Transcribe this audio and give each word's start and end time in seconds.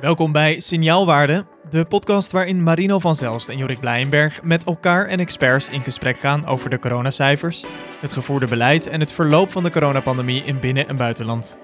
Welkom 0.00 0.32
bij 0.32 0.60
Signaalwaarde, 0.60 1.46
de 1.70 1.84
podcast 1.84 2.32
waarin 2.32 2.62
Marino 2.62 2.98
van 2.98 3.14
Zelst 3.14 3.48
en 3.48 3.56
Jorik 3.56 3.80
Blijenberg 3.80 4.42
met 4.42 4.64
elkaar 4.64 5.06
en 5.06 5.18
experts 5.20 5.70
in 5.70 5.80
gesprek 5.80 6.18
gaan 6.18 6.46
over 6.46 6.70
de 6.70 6.78
coronacijfers, 6.78 7.64
het 8.00 8.12
gevoerde 8.12 8.46
beleid 8.46 8.86
en 8.86 9.00
het 9.00 9.12
verloop 9.12 9.50
van 9.50 9.62
de 9.62 9.70
coronapandemie 9.70 10.44
in 10.44 10.60
binnen- 10.60 10.88
en 10.88 10.96
buitenland. 10.96 11.58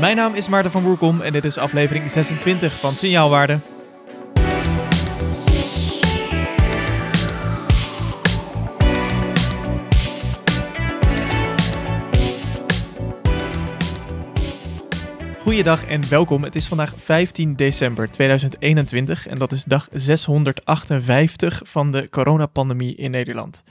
Mijn 0.00 0.16
naam 0.16 0.34
is 0.34 0.48
Maarten 0.48 0.70
van 0.70 0.82
Woerkom 0.82 1.20
en 1.20 1.32
dit 1.32 1.44
is 1.44 1.58
aflevering 1.58 2.10
26 2.10 2.80
van 2.80 2.96
Signaalwaarde. 2.96 3.79
Goeiedag 15.50 15.84
en 15.84 16.08
welkom. 16.08 16.44
Het 16.44 16.54
is 16.54 16.66
vandaag 16.66 16.94
15 16.96 17.56
december 17.56 18.10
2021 18.10 19.26
en 19.26 19.36
dat 19.36 19.52
is 19.52 19.64
dag 19.64 19.88
658 19.92 21.60
van 21.64 21.90
de 21.90 22.08
coronapandemie 22.08 22.94
in 22.94 23.10
Nederland. 23.10 23.62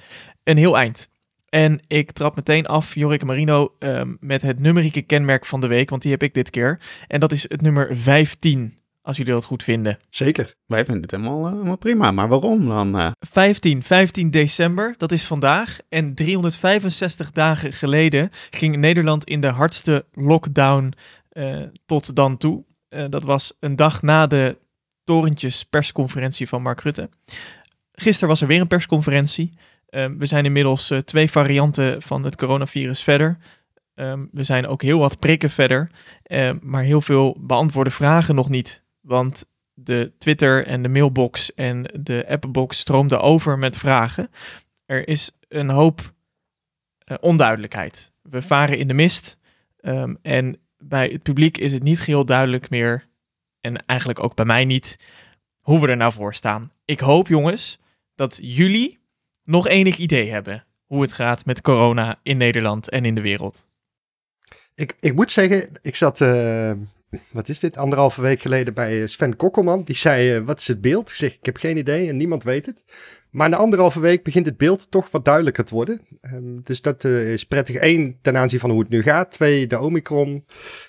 Een 0.44 0.58
heel 0.58 0.78
eind. 0.78 1.10
En 1.50 1.80
ik 1.88 2.12
trap 2.12 2.36
meteen 2.36 2.66
af, 2.66 2.96
Jorik 2.96 3.24
Marino, 3.24 3.76
um, 3.80 4.18
met 4.20 4.42
het 4.42 4.60
numerieke 4.60 5.02
kenmerk 5.02 5.46
van 5.46 5.62
de 5.62 5.68
week, 5.68 5.90
want 5.90 6.02
die 6.02 6.12
heb 6.12 6.24
ik 6.24 6.34
dit 6.34 6.50
keer. 6.50 6.80
En 7.08 7.20
dat 7.20 7.32
is 7.32 7.46
het 7.50 7.62
nummer 7.62 7.98
15, 7.98 8.78
als 9.02 9.18
jullie 9.18 9.34
dat 9.34 9.44
goed 9.44 9.64
vinden. 9.64 10.00
Zeker. 10.10 10.54
Wij 10.66 10.86
vinden 10.86 11.02
het 11.02 11.12
helemaal, 11.12 11.46
uh, 11.46 11.52
helemaal 11.52 11.78
prima, 11.78 12.12
maar 12.12 12.28
waarom 12.28 12.68
dan? 12.68 13.00
Uh... 13.00 13.12
15, 13.20 13.84
15 13.84 14.32
december, 14.32 14.96
dat 14.98 15.12
is 15.12 15.24
vandaag. 15.24 15.78
En 15.90 16.14
365 16.14 17.32
dagen 17.32 17.74
geleden 17.74 18.30
ging 18.50 18.78
Nederland 18.78 19.24
in 19.24 19.42
de 19.42 19.48
hardste 19.48 20.06
lockdown 20.14 20.94
uh, 21.40 21.64
tot 21.86 22.16
dan 22.16 22.38
toe. 22.38 22.64
Uh, 22.90 23.06
dat 23.10 23.24
was 23.24 23.54
een 23.60 23.76
dag 23.76 24.02
na 24.02 24.28
de 24.28 24.58
torentjes 25.04 25.64
persconferentie 25.64 26.48
van 26.48 26.62
Mark 26.62 26.82
Rutte. 26.82 27.10
Gisteren 27.92 28.30
was 28.30 28.42
er 28.42 28.48
weer 28.48 28.62
een 28.62 28.68
persconferentie. 28.68 29.54
Uh, 29.90 30.06
we 30.18 30.26
zijn 30.26 30.46
inmiddels 30.46 30.94
twee 31.06 31.32
varianten 31.32 32.02
van 32.02 32.24
het 32.24 32.36
coronavirus 32.36 33.04
verder. 33.04 33.38
Um, 33.96 34.30
we 34.32 34.44
zijn 34.44 34.68
ook 34.68 34.82
heel 34.82 35.00
wat 35.00 35.20
prikken 35.20 35.50
verder, 35.50 35.92
maar 36.62 36.84
heel 36.84 37.02
veel 37.02 37.38
beantwoorde 37.40 37.90
vragen 37.90 38.36
nog 38.36 38.50
niet. 38.50 38.84
Want 39.02 39.46
de 39.74 40.12
Twitter 40.18 40.66
en 40.66 40.82
de 40.82 40.90
mailbox 40.90 41.54
en 41.54 41.84
de 42.00 42.26
appbox 42.28 42.80
stroomden 42.80 43.22
over 43.22 43.58
met 43.58 43.78
vragen. 43.78 44.30
Er 44.86 45.08
is 45.08 45.32
een 45.48 45.70
hoop 45.70 46.14
onduidelijkheid. 47.22 48.12
We 48.22 48.42
varen 48.42 48.78
in 48.78 48.88
de 48.88 48.94
mist 48.94 49.38
en 50.22 50.60
bij 50.80 51.08
het 51.08 51.24
publiek 51.24 51.58
is 51.58 51.72
het 51.72 51.84
niet 51.84 52.00
geheel 52.00 52.26
duidelijk 52.26 52.70
meer, 52.70 53.08
en 53.62 53.86
eigenlijk 53.86 54.24
ook 54.24 54.36
bij 54.36 54.46
mij 54.46 54.66
niet, 54.66 55.00
hoe 55.60 55.80
we 55.80 55.88
er 55.88 55.98
nou 55.98 56.14
voor 56.14 56.34
staan. 56.34 56.72
Ik 56.86 57.00
hoop, 57.00 57.28
jongens, 57.28 57.80
dat 58.16 58.40
jullie 58.42 59.00
nog 59.44 59.68
enig 59.68 59.98
idee 59.98 60.30
hebben 60.30 60.64
hoe 60.86 61.02
het 61.02 61.14
gaat 61.14 61.46
met 61.46 61.62
corona 61.62 62.20
in 62.24 62.38
Nederland 62.38 62.90
en 62.90 63.06
in 63.06 63.16
de 63.16 63.22
wereld. 63.22 63.66
Ik, 64.76 64.96
ik 65.00 65.14
moet 65.14 65.32
zeggen, 65.32 65.70
ik 65.82 65.96
zat, 65.96 66.20
uh, 66.20 66.72
wat 67.30 67.50
is 67.50 67.60
dit, 67.60 67.78
anderhalve 67.78 68.22
week 68.22 68.42
geleden 68.42 68.74
bij 68.74 69.08
Sven 69.08 69.36
Kokkelman. 69.36 69.84
Die 69.84 69.96
zei, 69.96 70.38
uh, 70.38 70.46
wat 70.46 70.60
is 70.60 70.68
het 70.68 70.82
beeld? 70.82 71.10
Ik 71.10 71.16
zeg, 71.16 71.34
ik 71.34 71.46
heb 71.46 71.58
geen 71.58 71.78
idee 71.78 72.10
en 72.10 72.18
niemand 72.18 72.44
weet 72.44 72.66
het. 72.66 72.84
Maar 73.30 73.50
na 73.50 73.58
anderhalve 73.58 74.00
week 74.00 74.24
begint 74.24 74.46
het 74.46 74.58
beeld 74.58 74.92
toch 74.92 75.12
wat 75.12 75.26
duidelijker 75.26 75.64
te 75.66 75.74
worden. 75.74 76.02
Um, 76.34 76.62
dus 76.64 76.82
dat 76.82 77.04
uh, 77.04 77.34
is 77.34 77.44
prettig. 77.44 77.82
Eén, 77.82 78.18
ten 78.22 78.38
aanzien 78.38 78.60
van 78.60 78.70
hoe 78.70 78.80
het 78.80 78.90
nu 78.90 79.02
gaat. 79.02 79.32
Twee, 79.32 79.68
de 79.68 79.80
Omicron 79.80 80.44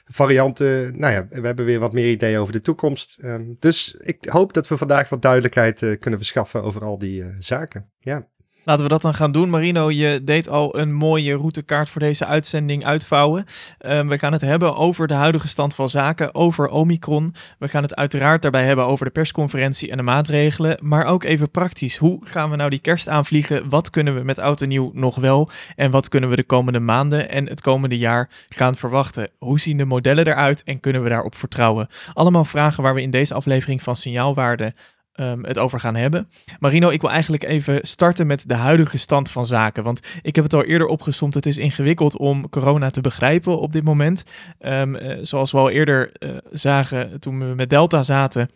varianten. 0.05 0.99
Nou 0.99 1.13
ja, 1.13 1.27
we 1.29 1.47
hebben 1.47 1.65
weer 1.65 1.79
wat 1.79 1.93
meer 1.93 2.11
ideeën 2.11 2.39
over 2.39 2.53
de 2.53 2.61
toekomst. 2.61 3.19
Um, 3.25 3.57
dus 3.59 3.95
ik 3.95 4.25
hoop 4.29 4.53
dat 4.53 4.69
we 4.69 4.77
vandaag 4.77 5.09
wat 5.09 5.23
duidelijkheid 5.23 5.83
uh, 5.83 5.99
kunnen 5.99 6.19
verschaffen 6.19 6.63
over 6.63 6.85
al 6.85 6.99
die 6.99 7.21
uh, 7.23 7.27
zaken. 7.39 7.91
Ja. 7.99 8.29
Laten 8.71 8.85
we 8.85 8.93
dat 8.93 9.03
dan 9.03 9.15
gaan 9.15 9.33
doen. 9.33 9.51
Marino, 9.51 9.91
je 9.91 10.21
deed 10.25 10.49
al 10.49 10.79
een 10.79 10.93
mooie 10.93 11.37
routekaart 11.37 11.89
voor 11.89 12.01
deze 12.01 12.27
uitzending 12.27 12.85
uitvouwen. 12.85 13.45
Um, 13.87 14.09
we 14.09 14.19
gaan 14.19 14.33
het 14.33 14.41
hebben 14.41 14.77
over 14.77 15.07
de 15.07 15.15
huidige 15.15 15.49
stand 15.49 15.75
van 15.75 15.89
zaken, 15.89 16.35
over 16.35 16.69
Omicron. 16.69 17.35
We 17.59 17.69
gaan 17.69 17.83
het 17.83 17.97
uiteraard 17.97 18.43
daarbij 18.43 18.65
hebben 18.65 18.87
over 18.87 19.05
de 19.05 19.11
persconferentie 19.11 19.91
en 19.91 19.97
de 19.97 20.03
maatregelen. 20.03 20.79
Maar 20.83 21.05
ook 21.07 21.25
even 21.25 21.51
praktisch. 21.51 21.97
Hoe 21.97 22.21
gaan 22.23 22.51
we 22.51 22.57
nou 22.57 22.71
die 22.71 22.79
kerst 22.79 23.09
aanvliegen? 23.09 23.69
Wat 23.69 23.91
kunnen 23.91 24.15
we 24.15 24.23
met 24.23 24.39
oud 24.39 24.61
en 24.61 24.69
nieuw 24.69 24.91
nog 24.95 25.17
wel? 25.17 25.51
En 25.77 25.91
wat 25.91 26.09
kunnen 26.09 26.31
we 26.31 26.37
de 26.37 26.45
komende 26.45 26.81
maanden 26.81 27.31
en 27.31 27.49
het 27.49 27.61
komende 27.61 27.99
jaar 27.99 28.31
gaan 28.49 28.77
verwachten? 28.77 29.29
Hoe 29.39 29.61
zien 29.61 29.77
de 29.77 29.85
modellen 29.85 30.27
eruit 30.27 30.63
en 30.65 30.81
kunnen 30.81 31.03
we 31.03 31.09
daarop 31.09 31.35
vertrouwen? 31.35 31.89
Allemaal 32.13 32.45
vragen 32.45 32.83
waar 32.83 32.95
we 32.95 33.03
in 33.03 33.11
deze 33.11 33.35
aflevering 33.35 33.83
van 33.83 33.97
Signaalwaarde 33.97 34.75
um, 35.21 35.45
het 35.45 35.59
over 35.59 35.81
gaan 35.81 35.97
hebben. 35.97 36.29
Marino, 36.59 36.89
ik 36.89 37.01
wil 37.01 37.11
eigenlijk 37.11 37.45
even 37.45 37.79
starten 37.83 38.27
met 38.27 38.49
de 38.49 38.55
huidige 38.55 38.99
stand 38.99 39.31
van 39.31 39.47
zaken. 39.47 39.85
Want 39.85 40.01
ik 40.23 40.35
heb 40.35 40.45
het 40.45 40.55
al 40.55 40.65
eerder 40.65 40.87
opgezomd. 40.87 41.35
Het 41.35 41.47
is 41.47 41.57
ingewikkeld 41.57 42.17
om 42.17 42.49
corona 42.49 42.91
te 42.91 43.01
begrijpen 43.01 43.59
op 43.59 43.73
dit 43.73 43.85
moment. 43.85 44.25
Um, 44.61 44.97
uh, 44.97 45.19
zoals 45.23 45.53
we 45.53 45.59
al 45.59 45.71
eerder 45.71 46.13
uh, 46.19 46.37
zagen 46.51 47.21
toen 47.21 47.39
we 47.39 47.55
met 47.55 47.71
Delta 47.71 48.03
zaten 48.03 48.49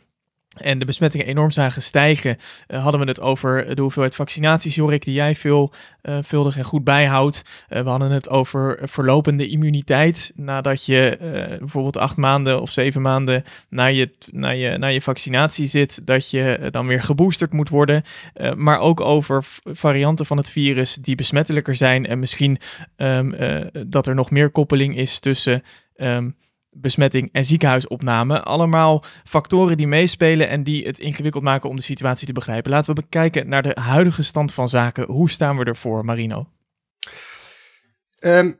en 0.54 0.78
de 0.78 0.84
besmettingen 0.84 1.26
enorm 1.26 1.50
zagen 1.50 1.82
stijgen, 1.82 2.36
uh, 2.68 2.82
hadden 2.82 3.00
we 3.00 3.06
het 3.06 3.20
over 3.20 3.74
de 3.74 3.82
hoeveelheid 3.82 4.14
vaccinaties, 4.14 4.74
Jorik, 4.74 5.04
die 5.04 5.14
jij 5.14 5.34
veelvuldig 5.34 6.52
uh, 6.52 6.58
en 6.58 6.64
goed 6.64 6.84
bijhoudt. 6.84 7.42
Uh, 7.68 7.82
we 7.82 7.88
hadden 7.88 8.10
het 8.10 8.28
over 8.28 8.78
verlopende 8.82 9.48
immuniteit, 9.48 10.32
nadat 10.34 10.86
je 10.86 11.16
bijvoorbeeld 11.58 11.96
acht 11.96 12.16
maanden 12.16 12.60
of 12.60 12.70
zeven 12.70 13.02
maanden 13.02 13.44
na 13.68 13.86
je, 13.86 14.10
na 14.30 14.48
je, 14.48 14.78
na 14.78 14.86
je 14.86 15.02
vaccinatie 15.02 15.66
zit, 15.66 16.06
dat 16.06 16.30
je 16.30 16.68
dan 16.70 16.86
weer 16.86 17.02
geboosterd 17.02 17.52
moet 17.52 17.68
worden. 17.68 18.02
maar 18.56 18.78
ook 18.78 19.00
over 19.00 19.44
varianten 19.64 20.26
van 20.26 20.36
het 20.36 20.50
virus 20.50 20.94
die 20.94 21.14
besmettelijker 21.14 21.74
zijn 21.74 22.06
en 22.06 22.18
misschien 22.18 22.58
um, 22.96 23.34
dat 23.86 24.06
er 24.06 24.14
nog 24.14 24.30
meer 24.30 24.50
koppeling 24.50 24.96
is 24.96 25.18
tussen... 25.18 25.62
Um, 25.96 26.36
besmetting 26.74 27.28
en 27.32 27.44
ziekenhuisopname. 27.44 28.42
Allemaal 28.42 29.04
factoren 29.24 29.76
die 29.76 29.86
meespelen 29.86 30.48
en 30.48 30.62
die 30.62 30.86
het 30.86 30.98
ingewikkeld 30.98 31.44
maken 31.44 31.70
om 31.70 31.76
de 31.76 31.82
situatie 31.82 32.26
te 32.26 32.32
begrijpen. 32.32 32.70
Laten 32.70 32.94
we 32.94 33.00
bekijken 33.00 33.48
naar 33.48 33.62
de 33.62 33.76
huidige 33.80 34.22
stand 34.22 34.52
van 34.52 34.68
zaken. 34.68 35.06
Hoe 35.06 35.30
staan 35.30 35.58
we 35.58 35.64
ervoor, 35.64 36.04
Marino? 36.04 36.48
Um, 38.20 38.58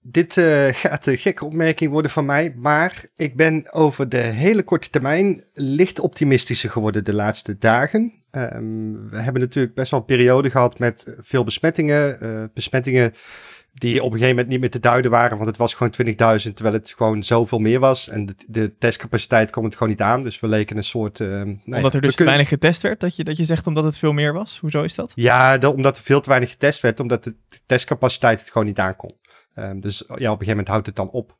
dit 0.00 0.36
uh, 0.36 0.68
gaat 0.72 1.06
een 1.06 1.18
gekke 1.18 1.44
opmerking 1.44 1.90
worden 1.90 2.10
van 2.10 2.24
mij, 2.24 2.54
maar 2.56 3.04
ik 3.16 3.36
ben 3.36 3.72
over 3.72 4.08
de 4.08 4.16
hele 4.16 4.62
korte 4.62 4.90
termijn 4.90 5.44
licht 5.52 6.00
optimistischer 6.00 6.70
geworden 6.70 7.04
de 7.04 7.14
laatste 7.14 7.58
dagen. 7.58 8.12
Um, 8.30 9.10
we 9.10 9.20
hebben 9.20 9.42
natuurlijk 9.42 9.74
best 9.74 9.90
wel 9.90 10.00
een 10.00 10.06
periode 10.06 10.50
gehad 10.50 10.78
met 10.78 11.16
veel 11.20 11.44
besmettingen. 11.44 12.18
Uh, 12.22 12.44
besmettingen 12.54 13.12
die 13.78 14.02
op 14.02 14.12
een 14.12 14.18
gegeven 14.18 14.28
moment 14.28 14.48
niet 14.48 14.60
meer 14.60 14.70
te 14.70 14.78
duiden 14.78 15.10
waren, 15.10 15.36
want 15.36 15.48
het 15.48 15.56
was 15.56 15.74
gewoon 15.74 15.94
20.000, 16.06 16.54
terwijl 16.54 16.74
het 16.74 16.94
gewoon 16.96 17.22
zoveel 17.22 17.58
meer 17.58 17.80
was. 17.80 18.08
En 18.08 18.26
de, 18.26 18.34
de, 18.46 18.76
testcapaciteit 18.78 19.50
kon 19.50 19.64
het 19.64 19.72
gewoon 19.72 19.88
niet 19.88 20.00
aan, 20.00 20.22
dus 20.22 20.40
we 20.40 20.48
leken 20.48 20.76
een 20.76 20.84
soort... 20.84 21.18
Uh, 21.18 21.42
nee, 21.42 21.60
omdat 21.64 21.94
er 21.94 22.00
dus 22.00 22.14
te 22.14 22.24
weinig 22.24 22.48
getest 22.48 22.82
werd, 22.82 23.00
dat 23.00 23.16
je, 23.16 23.24
dat 23.24 23.36
je 23.36 23.44
zegt 23.44 23.66
omdat 23.66 23.84
het 23.84 23.98
veel 23.98 24.12
meer 24.12 24.32
was? 24.32 24.58
Hoezo 24.60 24.82
is 24.82 24.94
dat? 24.94 25.12
Ja, 25.14 25.58
omdat 25.58 25.96
er 25.96 26.02
veel 26.02 26.20
te 26.20 26.28
weinig 26.28 26.50
getest 26.50 26.80
werd, 26.80 27.00
omdat 27.00 27.24
de, 27.24 27.34
de 27.48 27.58
testcapaciteit 27.66 28.40
het 28.40 28.50
gewoon 28.50 28.66
niet 28.66 28.78
aankon. 28.78 29.10
Um, 29.54 29.80
dus 29.80 29.98
ja, 29.98 30.14
op 30.14 30.18
een 30.18 30.28
gegeven 30.28 30.48
moment 30.48 30.68
houdt 30.68 30.86
het 30.86 30.96
dan 30.96 31.10
op. 31.10 31.36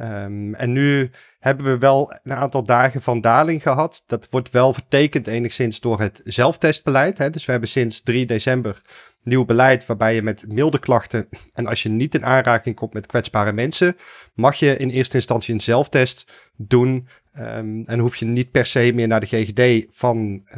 Um, 0.00 0.54
en 0.54 0.72
nu 0.72 1.10
hebben 1.38 1.66
we 1.66 1.78
wel 1.78 2.20
een 2.22 2.32
aantal 2.32 2.64
dagen 2.64 3.02
van 3.02 3.20
daling 3.20 3.62
gehad. 3.62 4.02
Dat 4.06 4.26
wordt 4.30 4.50
wel 4.50 4.72
vertekend 4.72 5.26
enigszins 5.26 5.80
door 5.80 6.00
het 6.00 6.20
zelftestbeleid. 6.24 7.18
Hè? 7.18 7.30
Dus 7.30 7.44
we 7.44 7.50
hebben 7.50 7.70
sinds 7.70 8.02
3 8.02 8.26
december 8.26 8.80
nieuw 9.22 9.44
beleid 9.44 9.86
waarbij 9.86 10.14
je 10.14 10.22
met 10.22 10.44
milde 10.48 10.78
klachten 10.78 11.28
en 11.52 11.66
als 11.66 11.82
je 11.82 11.88
niet 11.88 12.14
in 12.14 12.24
aanraking 12.24 12.76
komt 12.76 12.92
met 12.92 13.06
kwetsbare 13.06 13.52
mensen, 13.52 13.96
mag 14.34 14.54
je 14.54 14.76
in 14.76 14.88
eerste 14.88 15.16
instantie 15.16 15.54
een 15.54 15.60
zelftest 15.60 16.32
doen 16.56 17.08
um, 17.38 17.84
en 17.84 17.98
hoef 17.98 18.16
je 18.16 18.24
niet 18.24 18.50
per 18.50 18.66
se 18.66 18.92
meer 18.94 19.08
naar 19.08 19.20
de 19.20 19.26
GGD 19.26 19.86
van 19.90 20.42
uh, 20.48 20.54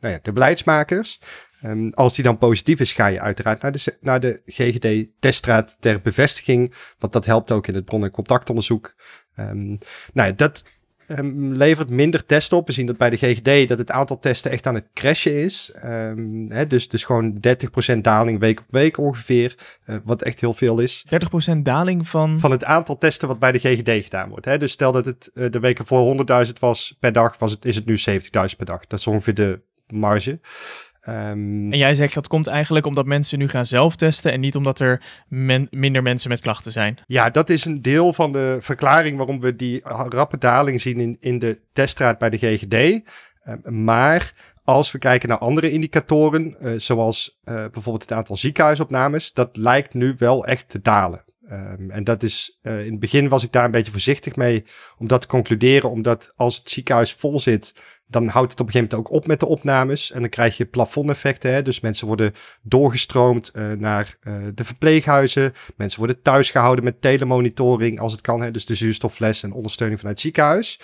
nou 0.00 0.14
ja, 0.14 0.18
de 0.22 0.32
beleidsmakers. 0.32 1.20
Um, 1.64 1.92
als 1.92 2.14
die 2.14 2.24
dan 2.24 2.38
positief 2.38 2.80
is, 2.80 2.92
ga 2.92 3.06
je 3.06 3.20
uiteraard 3.20 3.62
naar 3.62 3.72
de, 3.72 3.96
naar 4.00 4.20
de 4.20 4.42
GGD-teststraat 4.46 5.76
ter 5.80 6.00
bevestiging, 6.00 6.74
want 6.98 7.12
dat 7.12 7.26
helpt 7.26 7.50
ook 7.50 7.66
in 7.66 7.74
het 7.74 7.84
bron- 7.84 8.04
en 8.04 8.10
contactonderzoek. 8.10 8.94
Um, 9.36 9.78
nou 10.12 10.28
ja, 10.28 10.32
dat 10.32 10.64
um, 11.06 11.52
levert 11.52 11.90
minder 11.90 12.26
testen 12.26 12.56
op. 12.56 12.66
We 12.66 12.72
zien 12.72 12.86
dat 12.86 12.96
bij 12.96 13.10
de 13.10 13.16
GGD 13.16 13.68
dat 13.68 13.78
het 13.78 13.90
aantal 13.90 14.18
testen 14.18 14.50
echt 14.50 14.66
aan 14.66 14.74
het 14.74 14.88
crashen 14.94 15.42
is. 15.42 15.72
Um, 15.84 16.50
hè, 16.50 16.66
dus, 16.66 16.88
dus 16.88 17.04
gewoon 17.04 17.38
30% 17.94 17.98
daling 17.98 18.38
week 18.38 18.60
op 18.60 18.66
week 18.68 18.98
ongeveer, 18.98 19.54
uh, 19.86 19.96
wat 20.04 20.22
echt 20.22 20.40
heel 20.40 20.54
veel 20.54 20.78
is. 20.78 21.04
30% 21.54 21.56
daling 21.58 22.08
van? 22.08 22.40
Van 22.40 22.50
het 22.50 22.64
aantal 22.64 22.98
testen 22.98 23.28
wat 23.28 23.38
bij 23.38 23.52
de 23.52 23.58
GGD 23.58 24.04
gedaan 24.04 24.28
wordt. 24.28 24.44
Hè. 24.44 24.58
Dus 24.58 24.72
stel 24.72 24.92
dat 24.92 25.04
het 25.04 25.30
uh, 25.34 25.50
de 25.50 25.60
weken 25.60 25.86
voor 25.86 26.26
100.000 26.46 26.52
was 26.60 26.96
per 27.00 27.12
dag, 27.12 27.38
was 27.38 27.50
het, 27.50 27.64
is 27.64 27.76
het 27.76 27.86
nu 27.86 27.98
70.000 27.98 28.56
per 28.56 28.66
dag. 28.66 28.86
Dat 28.86 28.98
is 28.98 29.06
ongeveer 29.06 29.34
de 29.34 29.60
marge. 29.86 30.40
Ehm, 31.02 31.72
En 31.72 31.78
jij 31.78 31.94
zegt 31.94 32.14
dat 32.14 32.28
komt 32.28 32.46
eigenlijk 32.46 32.86
omdat 32.86 33.06
mensen 33.06 33.38
nu 33.38 33.48
gaan 33.48 33.66
zelftesten 33.66 34.32
en 34.32 34.40
niet 34.40 34.56
omdat 34.56 34.80
er 34.80 35.02
men- 35.28 35.68
minder 35.70 36.02
mensen 36.02 36.30
met 36.30 36.40
klachten 36.40 36.72
zijn. 36.72 36.98
Ja, 37.06 37.30
dat 37.30 37.50
is 37.50 37.64
een 37.64 37.82
deel 37.82 38.12
van 38.12 38.32
de 38.32 38.58
verklaring 38.60 39.16
waarom 39.16 39.40
we 39.40 39.56
die 39.56 39.80
rappe 40.08 40.38
daling 40.38 40.80
zien 40.80 41.00
in, 41.00 41.16
in 41.20 41.38
de 41.38 41.60
teststraat 41.72 42.18
bij 42.18 42.30
de 42.30 42.38
GGD. 42.38 42.74
Ehm, 43.42 43.84
maar 43.84 44.34
als 44.64 44.92
we 44.92 44.98
kijken 44.98 45.28
naar 45.28 45.38
andere 45.38 45.70
indicatoren, 45.70 46.58
eh, 46.58 46.72
zoals 46.76 47.38
eh, 47.44 47.54
bijvoorbeeld 47.54 48.02
het 48.02 48.12
aantal 48.12 48.36
ziekenhuisopnames, 48.36 49.32
dat 49.32 49.56
lijkt 49.56 49.94
nu 49.94 50.14
wel 50.18 50.46
echt 50.46 50.68
te 50.68 50.80
dalen. 50.82 51.24
Ehm, 51.42 51.90
en 51.90 52.04
dat 52.04 52.22
is, 52.22 52.58
eh, 52.62 52.84
in 52.84 52.90
het 52.90 53.00
begin 53.00 53.28
was 53.28 53.44
ik 53.44 53.52
daar 53.52 53.64
een 53.64 53.70
beetje 53.70 53.92
voorzichtig 53.92 54.36
mee 54.36 54.64
om 54.98 55.06
dat 55.08 55.20
te 55.20 55.26
concluderen, 55.26 55.90
omdat 55.90 56.32
als 56.36 56.56
het 56.56 56.70
ziekenhuis 56.70 57.12
vol 57.12 57.40
zit, 57.40 57.72
dan 58.06 58.26
houdt 58.26 58.50
het 58.50 58.60
op 58.60 58.66
een 58.66 58.72
gegeven 58.72 58.96
moment 58.96 59.12
ook 59.12 59.16
op 59.16 59.26
met 59.26 59.40
de 59.40 59.46
opnames. 59.46 60.10
En 60.10 60.20
dan 60.20 60.28
krijg 60.28 60.56
je 60.56 60.64
plafondeffecten. 60.64 61.52
Hè? 61.52 61.62
Dus 61.62 61.80
mensen 61.80 62.06
worden 62.06 62.34
doorgestroomd 62.62 63.50
eh, 63.50 63.72
naar 63.72 64.16
eh, 64.20 64.34
de 64.54 64.64
verpleeghuizen. 64.64 65.54
Mensen 65.76 65.98
worden 65.98 66.22
thuis 66.22 66.50
gehouden 66.50 66.84
met 66.84 67.00
telemonitoring 67.00 68.00
als 68.00 68.12
het 68.12 68.20
kan. 68.20 68.40
Hè? 68.40 68.50
Dus 68.50 68.66
de 68.66 68.74
zuurstoffles 68.74 69.42
en 69.42 69.52
ondersteuning 69.52 70.00
vanuit 70.00 70.16
het 70.16 70.26
ziekenhuis. 70.26 70.80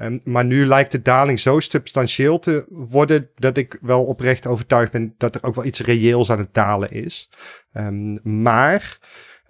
Ehm, 0.00 0.18
maar 0.24 0.44
nu 0.44 0.66
lijkt 0.66 0.92
de 0.92 1.02
daling 1.02 1.40
zo 1.40 1.60
substantieel 1.60 2.38
te 2.38 2.64
worden 2.68 3.28
dat 3.34 3.56
ik 3.56 3.78
wel 3.82 4.04
oprecht 4.04 4.46
overtuigd 4.46 4.92
ben 4.92 5.14
dat 5.18 5.34
er 5.34 5.42
ook 5.42 5.54
wel 5.54 5.64
iets 5.64 5.80
reëels 5.80 6.30
aan 6.30 6.38
het 6.38 6.54
dalen 6.54 6.90
is. 6.90 7.30
Ehm, 7.72 8.42
maar, 8.42 8.98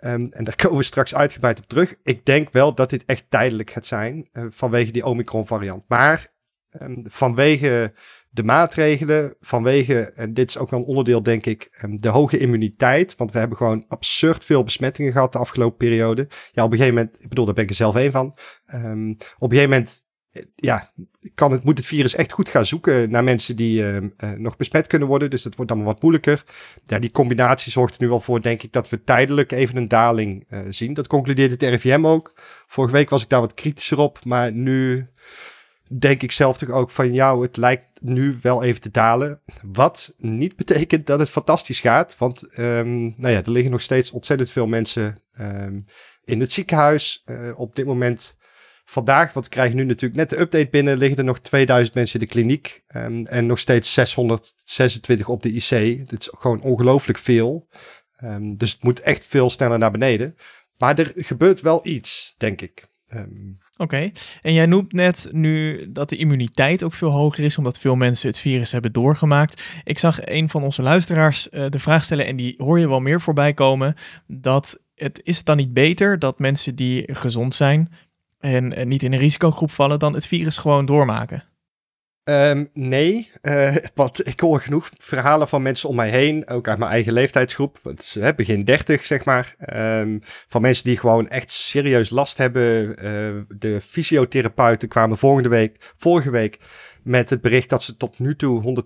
ehm, 0.00 0.26
en 0.30 0.44
daar 0.44 0.56
komen 0.62 0.78
we 0.78 0.82
straks 0.82 1.14
uitgebreid 1.14 1.58
op 1.58 1.66
terug, 1.66 1.94
ik 2.02 2.26
denk 2.26 2.50
wel 2.50 2.74
dat 2.74 2.90
dit 2.90 3.04
echt 3.04 3.24
tijdelijk 3.28 3.70
gaat 3.70 3.86
zijn 3.86 4.28
eh, 4.32 4.44
vanwege 4.50 4.90
die 4.90 5.06
Omicron 5.06 5.46
variant. 5.46 5.84
Maar 5.88 6.32
um, 6.82 7.02
vanwege 7.08 7.92
de 8.30 8.42
maatregelen, 8.42 9.34
vanwege, 9.40 10.12
en 10.12 10.34
dit 10.34 10.48
is 10.48 10.58
ook 10.58 10.70
wel 10.70 10.80
een 10.80 10.86
onderdeel 10.86 11.22
denk 11.22 11.46
ik, 11.46 11.78
um, 11.84 12.00
de 12.00 12.08
hoge 12.08 12.38
immuniteit. 12.38 13.16
Want 13.16 13.32
we 13.32 13.38
hebben 13.38 13.56
gewoon 13.56 13.84
absurd 13.88 14.44
veel 14.44 14.64
besmettingen 14.64 15.12
gehad 15.12 15.32
de 15.32 15.38
afgelopen 15.38 15.76
periode. 15.76 16.28
Ja, 16.52 16.64
op 16.64 16.72
een 16.72 16.78
gegeven 16.78 16.98
moment, 16.98 17.22
ik 17.22 17.28
bedoel, 17.28 17.44
daar 17.44 17.54
ben 17.54 17.64
ik 17.64 17.70
er 17.70 17.76
zelf 17.76 17.96
één 17.96 18.12
van. 18.12 18.26
Op 18.26 18.32
een 18.72 19.16
gegeven 19.38 19.70
moment 19.70 20.08
ja, 20.54 20.92
kan 21.34 21.52
het, 21.52 21.64
moet 21.64 21.78
het 21.78 21.86
virus 21.86 22.14
echt 22.14 22.32
goed 22.32 22.48
gaan 22.48 22.66
zoeken 22.66 23.10
naar 23.10 23.24
mensen 23.24 23.56
die 23.56 23.82
uh, 23.82 23.96
uh, 23.96 24.30
nog 24.36 24.56
besmet 24.56 24.86
kunnen 24.86 25.08
worden. 25.08 25.30
Dus 25.30 25.42
dat 25.42 25.54
wordt 25.54 25.70
dan 25.70 25.82
wat 25.82 26.02
moeilijker. 26.02 26.44
Ja, 26.86 26.98
die 26.98 27.10
combinatie 27.10 27.72
zorgt 27.72 27.94
er 27.94 28.02
nu 28.02 28.08
wel 28.08 28.20
voor, 28.20 28.42
denk 28.42 28.62
ik, 28.62 28.72
dat 28.72 28.88
we 28.88 29.04
tijdelijk 29.04 29.52
even 29.52 29.76
een 29.76 29.88
daling 29.88 30.46
uh, 30.48 30.58
zien. 30.68 30.94
Dat 30.94 31.06
concludeert 31.06 31.50
het 31.50 31.62
RIVM 31.62 32.06
ook. 32.06 32.32
Vorige 32.66 32.94
week 32.94 33.10
was 33.10 33.22
ik 33.22 33.28
daar 33.28 33.40
wat 33.40 33.54
kritischer 33.54 33.98
op, 33.98 34.24
maar 34.24 34.52
nu 34.52 35.08
denk 35.98 36.22
ik 36.22 36.32
zelf 36.32 36.58
toch 36.58 36.70
ook 36.70 36.90
van, 36.90 37.12
ja, 37.12 37.38
het 37.38 37.56
lijkt 37.56 37.86
nu 38.00 38.38
wel 38.42 38.62
even 38.62 38.80
te 38.80 38.90
dalen. 38.90 39.40
Wat 39.62 40.14
niet 40.16 40.56
betekent 40.56 41.06
dat 41.06 41.18
het 41.18 41.30
fantastisch 41.30 41.80
gaat, 41.80 42.16
want 42.18 42.58
um, 42.58 43.14
nou 43.16 43.32
ja, 43.32 43.42
er 43.42 43.50
liggen 43.50 43.70
nog 43.70 43.82
steeds 43.82 44.10
ontzettend 44.10 44.50
veel 44.50 44.66
mensen 44.66 45.22
um, 45.40 45.84
in 46.24 46.40
het 46.40 46.52
ziekenhuis. 46.52 47.24
Op 47.54 47.74
dit 47.74 47.86
moment 47.86 48.36
vandaag, 48.90 49.32
want 49.32 49.44
we 49.44 49.50
krijgen 49.50 49.76
nu 49.76 49.84
natuurlijk 49.84 50.14
net 50.14 50.30
de 50.30 50.40
update 50.40 50.68
binnen, 50.70 50.98
liggen 50.98 51.18
er 51.18 51.24
nog 51.24 51.38
2000 51.38 51.94
mensen 51.94 52.20
in 52.20 52.26
de 52.26 52.32
kliniek 52.32 52.82
um, 52.96 53.26
en 53.26 53.46
nog 53.46 53.58
steeds 53.58 53.92
626 53.92 55.28
op 55.28 55.42
de 55.42 55.52
IC. 55.52 55.68
Dit 56.08 56.20
is 56.20 56.28
gewoon 56.32 56.60
ongelooflijk 56.60 57.18
veel. 57.18 57.68
Um, 58.24 58.56
dus 58.56 58.72
het 58.72 58.82
moet 58.82 59.00
echt 59.00 59.24
veel 59.24 59.50
sneller 59.50 59.78
naar 59.78 59.90
beneden. 59.90 60.34
Maar 60.78 60.98
er 60.98 61.12
gebeurt 61.14 61.60
wel 61.60 61.80
iets, 61.82 62.34
denk 62.38 62.60
ik. 62.60 62.88
Um, 63.14 63.58
Oké, 63.76 64.10
en 64.42 64.52
jij 64.52 64.66
noemt 64.66 64.92
net 64.92 65.28
nu 65.32 65.86
dat 65.92 66.08
de 66.08 66.16
immuniteit 66.16 66.82
ook 66.82 66.94
veel 66.94 67.10
hoger 67.10 67.44
is, 67.44 67.58
omdat 67.58 67.78
veel 67.78 67.96
mensen 67.96 68.28
het 68.28 68.38
virus 68.38 68.72
hebben 68.72 68.92
doorgemaakt. 68.92 69.62
Ik 69.84 69.98
zag 69.98 70.26
een 70.26 70.48
van 70.48 70.62
onze 70.62 70.82
luisteraars 70.82 71.48
uh, 71.50 71.66
de 71.68 71.78
vraag 71.78 72.04
stellen, 72.04 72.26
en 72.26 72.36
die 72.36 72.54
hoor 72.58 72.78
je 72.78 72.88
wel 72.88 73.00
meer 73.00 73.20
voorbij 73.20 73.54
komen, 73.54 73.94
dat 74.26 74.80
het 74.94 75.20
is 75.24 75.36
het 75.36 75.46
dan 75.46 75.56
niet 75.56 75.72
beter 75.72 76.18
dat 76.18 76.38
mensen 76.38 76.74
die 76.74 77.14
gezond 77.14 77.54
zijn, 77.54 77.92
en, 78.40 78.76
en, 78.76 78.88
niet 78.88 79.02
in 79.02 79.12
een 79.12 79.18
risicogroep 79.18 79.70
vallen, 79.70 79.98
dan 79.98 80.14
het 80.14 80.26
virus 80.26 80.58
gewoon 80.58 80.86
doormaken? 80.86 81.44
Um, 82.24 82.68
nee, 82.72 83.30
uh, 83.42 83.76
want 83.94 84.26
ik 84.26 84.40
hoor 84.40 84.60
genoeg 84.60 84.90
verhalen 84.98 85.48
van 85.48 85.62
mensen 85.62 85.88
om 85.88 85.96
mij 85.96 86.10
heen, 86.10 86.48
ook 86.48 86.68
uit 86.68 86.78
mijn 86.78 86.90
eigen 86.90 87.12
leeftijdsgroep, 87.12 87.78
het 87.82 88.16
hè, 88.20 88.34
begin 88.34 88.64
30 88.64 89.06
zeg 89.06 89.24
maar, 89.24 89.54
um, 90.00 90.20
van 90.48 90.60
mensen 90.60 90.84
die 90.84 90.98
gewoon 90.98 91.28
echt 91.28 91.50
serieus 91.50 92.10
last 92.10 92.38
hebben. 92.38 92.88
Uh, 93.04 93.42
de 93.58 93.80
fysiotherapeuten 93.80 94.88
kwamen 94.88 95.18
volgende 95.18 95.48
week, 95.48 95.92
vorige 95.96 96.30
week 96.30 96.58
met 97.02 97.30
het 97.30 97.40
bericht 97.40 97.68
dat 97.68 97.82
ze 97.82 97.96
tot 97.96 98.18
nu 98.18 98.36
toe 98.36 98.82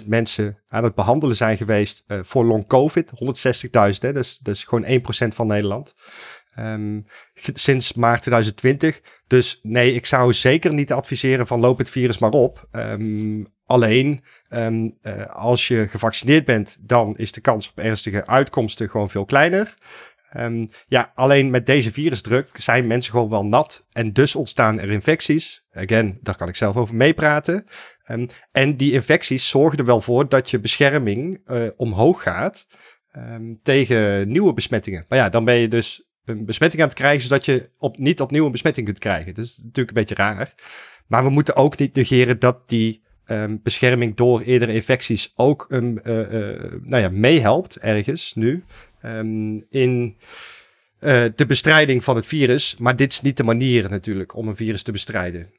160.000 0.00 0.06
mensen 0.06 0.58
aan 0.68 0.84
het 0.84 0.94
behandelen 0.94 1.36
zijn 1.36 1.56
geweest 1.56 2.04
voor 2.06 2.44
long 2.44 2.66
covid. 2.66 3.10
160.000, 3.10 3.70
hè, 3.98 4.12
dat 4.12 4.38
is 4.42 4.64
gewoon 4.64 4.84
1% 4.84 5.34
van 5.34 5.46
Nederland. 5.46 5.94
Um, 6.58 7.06
sinds 7.34 7.94
maart 7.94 8.22
2020. 8.22 9.00
Dus 9.26 9.60
nee, 9.62 9.94
ik 9.94 10.06
zou 10.06 10.32
zeker 10.32 10.72
niet 10.72 10.92
adviseren 10.92 11.46
van 11.46 11.60
loop 11.60 11.78
het 11.78 11.90
virus 11.90 12.18
maar 12.18 12.30
op. 12.30 12.68
Um, 12.72 13.46
alleen 13.64 14.24
um, 14.48 14.98
uh, 15.02 15.24
als 15.26 15.68
je 15.68 15.88
gevaccineerd 15.88 16.44
bent, 16.44 16.76
dan 16.80 17.16
is 17.16 17.32
de 17.32 17.40
kans 17.40 17.68
op 17.68 17.78
ernstige 17.78 18.26
uitkomsten 18.26 18.90
gewoon 18.90 19.10
veel 19.10 19.24
kleiner. 19.24 19.74
Ja, 20.86 21.12
alleen 21.14 21.50
met 21.50 21.66
deze 21.66 21.92
virusdruk 21.92 22.48
zijn 22.54 22.86
mensen 22.86 23.12
gewoon 23.12 23.28
wel 23.28 23.44
nat 23.44 23.86
en 23.92 24.12
dus 24.12 24.34
ontstaan 24.34 24.80
er 24.80 24.90
infecties. 24.90 25.66
Again, 25.70 26.18
daar 26.22 26.36
kan 26.36 26.48
ik 26.48 26.56
zelf 26.56 26.76
over 26.76 26.94
meepraten. 26.94 27.66
En 28.52 28.76
die 28.76 28.92
infecties 28.92 29.48
zorgen 29.48 29.78
er 29.78 29.84
wel 29.84 30.00
voor 30.00 30.28
dat 30.28 30.50
je 30.50 30.60
bescherming 30.60 31.40
uh, 31.44 31.68
omhoog 31.76 32.22
gaat 32.22 32.66
tegen 33.62 34.28
nieuwe 34.28 34.52
besmettingen. 34.52 35.04
Maar 35.08 35.18
ja, 35.18 35.28
dan 35.28 35.44
ben 35.44 35.54
je 35.54 35.68
dus 35.68 36.05
een 36.26 36.44
besmetting 36.44 36.82
aan 36.82 36.88
het 36.88 36.96
krijgen, 36.96 37.22
zodat 37.22 37.44
je 37.44 37.70
op, 37.78 37.98
niet 37.98 38.20
opnieuw 38.20 38.44
een 38.44 38.52
besmetting 38.52 38.86
kunt 38.86 38.98
krijgen. 38.98 39.34
Dat 39.34 39.44
is 39.44 39.56
natuurlijk 39.56 39.88
een 39.88 40.04
beetje 40.04 40.14
raar. 40.14 40.54
Maar 41.06 41.24
we 41.24 41.30
moeten 41.30 41.56
ook 41.56 41.78
niet 41.78 41.94
negeren 41.94 42.38
dat 42.38 42.68
die 42.68 43.02
um, 43.26 43.60
bescherming 43.62 44.16
door 44.16 44.40
eerdere 44.40 44.74
infecties 44.74 45.32
ook 45.36 45.66
um, 45.68 45.98
uh, 46.04 46.32
uh, 46.32 46.72
nou 46.82 47.02
ja, 47.02 47.08
meehelpt 47.08 47.78
ergens 47.78 48.34
nu 48.34 48.64
um, 49.04 49.64
in 49.68 50.16
uh, 51.00 51.24
de 51.34 51.46
bestrijding 51.46 52.04
van 52.04 52.16
het 52.16 52.26
virus. 52.26 52.76
Maar 52.78 52.96
dit 52.96 53.12
is 53.12 53.20
niet 53.20 53.36
de 53.36 53.44
manier 53.44 53.90
natuurlijk 53.90 54.36
om 54.36 54.48
een 54.48 54.56
virus 54.56 54.82
te 54.82 54.92
bestrijden. 54.92 55.50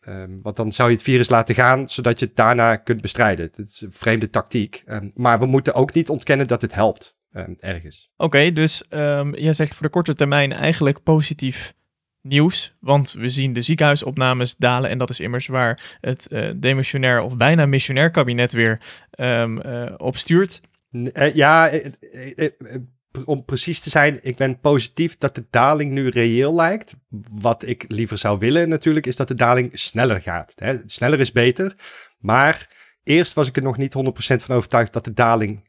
Want 0.41 0.55
dan 0.55 0.71
zou 0.71 0.89
je 0.89 0.95
het 0.95 1.03
virus 1.03 1.29
laten 1.29 1.55
gaan, 1.55 1.89
zodat 1.89 2.19
je 2.19 2.25
het 2.25 2.35
daarna 2.35 2.75
kunt 2.75 3.01
bestrijden. 3.01 3.45
Het 3.45 3.67
is 3.67 3.81
een 3.81 3.91
vreemde 3.91 4.29
tactiek. 4.29 4.83
Maar 5.13 5.39
we 5.39 5.45
moeten 5.45 5.73
ook 5.73 5.93
niet 5.93 6.09
ontkennen 6.09 6.47
dat 6.47 6.61
het 6.61 6.73
helpt. 6.73 7.16
Um, 7.37 7.55
ergens. 7.59 8.09
Oké, 8.11 8.23
okay, 8.23 8.53
dus 8.53 8.83
um, 8.89 9.35
jij 9.35 9.53
zegt 9.53 9.75
voor 9.75 9.85
de 9.85 9.91
korte 9.91 10.15
termijn 10.15 10.51
eigenlijk 10.51 11.03
positief 11.03 11.73
nieuws. 12.21 12.75
Want 12.79 13.11
we 13.11 13.29
zien 13.29 13.53
de 13.53 13.61
ziekenhuisopnames 13.61 14.55
dalen. 14.55 14.89
En 14.89 14.97
dat 14.97 15.09
is 15.09 15.19
immers 15.19 15.47
waar 15.47 15.97
het 16.01 16.27
uh, 16.29 16.51
demissionair 16.55 17.21
of 17.21 17.37
bijna 17.37 17.65
missionair 17.65 18.11
kabinet 18.11 18.51
weer 18.51 18.81
um, 19.19 19.61
uh, 19.65 19.93
op 19.97 20.17
stuurt. 20.17 20.61
Uh, 20.91 21.35
ja, 21.35 21.71
om 23.25 23.45
precies 23.45 23.79
te 23.79 23.89
zijn, 23.89 24.19
ik 24.21 24.35
ben 24.35 24.59
positief 24.59 25.17
dat 25.17 25.35
de 25.35 25.45
daling 25.49 25.91
nu 25.91 26.07
reëel 26.07 26.55
lijkt. 26.55 26.95
Wat 27.31 27.67
ik 27.67 27.85
liever 27.87 28.17
zou 28.17 28.39
willen 28.39 28.69
natuurlijk, 28.69 29.05
is 29.05 29.15
dat 29.15 29.27
de 29.27 29.33
daling 29.33 29.69
sneller 29.73 30.21
gaat. 30.21 30.53
Hè? 30.55 30.77
Sneller 30.85 31.19
is 31.19 31.31
beter. 31.31 31.75
Maar 32.19 32.69
eerst 33.03 33.33
was 33.33 33.47
ik 33.47 33.55
er 33.55 33.63
nog 33.63 33.77
niet 33.77 33.95
100% 33.95 33.97
van 34.17 34.55
overtuigd 34.55 34.93
dat 34.93 35.05
de 35.05 35.13
daling 35.13 35.66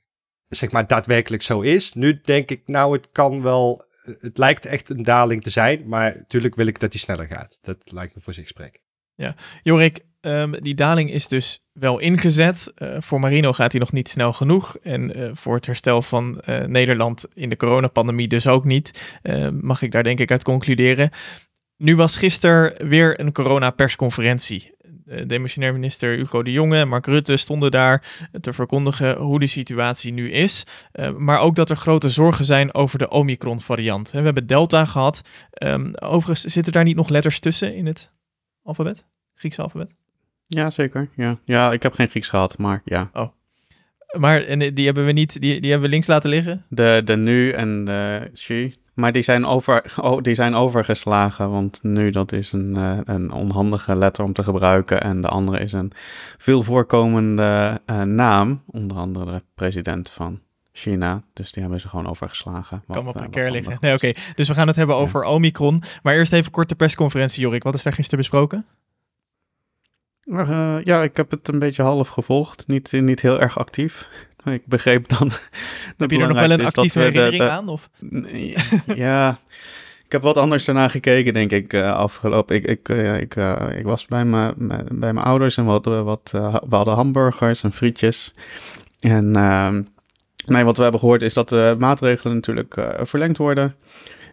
zeg 0.48 0.70
maar 0.70 0.86
daadwerkelijk 0.86 1.42
zo 1.42 1.60
is. 1.60 1.92
Nu 1.92 2.20
denk 2.24 2.50
ik, 2.50 2.62
nou, 2.66 2.96
het 2.96 3.08
kan 3.12 3.42
wel. 3.42 3.86
Het 4.18 4.38
lijkt 4.38 4.66
echt 4.66 4.90
een 4.90 5.02
daling 5.02 5.42
te 5.42 5.50
zijn, 5.50 5.88
maar 5.88 6.14
natuurlijk 6.16 6.54
wil 6.54 6.66
ik 6.66 6.80
dat 6.80 6.90
die 6.90 7.00
sneller 7.00 7.26
gaat. 7.26 7.58
Dat 7.62 7.76
lijkt 7.84 8.14
me 8.14 8.20
voor 8.20 8.34
zich 8.34 8.48
spreken. 8.48 8.80
Ja, 9.14 9.34
Jorik, 9.62 10.04
um, 10.20 10.62
die 10.62 10.74
daling 10.74 11.10
is 11.10 11.28
dus 11.28 11.64
wel 11.72 11.98
ingezet. 11.98 12.72
Uh, 12.78 12.96
voor 13.00 13.20
Marino 13.20 13.52
gaat 13.52 13.72
hij 13.72 13.80
nog 13.80 13.92
niet 13.92 14.08
snel 14.08 14.32
genoeg. 14.32 14.76
En 14.82 15.18
uh, 15.18 15.30
voor 15.32 15.54
het 15.54 15.66
herstel 15.66 16.02
van 16.02 16.40
uh, 16.48 16.60
Nederland 16.60 17.26
in 17.34 17.48
de 17.48 17.56
coronapandemie 17.56 18.28
dus 18.28 18.46
ook 18.46 18.64
niet. 18.64 19.18
mag 19.60 19.82
ik 19.82 19.92
daar 19.92 20.02
denk 20.02 20.20
ik 20.20 20.30
uit 20.30 20.44
concluderen. 20.44 21.10
Nu 21.76 21.96
was 21.96 22.16
gisteren 22.16 22.88
weer 22.88 23.20
een 23.20 23.32
corona-persconferentie 23.32 24.74
demissionair 25.26 25.72
minister 25.72 26.16
Hugo 26.16 26.42
de 26.42 26.52
Jonge 26.52 26.76
en 26.76 26.88
Mark 26.88 27.06
Rutte 27.06 27.36
stonden 27.36 27.70
daar 27.70 28.28
te 28.40 28.52
verkondigen 28.52 29.16
hoe 29.16 29.40
de 29.40 29.46
situatie 29.46 30.12
nu 30.12 30.30
is. 30.30 30.64
Uh, 30.92 31.16
maar 31.16 31.40
ook 31.40 31.56
dat 31.56 31.70
er 31.70 31.76
grote 31.76 32.10
zorgen 32.10 32.44
zijn 32.44 32.74
over 32.74 32.98
de 32.98 33.08
Omicron-variant. 33.08 34.10
We 34.10 34.20
hebben 34.20 34.46
Delta 34.46 34.84
gehad. 34.84 35.22
Um, 35.62 35.94
overigens, 35.94 36.52
zitten 36.52 36.72
daar 36.72 36.84
niet 36.84 36.96
nog 36.96 37.08
letters 37.08 37.40
tussen 37.40 37.74
in 37.74 37.86
het 37.86 38.12
alfabet? 38.62 39.04
Griekse 39.34 39.62
alfabet? 39.62 39.90
Ja, 40.46 40.70
zeker. 40.70 41.08
Ja, 41.16 41.38
ja 41.44 41.72
ik 41.72 41.82
heb 41.82 41.92
geen 41.92 42.08
Grieks 42.08 42.28
gehad, 42.28 42.58
maar 42.58 42.82
ja. 42.84 43.10
Oh. 43.12 43.28
Maar 44.18 44.44
en 44.44 44.74
die 44.74 44.84
hebben 44.84 45.04
we 45.04 45.12
niet, 45.12 45.40
die, 45.40 45.60
die 45.60 45.70
hebben 45.70 45.88
we 45.88 45.94
links 45.94 46.06
laten 46.06 46.30
liggen? 46.30 46.64
De, 46.68 47.02
de 47.04 47.16
nu 47.16 47.50
en 47.50 47.84
de 47.84 48.30
she. 48.34 48.74
Maar 48.98 49.12
die 49.12 49.22
zijn, 49.22 49.46
over, 49.46 49.94
oh, 49.96 50.22
die 50.22 50.34
zijn 50.34 50.54
overgeslagen, 50.54 51.50
want 51.50 51.82
nu 51.82 52.10
dat 52.10 52.32
is 52.32 52.52
een, 52.52 52.74
uh, 52.78 52.98
een 53.04 53.32
onhandige 53.32 53.94
letter 53.94 54.24
om 54.24 54.32
te 54.32 54.42
gebruiken 54.42 55.02
en 55.02 55.20
de 55.20 55.28
andere 55.28 55.58
is 55.58 55.72
een 55.72 55.92
veel 56.38 56.62
voorkomende 56.62 57.80
uh, 57.86 58.02
naam, 58.02 58.62
onder 58.66 58.96
andere 58.96 59.32
de 59.32 59.42
president 59.54 60.10
van 60.10 60.40
China. 60.72 61.22
Dus 61.32 61.52
die 61.52 61.62
hebben 61.62 61.80
ze 61.80 61.88
gewoon 61.88 62.08
overgeslagen. 62.08 62.82
Wat, 62.86 62.96
kan 62.96 63.04
wel 63.04 63.12
precair 63.12 63.46
uh, 63.46 63.52
liggen. 63.52 63.76
Nee, 63.80 63.94
oké. 63.94 64.08
Okay. 64.08 64.22
Dus 64.34 64.48
we 64.48 64.54
gaan 64.54 64.66
het 64.66 64.76
hebben 64.76 64.96
over 64.96 65.22
ja. 65.24 65.30
Omicron. 65.30 65.82
Maar 66.02 66.14
eerst 66.14 66.32
even 66.32 66.52
kort 66.52 66.68
de 66.68 66.74
persconferentie, 66.74 67.42
Jorik. 67.42 67.62
Wat 67.62 67.74
is 67.74 67.82
daar 67.82 67.92
gisteren 67.92 68.18
besproken? 68.18 68.66
Uh, 70.24 70.76
ja, 70.84 71.02
ik 71.02 71.16
heb 71.16 71.30
het 71.30 71.48
een 71.48 71.58
beetje 71.58 71.82
half 71.82 72.08
gevolgd. 72.08 72.66
Niet, 72.66 72.92
niet 72.92 73.22
heel 73.22 73.40
erg 73.40 73.58
actief. 73.58 74.08
Ik 74.44 74.66
begreep 74.66 75.08
dan. 75.08 75.30
Heb 75.96 76.10
je 76.10 76.18
er 76.18 76.28
nog 76.28 76.40
wel 76.40 76.50
een 76.50 76.66
actieve 76.66 76.98
herinnering 76.98 77.42
de, 77.42 77.50
aan? 77.50 77.68
Of? 77.68 77.90
Ja, 78.94 79.38
ik 80.06 80.12
heb 80.12 80.22
wat 80.22 80.36
anders 80.36 80.64
daarna 80.64 80.88
gekeken, 80.88 81.32
denk 81.32 81.50
ik, 81.50 81.72
uh, 81.72 81.92
afgelopen. 81.92 82.56
Ik, 82.56 82.64
ik, 82.64 82.88
uh, 82.88 83.20
ik, 83.20 83.36
uh, 83.36 83.66
ik 83.74 83.84
was 83.84 84.06
bij, 84.06 84.24
me, 84.24 84.54
bij 84.92 85.12
mijn 85.12 85.26
ouders 85.26 85.56
en 85.56 85.64
wat, 85.64 85.84
wat, 85.84 86.30
we 86.68 86.76
hadden 86.76 86.94
hamburgers 86.94 87.62
en 87.62 87.72
frietjes. 87.72 88.34
En 89.00 89.36
ehm, 89.36 89.82
nee, 90.46 90.64
wat 90.64 90.76
we 90.76 90.82
hebben 90.82 91.00
gehoord 91.00 91.22
is 91.22 91.34
dat 91.34 91.48
de 91.48 91.76
maatregelen 91.78 92.34
natuurlijk 92.34 92.74
verlengd 93.02 93.36
worden. 93.36 93.74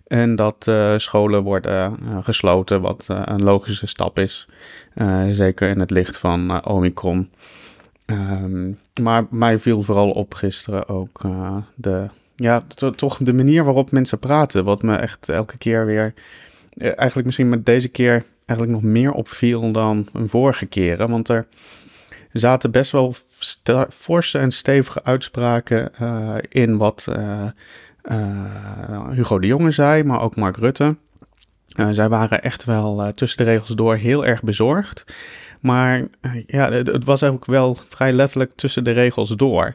En 0.08 0.36
dat 0.36 0.72
scholen 0.98 1.44
worden 1.44 1.98
gesloten, 2.24 2.82
wat 2.82 3.06
een 3.08 3.44
logische 3.44 3.88
stap 3.88 4.20
is. 4.20 4.48
zeker 5.32 5.70
in 5.70 5.80
het 5.80 5.92
licht 5.92 6.18
van 6.18 6.66
Omicron. 6.66 7.30
Um, 8.06 8.80
maar 9.02 9.26
mij 9.30 9.60
viel 9.60 9.82
vooral 9.82 10.12
op 10.12 10.34
gisteren 10.34 10.88
ook 10.88 11.24
uh, 11.26 11.58
de, 11.76 12.08
ja, 12.36 12.64
toch 12.96 13.18
de 13.18 13.34
manier 13.34 13.64
waarop 13.64 13.92
mensen 13.92 14.20
praten. 14.20 14.64
Wat 14.64 14.82
me 14.82 14.96
echt 14.96 15.30
elke 15.30 15.58
keer 15.58 15.86
weer, 15.86 16.14
eh, 16.74 16.86
eigenlijk 16.86 17.26
misschien 17.26 17.50
met 17.50 17.66
deze 17.66 17.88
keer 17.88 18.24
eigenlijk 18.46 18.82
nog 18.82 18.92
meer 18.92 19.12
opviel 19.12 19.72
dan 19.72 20.08
een 20.14 20.30
vorige 20.30 20.66
keren. 20.66 21.10
Want 21.10 21.28
er 21.28 21.48
zaten 22.32 22.72
best 22.72 22.92
wel 22.92 23.14
forse 23.90 24.38
en 24.38 24.52
stevige 24.52 25.04
uitspraken 25.04 25.92
uh, 26.02 26.36
in 26.50 26.78
wat 26.78 27.08
Hugo 29.12 29.40
de 29.40 29.48
Jonge 29.48 29.72
zei, 29.72 30.04
maar 30.04 30.22
ook 30.22 30.36
Mark 30.36 30.58
Rutte. 30.58 30.96
zij 31.92 32.10
waren 32.10 32.44
echt 32.44 32.64
wel 32.64 33.14
tussen 33.16 33.38
de 33.46 33.52
regels 33.52 33.70
door 33.70 33.96
heel 33.96 34.26
erg 34.26 34.44
bezorgd. 34.44 35.06
Maar 35.66 36.08
eh, 36.22 36.32
ja, 36.48 36.72
het, 36.72 37.04
was 37.04 37.24
ook 37.24 37.46
wel 37.46 37.78
vrij 37.90 38.14
letterlijk 38.14 38.52
tussen 38.56 38.84
de 38.84 38.92
regels 38.92 39.30
door. 39.30 39.74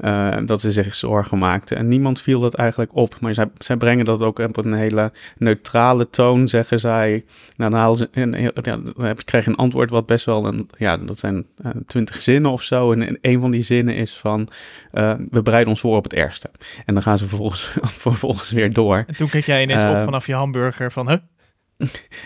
Uh, 0.00 0.36
dat 0.44 0.60
ze 0.60 0.70
zich 0.70 0.94
zorgen 0.94 1.38
maakten. 1.38 1.76
En 1.76 1.88
niemand 1.88 2.20
viel 2.20 2.40
dat 2.40 2.54
eigenlijk 2.54 2.90
op. 2.94 3.16
Maar 3.20 3.34
zij, 3.34 3.50
zij 3.58 3.76
brengen 3.76 4.04
dat 4.04 4.22
ook 4.22 4.38
op 4.38 4.56
een 4.56 4.72
hele 4.72 5.12
neutrale 5.36 6.10
toon, 6.10 6.48
zeggen 6.48 6.80
zij. 6.80 7.24
Nou, 7.56 7.70
dan, 7.70 7.96
ze, 7.96 8.08
en, 8.12 8.40
ja, 8.40 8.50
dan 8.62 8.92
krijg 9.24 9.44
je 9.44 9.50
een 9.50 9.56
antwoord 9.56 9.90
wat 9.90 10.06
best 10.06 10.24
wel 10.24 10.46
een, 10.46 10.68
ja, 10.78 10.96
dat 10.96 11.18
zijn 11.18 11.46
uh, 11.64 11.70
twintig 11.86 12.22
zinnen 12.22 12.50
of 12.50 12.62
zo. 12.62 12.92
En, 12.92 13.06
en 13.06 13.18
een 13.20 13.40
van 13.40 13.50
die 13.50 13.62
zinnen 13.62 13.94
is 13.94 14.16
van, 14.16 14.48
uh, 14.92 15.14
we 15.30 15.42
bereiden 15.42 15.70
ons 15.70 15.80
voor 15.80 15.96
op 15.96 16.04
het 16.04 16.14
ergste. 16.14 16.50
En 16.86 16.94
dan 16.94 17.02
gaan 17.02 17.18
ze 17.18 17.28
vervolgens, 17.28 17.72
vervolgens 18.06 18.50
weer 18.50 18.72
door. 18.72 19.04
En 19.06 19.16
toen 19.16 19.28
keek 19.28 19.44
jij 19.44 19.62
ineens 19.62 19.82
op 19.82 20.02
vanaf 20.04 20.26
je 20.26 20.34
hamburger 20.34 20.92
van, 20.92 21.08
huh? 21.08 21.18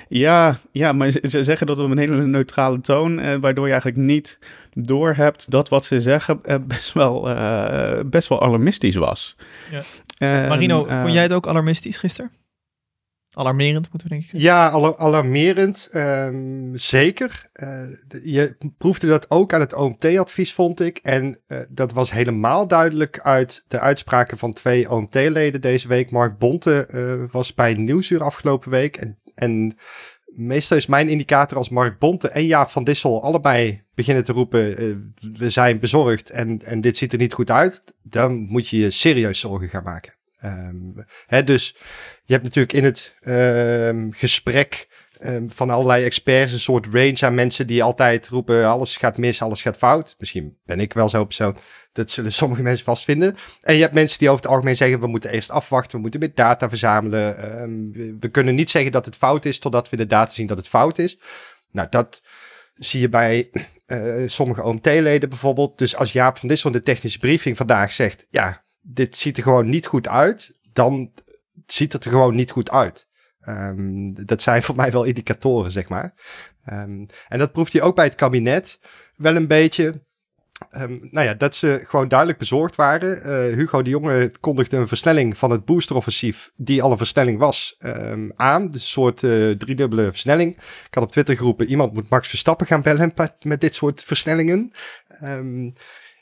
Ja, 0.09 0.57
ja, 0.73 0.93
maar 0.93 1.11
ze 1.11 1.45
zeggen 1.45 1.67
dat 1.67 1.79
op 1.79 1.91
een 1.91 1.99
hele 1.99 2.27
neutrale 2.27 2.81
toon, 2.81 3.21
eh, 3.21 3.35
waardoor 3.41 3.65
je 3.65 3.73
eigenlijk 3.73 4.03
niet 4.03 4.39
doorhebt 4.73 5.51
dat 5.51 5.69
wat 5.69 5.85
ze 5.85 6.01
zeggen 6.01 6.41
eh, 6.43 6.57
best, 6.67 6.93
wel, 6.93 7.31
uh, 7.31 8.01
best 8.07 8.29
wel 8.29 8.43
alarmistisch 8.43 8.95
was. 8.95 9.37
Ja. 9.71 9.83
Marino, 10.49 10.85
vond 10.85 11.13
jij 11.13 11.23
het 11.23 11.33
ook 11.33 11.47
alarmistisch 11.47 11.99
gisteren? 11.99 12.31
Alarmerend, 13.35 13.91
moeten 13.91 14.09
we 14.09 14.15
denk 14.15 14.33
ik 14.33 14.41
Ja, 14.41 14.69
al 14.69 14.99
alarmerend, 14.99 15.89
um, 15.93 16.77
zeker. 16.77 17.49
Uh, 17.63 17.83
je 18.25 18.57
proefde 18.79 19.07
dat 19.07 19.31
ook 19.31 19.53
aan 19.53 19.61
het 19.61 19.75
OMT-advies, 19.75 20.53
vond 20.53 20.81
ik. 20.81 20.99
En 20.99 21.39
uh, 21.49 21.59
dat 21.69 21.93
was 21.93 22.13
helemaal 22.13 22.69
duidelijk 22.69 23.21
uit 23.21 23.65
de 23.69 23.81
uitspraken 23.81 24.39
van 24.39 24.53
twee 24.53 24.91
OMT-leden 24.91 25.61
deze 25.61 25.89
week. 25.89 26.11
Mark 26.11 26.39
Bonte 26.39 26.89
uh, 26.95 27.31
was 27.31 27.55
bij 27.55 27.75
Nieuwsuur 27.75 28.23
afgelopen 28.23 28.71
week. 28.71 28.97
En 28.97 29.19
en 29.35 29.77
meestal 30.27 30.77
is 30.77 30.87
mijn 30.87 31.09
indicator 31.09 31.59
als 31.59 31.69
Mark 31.69 31.99
Bonte 31.99 32.29
en 32.29 32.47
Jaap 32.47 32.71
van 32.71 32.85
Dissel 32.85 33.23
allebei 33.23 33.83
beginnen 33.95 34.25
te 34.25 34.33
roepen: 34.33 34.83
uh, 34.83 34.97
we 35.39 35.51
zijn 35.51 35.79
bezorgd 35.79 36.31
en, 36.31 36.61
en 36.65 36.81
dit 36.81 36.97
ziet 36.97 37.13
er 37.13 37.19
niet 37.19 37.33
goed 37.33 37.51
uit. 37.51 37.83
Dan 38.03 38.35
moet 38.35 38.69
je 38.69 38.79
je 38.79 38.91
serieus 38.91 39.41
zorgen 39.41 39.69
gaan 39.69 39.85
maken. 39.85 40.13
Um, 40.45 41.05
hè, 41.27 41.45
dus 41.45 41.77
je 42.25 42.33
hebt 42.33 42.45
natuurlijk 42.45 42.73
in 42.73 42.85
het 42.85 43.15
um, 43.89 44.13
gesprek 44.13 44.89
um, 45.27 45.51
van 45.51 45.71
allerlei 45.71 46.05
experts 46.05 46.53
een 46.53 46.59
soort 46.59 46.87
range 46.87 47.19
aan 47.21 47.35
mensen 47.35 47.67
die 47.67 47.83
altijd 47.83 48.29
roepen: 48.29 48.67
alles 48.67 48.97
gaat 48.97 49.19
mis, 49.19 49.43
alles 49.43 49.63
gaat 49.63 49.77
fout. 49.77 50.15
Misschien 50.19 50.59
ben 50.65 50.81
ik 50.81 50.93
wel 50.93 51.09
zo 51.09 51.25
persoon. 51.25 51.57
Dat 51.93 52.11
zullen 52.11 52.33
sommige 52.43 52.63
mensen 52.63 52.85
vast 52.85 53.05
vinden. 53.05 53.37
En 53.61 53.75
je 53.75 53.81
hebt 53.81 53.95
mensen 53.95 54.19
die 54.19 54.29
over 54.29 54.43
het 54.43 54.51
algemeen 54.51 54.77
zeggen: 54.77 55.01
we 55.01 55.07
moeten 55.07 55.31
eerst 55.31 55.51
afwachten, 55.51 55.97
we 55.97 56.01
moeten 56.01 56.21
meer 56.21 56.35
data 56.35 56.69
verzamelen. 56.69 57.61
Um, 57.63 57.93
we, 58.21 58.29
kunnen 58.29 58.55
niet 58.55 58.71
zeggen 58.71 58.93
dat 58.93 59.05
het 59.05 59.17
fout 59.17 59.45
is 59.45 59.59
totdat 59.59 59.89
we 59.91 59.97
de 59.97 60.07
data 60.07 60.33
zien 60.33 60.47
dat 60.47 60.57
het 60.57 60.69
fout 60.69 60.99
is. 60.99 61.19
Nou, 61.71 61.89
dat 61.91 62.23
zie 62.75 63.01
je 63.01 63.09
bij 63.09 63.51
uh, 63.87 64.29
sommige 64.39 64.63
OMT-leden 64.63 65.29
bijvoorbeeld. 65.29 65.79
Dus 65.79 65.97
als 65.97 66.13
Jaap 66.13 66.39
van 66.39 66.49
Dissel 66.49 66.71
de 66.71 66.83
technische 66.83 67.19
briefing 67.19 67.57
vandaag 67.57 67.93
zegt: 67.93 68.27
ja, 68.31 68.65
dit 68.81 69.17
ziet 69.17 69.37
er 69.37 69.43
gewoon 69.43 69.69
niet 69.69 69.87
goed 69.87 70.09
uit, 70.09 70.59
dan 70.73 71.13
ziet 71.67 71.93
het 71.93 72.05
er 72.05 72.11
gewoon 72.11 72.35
niet 72.35 72.51
goed 72.51 72.71
uit. 72.71 73.09
Um, 73.49 74.27
dat 74.27 74.43
zijn 74.43 74.63
voor 74.63 74.77
mij 74.77 74.93
wel 74.93 75.05
indicatoren, 75.05 75.73
zeg 75.73 75.89
maar. 75.89 76.15
Um, 76.73 77.07
en 77.29 77.39
dat 77.39 77.53
proeft 77.53 77.73
hij 77.73 77.83
ook 77.83 77.95
bij 77.95 78.05
het 78.05 78.15
kabinet 78.15 78.81
wel 79.17 79.37
een 79.37 79.47
beetje. 79.47 80.03
Um, 80.79 81.09
nou 81.11 81.27
ja, 81.27 81.35
dat 81.35 81.55
ze 81.55 81.83
gewoon 81.85 82.09
duidelijk 82.09 82.39
bezorgd 82.39 82.75
waren. 82.75 83.17
Uh, 83.17 83.57
Hugo 83.57 83.83
de 83.83 83.91
Jonge 83.91 84.33
kondigde 84.41 84.77
een 84.77 84.89
versnelling 84.89 85.39
van 85.39 85.51
het 85.51 85.65
boosteroffensief, 85.65 86.53
die 86.57 86.83
al 86.83 86.91
een 86.91 86.97
versnelling 86.97 87.39
was, 87.39 87.77
aan. 88.37 88.67
Dus 88.67 88.83
een 88.83 88.89
soort 88.89 89.23
uh, 89.23 89.51
driedubbele 89.51 90.05
versnelling. 90.05 90.57
Ik 90.57 90.95
had 90.95 91.05
op 91.05 91.11
Twitter 91.11 91.37
geroepen, 91.37 91.67
iemand 91.67 91.93
moet 91.93 92.09
Max 92.09 92.29
Verstappen 92.29 92.67
gaan 92.67 92.83
bellen 92.83 93.15
met 93.41 93.61
dit 93.61 93.75
soort 93.75 94.03
versnellingen. 94.03 94.73
Um, 95.25 95.73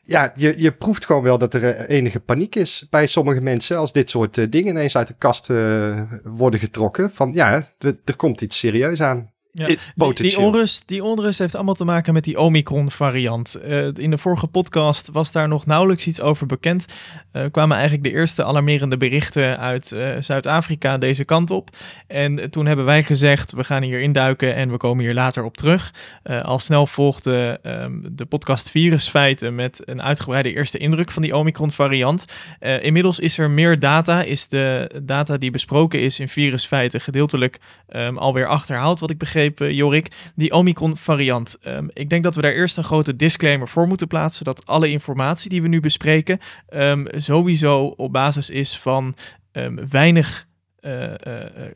ja, 0.04 0.32
je, 0.34 0.54
je 0.56 0.72
proeft 0.72 1.04
gewoon 1.04 1.22
wel 1.22 1.38
dat 1.38 1.54
er 1.54 1.64
eh, 1.64 1.96
enige 1.96 2.20
paniek 2.20 2.54
is 2.54 2.86
bij 2.90 3.06
sommige 3.06 3.40
mensen 3.40 3.76
als 3.76 3.92
dit 3.92 4.10
soort 4.10 4.36
uh, 4.36 4.46
dingen 4.50 4.70
ineens 4.70 4.96
uit 4.96 5.08
de 5.08 5.14
kast 5.18 5.50
uh, 5.50 6.02
worden 6.24 6.60
getrokken. 6.60 7.10
Van 7.10 7.32
ja, 7.32 7.64
er 8.04 8.16
komt 8.16 8.40
iets 8.40 8.58
serieus 8.58 9.02
aan. 9.02 9.31
Ja, 9.54 9.66
die, 9.66 9.78
die, 10.14 10.38
onrust, 10.38 10.82
die 10.86 11.04
onrust 11.04 11.38
heeft 11.38 11.54
allemaal 11.54 11.74
te 11.74 11.84
maken 11.84 12.12
met 12.12 12.24
die 12.24 12.40
Omicron-variant. 12.40 13.58
Uh, 13.64 13.86
in 13.94 14.10
de 14.10 14.18
vorige 14.18 14.46
podcast 14.46 15.08
was 15.12 15.32
daar 15.32 15.48
nog 15.48 15.66
nauwelijks 15.66 16.06
iets 16.06 16.20
over 16.20 16.46
bekend. 16.46 16.86
Uh, 17.32 17.44
kwamen 17.50 17.76
eigenlijk 17.76 18.08
de 18.08 18.12
eerste 18.18 18.44
alarmerende 18.44 18.96
berichten 18.96 19.58
uit 19.58 19.90
uh, 19.90 20.16
Zuid-Afrika 20.20 20.98
deze 20.98 21.24
kant 21.24 21.50
op. 21.50 21.76
En 22.06 22.50
toen 22.50 22.66
hebben 22.66 22.84
wij 22.84 23.02
gezegd, 23.02 23.52
we 23.52 23.64
gaan 23.64 23.82
hier 23.82 24.00
induiken 24.00 24.54
en 24.54 24.70
we 24.70 24.76
komen 24.76 25.04
hier 25.04 25.14
later 25.14 25.44
op 25.44 25.56
terug. 25.56 25.92
al 26.42 26.58
snel 26.58 26.86
volgde 26.86 27.60
um, 27.62 28.08
de 28.12 28.24
podcast 28.24 28.70
Virusfeiten 28.70 29.54
met 29.54 29.82
een 29.84 30.02
uitgebreide 30.02 30.52
eerste 30.52 30.78
indruk 30.78 31.10
van 31.10 31.22
die 31.22 31.36
Omicron-variant. 31.36 32.24
inmiddels 32.80 33.18
is 33.18 33.38
er 33.38 33.50
meer 33.50 33.78
data, 33.78 34.22
is 34.22 34.48
de 34.48 34.90
data 35.02 35.36
die 35.36 35.50
besproken 35.50 36.00
is 36.00 36.20
in 36.20 36.28
Virusfeiten 36.28 37.00
gedeeltelijk 37.00 37.60
um, 37.90 38.18
alweer 38.18 38.46
achterhaald, 38.46 39.00
wat 39.00 39.10
ik 39.10 39.18
begreep 39.18 39.40
Jorik, 39.50 40.32
die 40.34 40.52
Omicron-variant. 40.52 41.56
Um, 41.66 41.90
ik 41.92 42.10
denk 42.10 42.24
dat 42.24 42.34
we 42.34 42.42
daar 42.42 42.52
eerst 42.52 42.76
een 42.76 42.84
grote 42.84 43.16
disclaimer 43.16 43.68
voor 43.68 43.88
moeten 43.88 44.06
plaatsen. 44.06 44.44
Dat 44.44 44.66
alle 44.66 44.90
informatie 44.90 45.50
die 45.50 45.62
we 45.62 45.68
nu 45.68 45.80
bespreken 45.80 46.38
um, 46.74 47.06
sowieso 47.16 47.84
op 47.84 48.12
basis 48.12 48.50
is 48.50 48.78
van 48.78 49.14
um, 49.52 49.88
weinig 49.88 50.46
uh, 50.80 51.02
uh, 51.02 51.14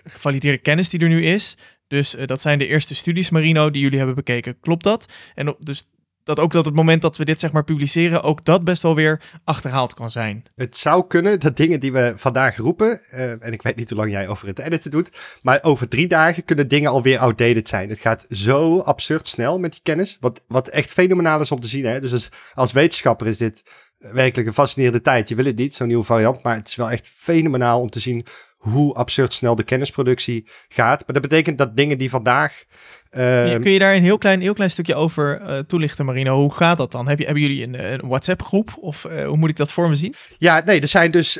gevalideerde 0.05 0.59
kennis 0.59 0.89
die 0.89 1.01
er 1.01 1.09
nu 1.09 1.25
is. 1.25 1.57
Dus 1.89 2.17
dat 2.27 2.41
zijn 2.41 2.59
de 2.59 2.67
eerste 2.67 2.95
studies, 2.95 3.31
Marino, 3.31 3.71
die 3.71 3.83
jullie 3.83 3.99
hebben 3.99 4.17
bekeken. 4.17 4.61
Klopt 4.61 4.85
dat? 4.85 5.13
En 5.35 5.49
op, 5.49 5.67
dus 5.67 5.89
dat 6.27 6.41
ook 6.41 6.53
dat 6.53 6.65
het 6.65 6.75
moment 6.75 7.03
dat 7.03 7.17
we 7.17 7.25
dit 7.25 7.41
zeg 7.41 7.53
maar 7.53 7.65
publiceren, 7.65 8.23
ook 8.23 8.45
dat 8.45 8.65
best 8.65 8.83
wel 8.83 8.95
weer 8.95 9.21
achterhaald 9.45 9.95
kan 9.95 10.11
zijn. 10.11 10.45
Het 10.55 10.77
zou 10.77 11.07
kunnen 11.07 11.41
dat 11.41 11.57
dingen 11.57 11.81
die 11.81 11.93
we 11.93 12.13
vandaag 12.17 12.57
roepen, 12.57 13.01
uh, 13.13 13.45
en 13.45 13.53
ik 13.53 13.63
weet 13.63 13.77
niet 13.77 13.89
hoe 13.89 13.99
lang 13.99 14.11
jij 14.11 14.29
over 14.29 14.47
het 14.47 14.59
editen 14.59 14.91
doet, 14.91 15.11
maar 15.43 15.59
over 15.63 15.89
drie 15.89 16.07
dagen 16.07 16.45
kunnen 16.45 16.69
dingen 16.69 16.91
alweer 16.91 17.19
outdated 17.19 17.69
zijn. 17.69 17.89
Het 17.89 18.01
gaat 18.01 18.25
zo 18.29 18.79
absurd 18.79 19.27
snel 19.27 19.59
met 19.59 19.73
die 19.73 19.81
kennis, 19.83 20.17
wat, 20.21 20.43
wat 20.49 20.69
echt 20.69 20.93
fenomenaal 20.93 21.41
is 21.41 21.51
om 21.53 21.61
te 21.61 21.69
zien. 21.69 21.85
Hè? 21.85 22.01
Dus 22.01 22.13
als, 22.13 22.29
als 22.55 22.73
wetenschapper 22.73 23.27
is 23.27 23.39
dit 23.39 23.63
werkelijk 23.99 24.49
een 24.49 24.55
fascinerende 24.55 25.01
tijd. 25.01 25.29
Je 25.29 25.35
wil 25.35 25.45
het 25.45 25.57
niet, 25.57 25.75
zo'n 25.75 25.87
nieuwe 25.87 26.05
variant, 26.05 26.43
maar 26.43 26.57
het 26.57 26.69
is 26.69 26.77
wel 26.77 26.91
echt 26.91 27.11
fenomenaal 27.15 27.81
om 27.81 27.91
te 27.91 28.01
zien 28.01 28.27
hoe 28.73 28.95
absurd 28.95 29.33
snel 29.33 29.55
de 29.55 29.63
kennisproductie 29.63 30.47
gaat. 30.69 31.03
Maar 31.07 31.21
dat 31.21 31.23
betekent 31.23 31.59
dat 31.59 31.77
dingen 31.77 31.99
die 31.99 32.11
vandaag 32.11 32.65
Ehm, 33.11 33.61
kun 33.63 33.71
je 33.71 33.79
daar 33.79 33.95
een 33.95 34.03
heel 34.03 34.19
klein, 34.19 34.41
heel 34.41 34.53
klein 34.53 34.71
stukje 34.71 34.95
over 34.95 35.41
uh, 35.41 35.59
toelichten, 35.59 36.05
Marino? 36.05 36.41
Hoe 36.41 36.55
gaat 36.55 36.77
dat 36.77 36.93
dan? 36.93 37.09
Heb 37.09 37.19
je, 37.19 37.25
hebben 37.25 37.43
jullie 37.43 37.63
een, 37.63 37.93
een 37.93 38.09
WhatsApp-groep? 38.09 38.77
Of 38.81 39.05
uh, 39.05 39.27
hoe 39.27 39.37
moet 39.37 39.49
ik 39.49 39.57
dat 39.57 39.73
voor 39.73 39.89
me 39.89 39.95
zien? 39.95 40.15
Ja, 40.39 40.63
nee, 40.65 40.81
er 40.81 40.89
zijn 40.89 41.11
dus 41.11 41.39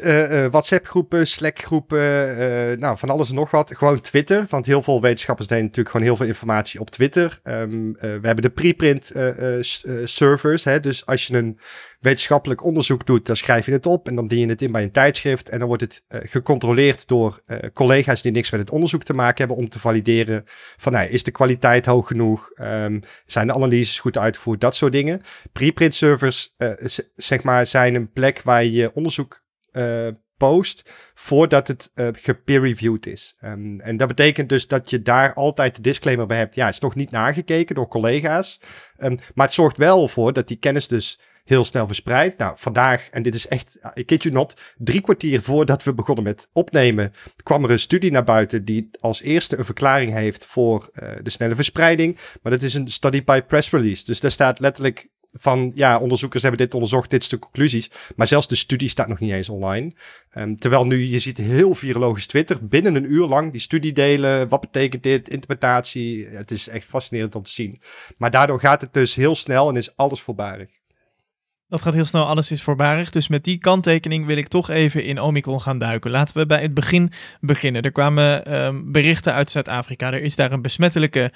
WhatsApp-groepen, 0.51 1.27
Slack-groepen, 1.27 1.99
nou, 2.79 2.99
van 2.99 3.11
alles 3.11 3.29
en 3.29 3.35
nog 3.35 3.51
wat. 3.51 3.77
Gewoon 3.77 4.01
Twitter, 4.01 4.45
want 4.49 4.67
heel 4.67 4.83
veel 4.83 5.01
wetenschappers 5.01 5.49
delen 5.49 5.65
natuurlijk 5.65 5.91
gewoon 5.91 6.07
heel 6.07 6.17
veel 6.17 6.27
informatie 6.27 6.81
op 6.81 6.91
Twitter. 6.91 7.41
Um, 7.45 7.93
we 7.93 8.21
hebben 8.23 8.43
de 8.43 8.51
preprint 8.51 9.13
servers, 10.05 10.65
hè, 10.65 10.81
dus 10.81 11.07
als 11.07 11.27
je 11.27 11.37
een 11.37 11.59
wetenschappelijk 12.07 12.65
onderzoek 12.65 13.07
doet, 13.07 13.27
dan 13.27 13.37
schrijf 13.37 13.67
je 13.67 13.73
het 13.73 13.87
op 13.87 14.09
en 14.09 14.15
dan 14.15 14.29
dien 14.29 14.39
je 14.39 14.49
het 14.49 14.63
in 14.63 14.73
bij 14.73 14.83
een 14.83 14.91
tijdschrift. 14.91 15.49
En 15.49 15.59
dan 15.59 15.69
wordt 15.69 15.83
het 15.83 16.03
uh, 16.09 16.21
gecontroleerd 16.25 17.09
door 17.09 17.43
uh, 17.47 17.59
collega's 17.73 18.23
die 18.23 18.33
niks 18.33 18.51
met 18.51 18.61
het 18.61 18.71
onderzoek 18.71 19.03
te 19.03 19.15
maken 19.15 19.39
hebben 19.39 19.57
om 19.57 19.69
te 19.69 19.79
valideren 19.79 20.43
van 20.77 20.93
nou, 20.93 21.09
is 21.09 21.23
de 21.23 21.31
kwaliteit 21.31 21.87
hoog 21.87 22.07
genoeg? 22.07 22.51
Um, 22.61 23.01
zijn 23.27 23.47
de 23.47 23.55
analyses 23.55 24.01
goed 24.01 24.19
uitgevoerd? 24.19 24.61
Dat 24.61 24.77
soort 24.77 24.93
dingen. 24.93 25.21
Preprint 25.53 25.95
servers 25.95 26.55
uh, 26.59 26.71
zeg 27.15 27.43
maar, 27.43 27.67
zijn 27.67 27.95
een 27.95 28.13
plek 28.13 28.43
waar 28.43 28.65
je 28.65 28.93
onderzoek 28.95 29.45
post 30.37 30.91
voordat 31.15 31.69
het 31.69 31.91
uh, 31.95 32.09
gepeer-reviewed 32.13 33.07
is. 33.07 33.37
Um, 33.45 33.81
en 33.81 33.97
dat 33.97 34.09
betekent 34.09 34.49
dus 34.49 34.67
dat 34.67 34.91
je 34.91 35.03
daar 35.03 35.35
altijd 35.35 35.77
de 35.77 35.83
disclaimer 35.83 36.27
bij 36.27 36.39
hebt. 36.39 36.55
Ja, 36.55 36.69
is 36.69 36.79
nog 36.79 36.95
niet 36.95 37.11
nagekeken 37.11 37.75
door 37.75 37.89
collega's. 37.89 38.61
Um, 38.99 39.19
maar 39.35 39.47
het 39.47 39.55
zorgt 39.55 39.77
wel 39.77 40.09
voor 40.09 40.33
dat 40.33 40.49
die 40.49 40.57
kennis 40.57 40.89
dus 40.89 41.21
heel 41.47 41.65
snel 41.65 41.87
verspreid. 41.87 42.39
Nou, 42.39 42.55
vandaag, 42.59 43.09
en 43.09 43.23
dit 43.23 43.35
is 43.35 43.49
echt, 43.49 43.79
ik 43.95 44.07
kid 44.07 44.23
you 44.23 44.35
not, 44.35 44.55
drie 44.77 45.01
kwartier 45.01 45.43
voordat 45.43 45.85
we 45.85 45.95
begonnen 45.95 46.25
met 46.25 46.49
opnemen, 46.53 47.13
kwam 47.43 47.65
er 47.65 47.71
een 47.71 47.79
studie 47.79 48.11
naar 48.11 48.25
buiten 48.25 48.65
die 48.65 48.91
als 49.01 49.23
eerste 49.23 49.59
een 49.59 49.65
verklaring 49.65 50.13
heeft 50.13 50.47
voor 50.47 50.91
uh, 50.93 51.09
de 51.23 51.31
snelle 51.31 51.55
verspreiding. 51.55 52.19
Maar 52.43 52.53
dat 52.53 52.63
is 52.63 52.75
een 52.75 52.89
study 52.89 53.25
by 53.25 53.41
press 53.41 53.71
release. 53.71 54.05
Dus 54.05 54.21
daar 54.21 54.31
staat 54.31 54.61
letterlijk 54.61 55.09
van, 55.39 55.73
ja, 55.75 55.99
onderzoekers 55.99 56.43
hebben 56.43 56.61
dit 56.61 56.75
onderzocht, 56.75 57.11
dit 57.11 57.23
is 57.23 57.29
de 57.29 57.39
conclusies. 57.39 57.91
Maar 58.17 58.27
zelfs 58.27 58.49
de 58.49 58.57
studie 58.57 58.89
staat 58.89 59.09
nog 59.09 59.19
niet 59.19 59.33
eens 59.33 59.49
online. 59.49 59.93
Um, 60.39 60.57
terwijl 60.57 60.87
nu, 60.87 61.05
je 61.05 61.19
ziet 61.19 61.39
heel 61.39 61.75
virologisch 61.75 62.27
Twitter, 62.27 62.67
binnen 62.67 62.95
een 62.95 63.13
uur 63.13 63.27
lang 63.27 63.53
die 63.53 63.61
studie 63.61 63.93
delen. 63.93 64.49
Wat 64.49 64.61
betekent 64.61 65.03
dit? 65.03 65.29
Interpretatie. 65.29 66.27
Het 66.27 66.51
is 66.51 66.69
echt 66.69 66.87
fascinerend 66.87 67.35
om 67.35 67.43
te 67.43 67.51
zien. 67.51 67.81
Maar 68.17 68.31
daardoor 68.31 68.61
gaat 68.61 68.81
het 68.81 68.93
dus 68.93 69.15
heel 69.15 69.35
snel 69.35 69.69
en 69.69 69.77
is 69.77 69.97
alles 69.97 70.21
voorbarig. 70.21 70.69
Dat 71.69 71.83
gaat 71.83 71.95
heel 71.95 72.05
snel, 72.05 72.27
alles 72.27 72.51
is 72.51 72.63
voorbarig. 72.63 73.11
Dus 73.11 73.29
met 73.29 73.45
die 73.45 73.59
kanttekening 73.59 74.27
wil 74.27 74.37
ik 74.37 74.49
toch 74.49 74.71
even 74.71 75.05
in 75.05 75.21
Omicron 75.21 75.61
gaan 75.61 75.79
duiken. 75.79 76.11
Laten 76.11 76.37
we 76.37 76.47
bij 76.47 76.63
het 76.63 76.75
begin 76.75 77.13
beginnen. 77.41 77.83
Er 77.83 77.93
kwamen 77.93 78.55
um, 78.65 78.93
berichten 78.93 79.33
uit 79.33 79.51
Zuid-Afrika. 79.51 80.13
Er 80.13 80.23
is 80.23 80.37
daar 80.37 80.53
een 80.53 80.63
besmettelijke 80.63 81.33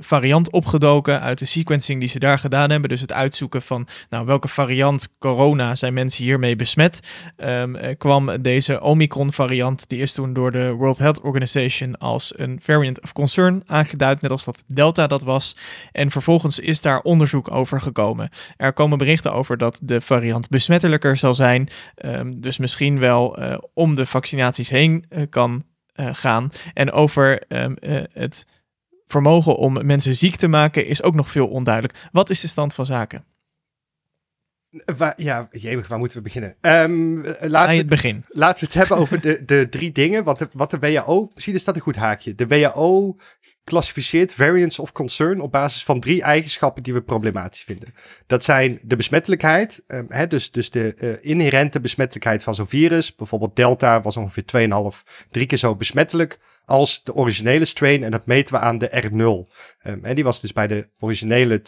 variant 0.00 0.50
opgedoken 0.50 1.20
uit 1.20 1.38
de 1.38 1.44
sequencing 1.44 2.00
die 2.00 2.08
ze 2.08 2.18
daar 2.18 2.38
gedaan 2.38 2.70
hebben. 2.70 2.88
Dus 2.88 3.00
het 3.00 3.12
uitzoeken 3.12 3.62
van 3.62 3.88
nou, 4.10 4.26
welke 4.26 4.48
variant 4.48 5.08
corona 5.18 5.74
zijn 5.74 5.94
mensen 5.94 6.24
hiermee 6.24 6.56
besmet. 6.56 7.00
Um, 7.36 7.96
kwam 7.98 8.42
deze 8.42 8.80
Omicron 8.80 9.32
variant, 9.32 9.88
die 9.88 10.00
is 10.00 10.12
toen 10.12 10.32
door 10.32 10.50
de 10.50 10.72
World 10.72 10.98
Health 10.98 11.20
Organization 11.20 11.98
als 11.98 12.38
een 12.38 12.58
variant 12.62 13.00
of 13.00 13.12
concern 13.12 13.62
aangeduid, 13.66 14.20
net 14.20 14.30
als 14.30 14.44
dat 14.44 14.64
Delta 14.66 15.06
dat 15.06 15.22
was. 15.22 15.56
En 15.92 16.10
vervolgens 16.10 16.58
is 16.58 16.80
daar 16.80 17.00
onderzoek 17.00 17.50
over 17.50 17.80
gekomen. 17.80 18.30
Er 18.56 18.72
komen 18.72 18.98
berichten 18.98 19.32
over 19.32 19.57
dat 19.58 19.78
de 19.82 20.00
variant 20.00 20.48
besmettelijker 20.48 21.16
zal 21.16 21.34
zijn. 21.34 21.68
Um, 22.04 22.40
dus 22.40 22.58
misschien 22.58 22.98
wel 22.98 23.42
uh, 23.42 23.58
om 23.74 23.94
de 23.94 24.06
vaccinaties 24.06 24.70
heen 24.70 25.04
uh, 25.10 25.22
kan 25.30 25.64
uh, 25.94 26.08
gaan. 26.12 26.50
En 26.74 26.92
over 26.92 27.42
um, 27.48 27.76
het 28.12 28.46
vermogen 29.06 29.56
om 29.56 29.86
mensen 29.86 30.14
ziek 30.14 30.36
te 30.36 30.48
maken 30.48 30.86
is 30.86 31.02
ook 31.02 31.14
nog 31.14 31.30
veel 31.30 31.48
onduidelijk. 31.48 32.08
Wat 32.12 32.30
is 32.30 32.40
de 32.40 32.48
stand 32.48 32.74
van 32.74 32.86
zaken? 32.86 33.24
Waar, 34.96 35.14
ja, 35.16 35.48
jemig, 35.50 35.88
waar 35.88 35.98
moeten 35.98 36.18
we 36.18 36.24
beginnen? 36.24 36.56
Um, 36.60 37.24
laten, 37.40 37.70
we 37.70 37.76
het, 37.76 37.86
begin. 37.86 38.24
laten 38.28 38.60
we 38.60 38.66
het 38.66 38.74
hebben 38.74 38.96
over 38.96 39.20
de, 39.26 39.44
de 39.44 39.68
drie 39.68 39.92
dingen. 39.92 40.24
Wat 40.24 40.38
de, 40.38 40.48
wat 40.52 40.70
de 40.70 40.78
WHO, 40.78 41.30
misschien 41.34 41.54
is 41.54 41.64
dat 41.64 41.74
een 41.74 41.80
goed 41.80 41.96
haakje. 41.96 42.34
De 42.34 42.46
WHO 42.46 43.16
klassificeert 43.68 44.34
variants 44.34 44.78
of 44.78 44.92
concern 44.92 45.40
op 45.40 45.52
basis 45.52 45.84
van 45.84 46.00
drie 46.00 46.22
eigenschappen 46.22 46.82
die 46.82 46.92
we 46.92 47.02
problematisch 47.02 47.62
vinden. 47.62 47.94
Dat 48.26 48.44
zijn 48.44 48.80
de 48.82 48.96
besmettelijkheid, 48.96 49.82
hè, 50.08 50.26
dus, 50.26 50.50
dus 50.50 50.70
de 50.70 50.94
uh, 50.98 51.30
inherente 51.30 51.80
besmettelijkheid 51.80 52.42
van 52.42 52.54
zo'n 52.54 52.68
virus. 52.68 53.14
Bijvoorbeeld 53.14 53.56
Delta 53.56 54.02
was 54.02 54.16
ongeveer 54.16 54.70
2,5, 54.92 55.02
drie 55.30 55.46
keer 55.46 55.58
zo 55.58 55.76
besmettelijk 55.76 56.38
als 56.64 57.04
de 57.04 57.14
originele 57.14 57.64
strain. 57.64 58.04
En 58.04 58.10
dat 58.10 58.26
meten 58.26 58.54
we 58.54 58.60
aan 58.60 58.78
de 58.78 59.02
R0. 59.04 59.52
Um, 59.86 60.04
en 60.04 60.14
die 60.14 60.24
was 60.24 60.40
dus 60.40 60.52
bij 60.52 60.66
de 60.66 60.88
originele 60.98 61.62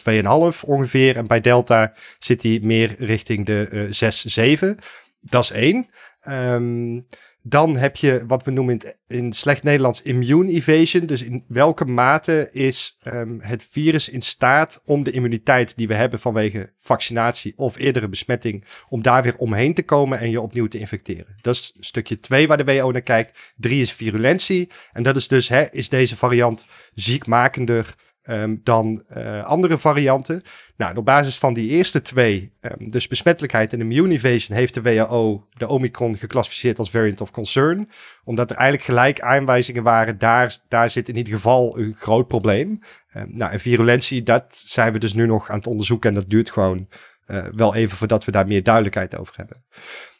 2,5 0.53 0.59
ongeveer. 0.65 1.17
En 1.17 1.27
bij 1.27 1.41
Delta 1.41 1.93
zit 2.19 2.41
die 2.41 2.65
meer 2.65 2.95
richting 2.97 3.45
de 3.45 3.67
uh, 3.71 3.83
6, 3.89 4.25
7. 4.25 4.77
Dat 5.21 5.43
is 5.43 5.51
één. 5.51 5.89
Um, 6.29 7.07
dan 7.43 7.77
heb 7.77 7.95
je 7.95 8.23
wat 8.27 8.43
we 8.43 8.51
noemen 8.51 8.79
in, 8.79 8.93
in 9.17 9.33
slecht 9.33 9.63
Nederlands 9.63 10.01
immune 10.01 10.51
evasion. 10.51 11.05
Dus 11.05 11.23
in 11.23 11.43
welke 11.47 11.85
mate 11.85 12.49
is 12.51 12.97
um, 13.03 13.39
het 13.41 13.67
virus 13.69 14.09
in 14.09 14.21
staat 14.21 14.81
om 14.85 15.03
de 15.03 15.11
immuniteit 15.11 15.73
die 15.77 15.87
we 15.87 15.93
hebben 15.93 16.19
vanwege 16.19 16.73
vaccinatie 16.77 17.53
of 17.55 17.77
eerdere 17.77 18.07
besmetting, 18.07 18.65
om 18.89 19.01
daar 19.01 19.23
weer 19.23 19.37
omheen 19.37 19.73
te 19.73 19.83
komen 19.83 20.19
en 20.19 20.29
je 20.29 20.41
opnieuw 20.41 20.67
te 20.67 20.79
infecteren. 20.79 21.35
Dat 21.41 21.55
is 21.55 21.73
stukje 21.79 22.19
2 22.19 22.47
waar 22.47 22.57
de 22.57 22.63
WHO 22.63 22.91
naar 22.91 23.01
kijkt. 23.01 23.53
3 23.55 23.81
is 23.81 23.93
virulentie. 23.93 24.69
En 24.91 25.03
dat 25.03 25.15
is 25.15 25.27
dus, 25.27 25.47
hè, 25.47 25.69
is 25.69 25.89
deze 25.89 26.17
variant 26.17 26.65
ziekmakender 26.93 27.95
um, 28.29 28.61
dan 28.63 29.03
uh, 29.17 29.43
andere 29.43 29.77
varianten. 29.77 30.41
Nou, 30.77 30.95
op 30.95 31.05
basis 31.05 31.37
van 31.37 31.53
die 31.53 31.69
eerste 31.69 32.01
twee, 32.01 32.53
um, 32.61 32.91
dus 32.91 33.07
besmettelijkheid 33.07 33.73
en 33.73 33.79
immune 33.79 34.13
evasion, 34.13 34.57
heeft 34.57 34.73
de 34.73 34.81
WHO 34.81 35.47
de 35.57 35.67
Omicron 35.67 36.17
geclassificeerd 36.17 36.79
als 36.79 36.89
variant 36.89 37.21
of 37.21 37.31
concern. 37.31 37.89
Omdat 38.23 38.49
er 38.49 38.55
eigenlijk 38.55 38.89
gelijk 38.89 39.21
aanwijzingen 39.21 39.83
waren, 39.83 40.17
daar, 40.17 40.57
daar 40.67 40.89
zit 40.89 41.09
in 41.09 41.17
ieder 41.17 41.33
geval 41.33 41.77
een 41.77 41.95
groot 41.97 42.27
probleem. 42.27 42.79
Um, 43.17 43.27
nou, 43.27 43.51
en 43.51 43.59
virulentie, 43.59 44.23
dat 44.23 44.61
zijn 44.65 44.93
we 44.93 44.99
dus 44.99 45.13
nu 45.13 45.25
nog 45.25 45.49
aan 45.49 45.57
het 45.57 45.67
onderzoeken 45.67 46.09
en 46.09 46.15
dat 46.15 46.29
duurt 46.29 46.51
gewoon 46.51 46.87
uh, 47.25 47.45
wel 47.51 47.75
even 47.75 47.97
voordat 47.97 48.25
we 48.25 48.31
daar 48.31 48.47
meer 48.47 48.63
duidelijkheid 48.63 49.17
over 49.17 49.33
hebben. 49.37 49.63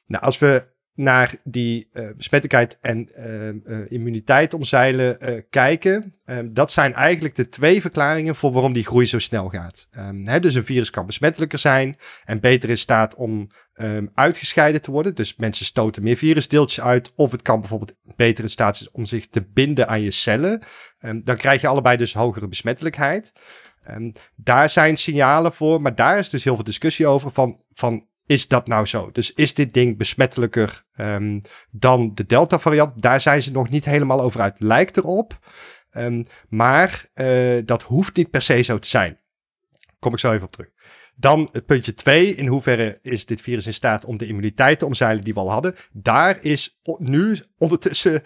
Nou, 0.06 0.24
als 0.24 0.40
we 0.40 0.71
naar 0.96 1.36
die 1.44 1.90
besmettelijkheid 2.18 2.78
en 2.82 3.10
uh, 3.66 3.92
immuniteit 3.92 4.54
omzeilen 4.54 5.46
kijken. 5.50 6.16
Um, 6.26 6.54
dat 6.54 6.72
zijn 6.72 6.94
eigenlijk 6.94 7.36
de 7.36 7.50
twee 7.50 7.82
verklaringen 7.82 8.36
voor 8.36 8.52
waarom 8.52 8.74
die 8.74 8.86
groei 8.86 9.06
zo 9.06 9.20
snel 9.20 9.50
gaat. 9.50 9.88
Um, 9.98 10.28
hè, 10.28 10.40
dus 10.40 10.54
een 10.54 10.66
virus 10.66 10.90
kan 10.90 11.06
besmettelijker 11.06 11.60
zijn 11.60 11.98
en 12.24 12.40
beter 12.40 12.70
in 12.70 12.78
staat 12.78 13.16
om 13.16 13.50
um, 13.74 14.10
uitgescheiden 14.14 14.82
te 14.82 14.92
worden. 14.92 15.16
Dus 15.16 15.36
mensen 15.36 15.66
stoten 15.66 16.04
meer 16.04 16.16
virusdeeltjes 16.16 16.84
uit. 16.84 17.12
Of 17.16 17.32
het 17.32 17.42
kan 17.42 17.60
bijvoorbeeld 17.60 17.94
beter 18.16 18.44
in 18.44 18.50
staat 18.50 18.78
zijn 18.78 18.90
om 18.92 19.06
zich 19.06 19.28
te 19.28 19.42
binden 19.42 19.88
aan 19.88 20.02
je 20.02 20.12
cellen. 20.12 20.62
dan 21.24 21.38
krijg 21.38 21.62
je 21.62 21.68
allebei 21.68 21.98
dus 21.98 22.14
hogere 22.14 22.48
besmettelijkheid. 22.48 23.32
daar 24.36 24.70
zijn 24.70 24.98
signalen 24.98 25.54
voor, 25.54 25.82
maar 25.82 25.96
daar 25.96 26.20
is 26.20 26.30
dus 26.30 26.44
heel 26.44 26.56
veel 26.56 26.64
discussie 26.64 27.08
over 27.08 27.32
van, 27.32 27.62
van 27.74 28.10
is 28.32 28.48
dat 28.48 28.68
nou 28.68 28.86
zo? 28.86 29.10
Dus 29.12 29.34
is 29.34 29.54
dit 29.54 29.74
ding 29.74 29.98
besmettelijker 29.98 30.84
um, 30.98 31.42
dan 31.72 32.12
de 32.16 32.26
Delta-variant? 32.26 33.02
Daar 33.02 33.22
zijn 33.22 33.44
ze 33.44 33.52
nog 33.52 33.70
niet 33.70 33.86
helemaal 33.86 34.22
over 34.22 34.42
uit. 34.42 34.56
Lijkt 34.58 34.98
erop. 34.98 35.40
Um, 35.92 36.26
maar 36.50 37.06
uh, 37.16 37.62
dat 37.66 37.82
hoeft 37.82 38.16
niet 38.16 38.30
per 38.30 38.42
se 38.42 38.62
zo 38.62 38.80
te 38.80 38.88
zijn. 38.88 39.20
Kom 40.00 40.14
ik 40.14 40.20
zo 40.20 40.32
even 40.32 40.46
op 40.46 40.52
terug. 40.52 40.70
Dan 41.16 41.50
het 41.52 41.66
puntje 41.66 41.94
2. 41.94 42.36
In 42.36 42.48
hoeverre 42.48 43.00
is 43.02 43.26
dit 43.26 43.42
virus 43.42 43.66
in 43.66 43.74
staat 43.74 44.06
om 44.06 44.18
de 44.18 44.28
immuniteit 44.28 44.80
te 44.80 44.86
omzeilen 44.86 45.24
die 45.24 45.34
we 45.34 45.40
al 45.40 45.52
hadden? 45.52 45.76
Daar 45.92 46.38
is 46.44 46.80
nu 46.98 47.38
ondertussen, 47.58 48.24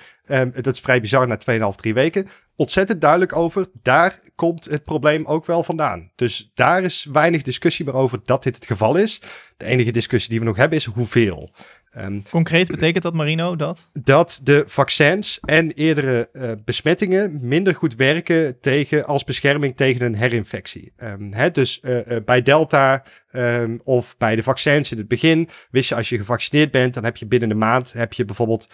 dat 0.53 0.67
is 0.67 0.79
vrij 0.79 1.01
bizar 1.01 1.27
na 1.27 1.37
2,5, 1.71 1.75
3 1.75 1.93
weken, 1.93 2.27
ontzettend 2.55 3.01
duidelijk 3.01 3.35
over. 3.35 3.69
Daar 3.81 4.19
komt 4.35 4.65
het 4.65 4.83
probleem 4.83 5.25
ook 5.25 5.45
wel 5.45 5.63
vandaan. 5.63 6.11
Dus 6.15 6.51
daar 6.53 6.83
is 6.83 7.07
weinig 7.11 7.41
discussie 7.41 7.85
meer 7.85 7.93
over 7.93 8.19
dat 8.25 8.43
dit 8.43 8.55
het 8.55 8.65
geval 8.65 8.95
is. 8.95 9.21
De 9.57 9.65
enige 9.65 9.91
discussie 9.91 10.29
die 10.29 10.39
we 10.39 10.45
nog 10.45 10.57
hebben 10.57 10.77
is 10.77 10.85
hoeveel. 10.85 11.51
Um, 11.97 12.23
Concreet 12.29 12.67
betekent 12.67 13.03
dat, 13.03 13.13
Marino, 13.13 13.55
dat? 13.55 13.87
Dat 13.93 14.39
de 14.43 14.63
vaccins 14.67 15.39
en 15.41 15.71
eerdere 15.71 16.29
uh, 16.33 16.51
besmettingen 16.65 17.39
minder 17.41 17.75
goed 17.75 17.95
werken 17.95 18.59
tegen, 18.59 19.05
als 19.05 19.23
bescherming 19.23 19.75
tegen 19.75 20.05
een 20.05 20.15
herinfectie. 20.15 20.93
Um, 21.03 21.33
hè, 21.33 21.51
dus 21.51 21.79
uh, 21.81 22.07
uh, 22.07 22.17
bij 22.25 22.41
Delta 22.41 23.03
um, 23.31 23.81
of 23.83 24.17
bij 24.17 24.35
de 24.35 24.43
vaccins 24.43 24.91
in 24.91 24.97
het 24.97 25.07
begin 25.07 25.49
wist 25.71 25.89
je 25.89 25.95
als 25.95 26.09
je 26.09 26.17
gevaccineerd 26.17 26.71
bent, 26.71 26.93
dan 26.93 27.03
heb 27.03 27.17
je 27.17 27.25
binnen 27.25 27.49
een 27.49 27.57
maand 27.57 27.93
heb 27.93 28.13
je 28.13 28.25
bijvoorbeeld 28.25 28.67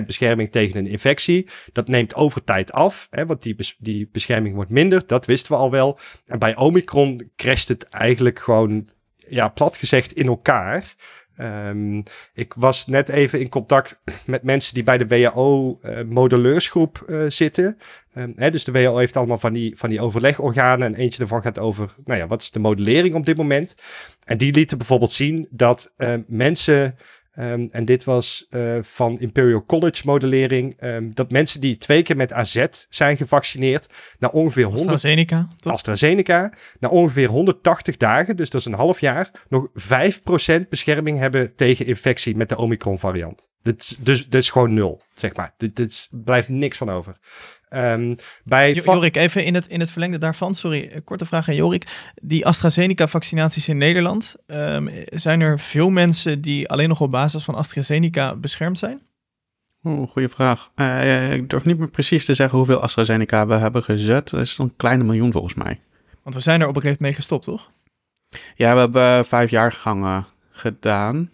90% 0.00 0.04
bescherming 0.06 0.50
tegen 0.50 0.78
een 0.78 0.86
infectie. 0.86 1.48
Dat 1.72 1.88
neemt 1.88 2.14
over 2.14 2.44
tijd 2.44 2.72
af, 2.72 3.06
hè, 3.10 3.26
want 3.26 3.42
die, 3.42 3.54
bes 3.54 3.76
die 3.78 4.08
bescherming 4.12 4.54
wordt 4.54 4.70
minder. 4.70 5.06
Dat 5.06 5.26
wisten 5.26 5.52
we 5.52 5.58
al 5.58 5.70
wel. 5.70 5.98
En 6.26 6.38
bij 6.38 6.56
Omicron 6.56 7.30
crasht 7.36 7.68
het 7.68 7.88
eigenlijk 7.88 8.38
gewoon 8.38 8.88
ja, 9.28 9.48
plat 9.48 9.76
gezegd 9.76 10.12
in 10.12 10.26
elkaar. 10.26 10.94
Ehm, 11.36 12.02
ik 12.34 12.54
was 12.54 12.86
net 12.86 13.08
even 13.08 13.40
in 13.40 13.48
contact 13.48 13.98
met 14.26 14.42
mensen 14.42 14.74
die 14.74 14.82
bij 14.82 14.98
de 14.98 15.06
WHO-modelleursgroep 15.06 17.04
uh, 17.06 17.24
zitten. 17.28 17.78
Um, 18.16 18.32
hè, 18.36 18.50
dus 18.50 18.64
de 18.64 18.72
WHO 18.72 18.96
heeft 18.96 19.16
allemaal 19.16 19.38
van 19.38 19.52
die, 19.52 19.78
van 19.78 19.88
die 19.88 20.00
overlegorganen. 20.00 20.86
En 20.86 20.94
eentje 20.94 21.18
daarvan 21.18 21.42
gaat 21.42 21.58
over, 21.58 21.94
nou 22.04 22.20
ja, 22.20 22.26
wat 22.26 22.42
is 22.42 22.50
de 22.50 22.58
modellering 22.58 23.14
op 23.14 23.26
dit 23.26 23.36
moment? 23.36 23.74
En 24.24 24.38
die 24.38 24.52
lieten 24.52 24.78
bijvoorbeeld 24.78 25.12
zien 25.12 25.48
dat 25.50 25.92
uh, 25.96 26.14
mensen 26.26 26.96
Um, 27.40 27.68
en 27.70 27.84
dit 27.84 28.04
was 28.04 28.46
uh, 28.50 28.78
van 28.82 29.20
Imperial 29.20 29.64
College 29.66 30.02
modellering. 30.04 30.82
Um, 30.82 31.14
dat 31.14 31.30
mensen 31.30 31.60
die 31.60 31.76
twee 31.76 32.02
keer 32.02 32.16
met 32.16 32.32
AZ 32.32 32.66
zijn 32.88 33.16
gevaccineerd, 33.16 33.86
na 34.18 34.28
ongeveer 34.28 34.64
100... 34.64 34.82
AstraZeneca, 34.82 35.48
toch? 35.56 35.72
AstraZeneca, 35.72 36.52
na 36.80 36.88
ongeveer 36.88 37.28
180 37.28 37.96
dagen, 37.96 38.36
dus 38.36 38.50
dat 38.50 38.60
is 38.60 38.66
een 38.66 38.72
half 38.72 39.00
jaar, 39.00 39.30
nog 39.48 39.68
5% 40.62 40.68
bescherming 40.68 41.18
hebben 41.18 41.54
tegen 41.54 41.86
infectie 41.86 42.36
met 42.36 42.48
de 42.48 42.56
Omicron 42.56 42.98
variant. 42.98 43.50
Dit, 43.62 43.96
dus 44.04 44.24
dit 44.24 44.42
is 44.42 44.50
gewoon 44.50 44.74
nul, 44.74 45.00
zeg 45.12 45.34
maar. 45.34 45.54
Dit, 45.56 45.76
dit 45.76 46.08
blijft 46.10 46.48
niks 46.48 46.76
van 46.76 46.90
over. 46.90 47.16
Um, 47.76 48.16
bij 48.44 48.72
Jorik, 48.72 49.16
even 49.16 49.44
in 49.44 49.54
het, 49.54 49.66
in 49.66 49.80
het 49.80 49.90
verlengde 49.90 50.18
daarvan, 50.18 50.54
sorry, 50.54 51.02
korte 51.04 51.24
vraag 51.24 51.48
aan 51.48 51.54
Jorik. 51.54 52.12
Die 52.22 52.46
AstraZeneca-vaccinaties 52.46 53.68
in 53.68 53.78
Nederland, 53.78 54.36
um, 54.46 54.90
zijn 55.06 55.40
er 55.40 55.60
veel 55.60 55.90
mensen 55.90 56.40
die 56.40 56.68
alleen 56.68 56.88
nog 56.88 57.00
op 57.00 57.10
basis 57.10 57.44
van 57.44 57.54
AstraZeneca 57.54 58.36
beschermd 58.36 58.78
zijn? 58.78 59.00
Oeh, 59.84 60.08
goede 60.08 60.28
vraag. 60.28 60.70
Uh, 60.76 61.32
ik 61.32 61.50
durf 61.50 61.64
niet 61.64 61.78
meer 61.78 61.88
precies 61.90 62.24
te 62.24 62.34
zeggen 62.34 62.58
hoeveel 62.58 62.80
AstraZeneca 62.80 63.46
we 63.46 63.54
hebben 63.54 63.82
gezet. 63.82 64.30
Dat 64.30 64.40
is 64.40 64.58
een 64.58 64.76
kleine 64.76 65.04
miljoen 65.04 65.32
volgens 65.32 65.54
mij. 65.54 65.80
Want 66.22 66.34
we 66.34 66.42
zijn 66.42 66.60
er 66.60 66.68
op 66.68 66.76
een 66.76 66.82
gegeven 66.82 67.02
moment 67.02 67.28
mee 67.28 67.38
gestopt, 67.38 67.44
toch? 67.44 67.70
Ja, 68.54 68.74
we 68.74 68.80
hebben 68.80 69.26
vijf 69.26 69.50
jaar 69.50 69.72
gangen 69.72 70.26
gedaan. 70.50 71.30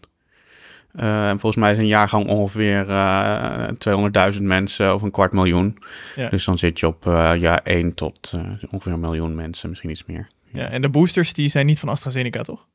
Uh, 0.94 1.28
volgens 1.28 1.56
mij 1.56 1.72
is 1.72 1.78
een 1.78 1.86
jaargang 1.86 2.26
ongeveer 2.26 2.88
uh, 2.88 3.68
eh, 3.68 4.32
200.000 4.34 4.42
mensen 4.42 4.94
of 4.94 5.02
een 5.02 5.10
kwart 5.10 5.32
miljoen. 5.32 5.78
Ja. 6.16 6.28
Dus 6.28 6.44
dan 6.44 6.58
zit 6.58 6.80
je 6.80 6.86
op 6.86 7.06
uh, 7.06 7.32
ja, 7.36 7.64
1 7.64 7.94
tot 7.94 8.34
ongeveer 8.70 8.92
een 8.92 9.00
miljoen 9.00 9.34
mensen, 9.34 9.68
misschien 9.68 9.90
iets 9.90 10.04
meer. 10.06 10.28
Ja. 10.52 10.68
en 10.68 10.82
de 10.82 10.88
boosters 10.88 11.32
die 11.32 11.48
zijn 11.48 11.66
niet 11.66 11.78
van 11.78 11.88
AstraZeneca, 11.88 12.42
toch? 12.42 12.66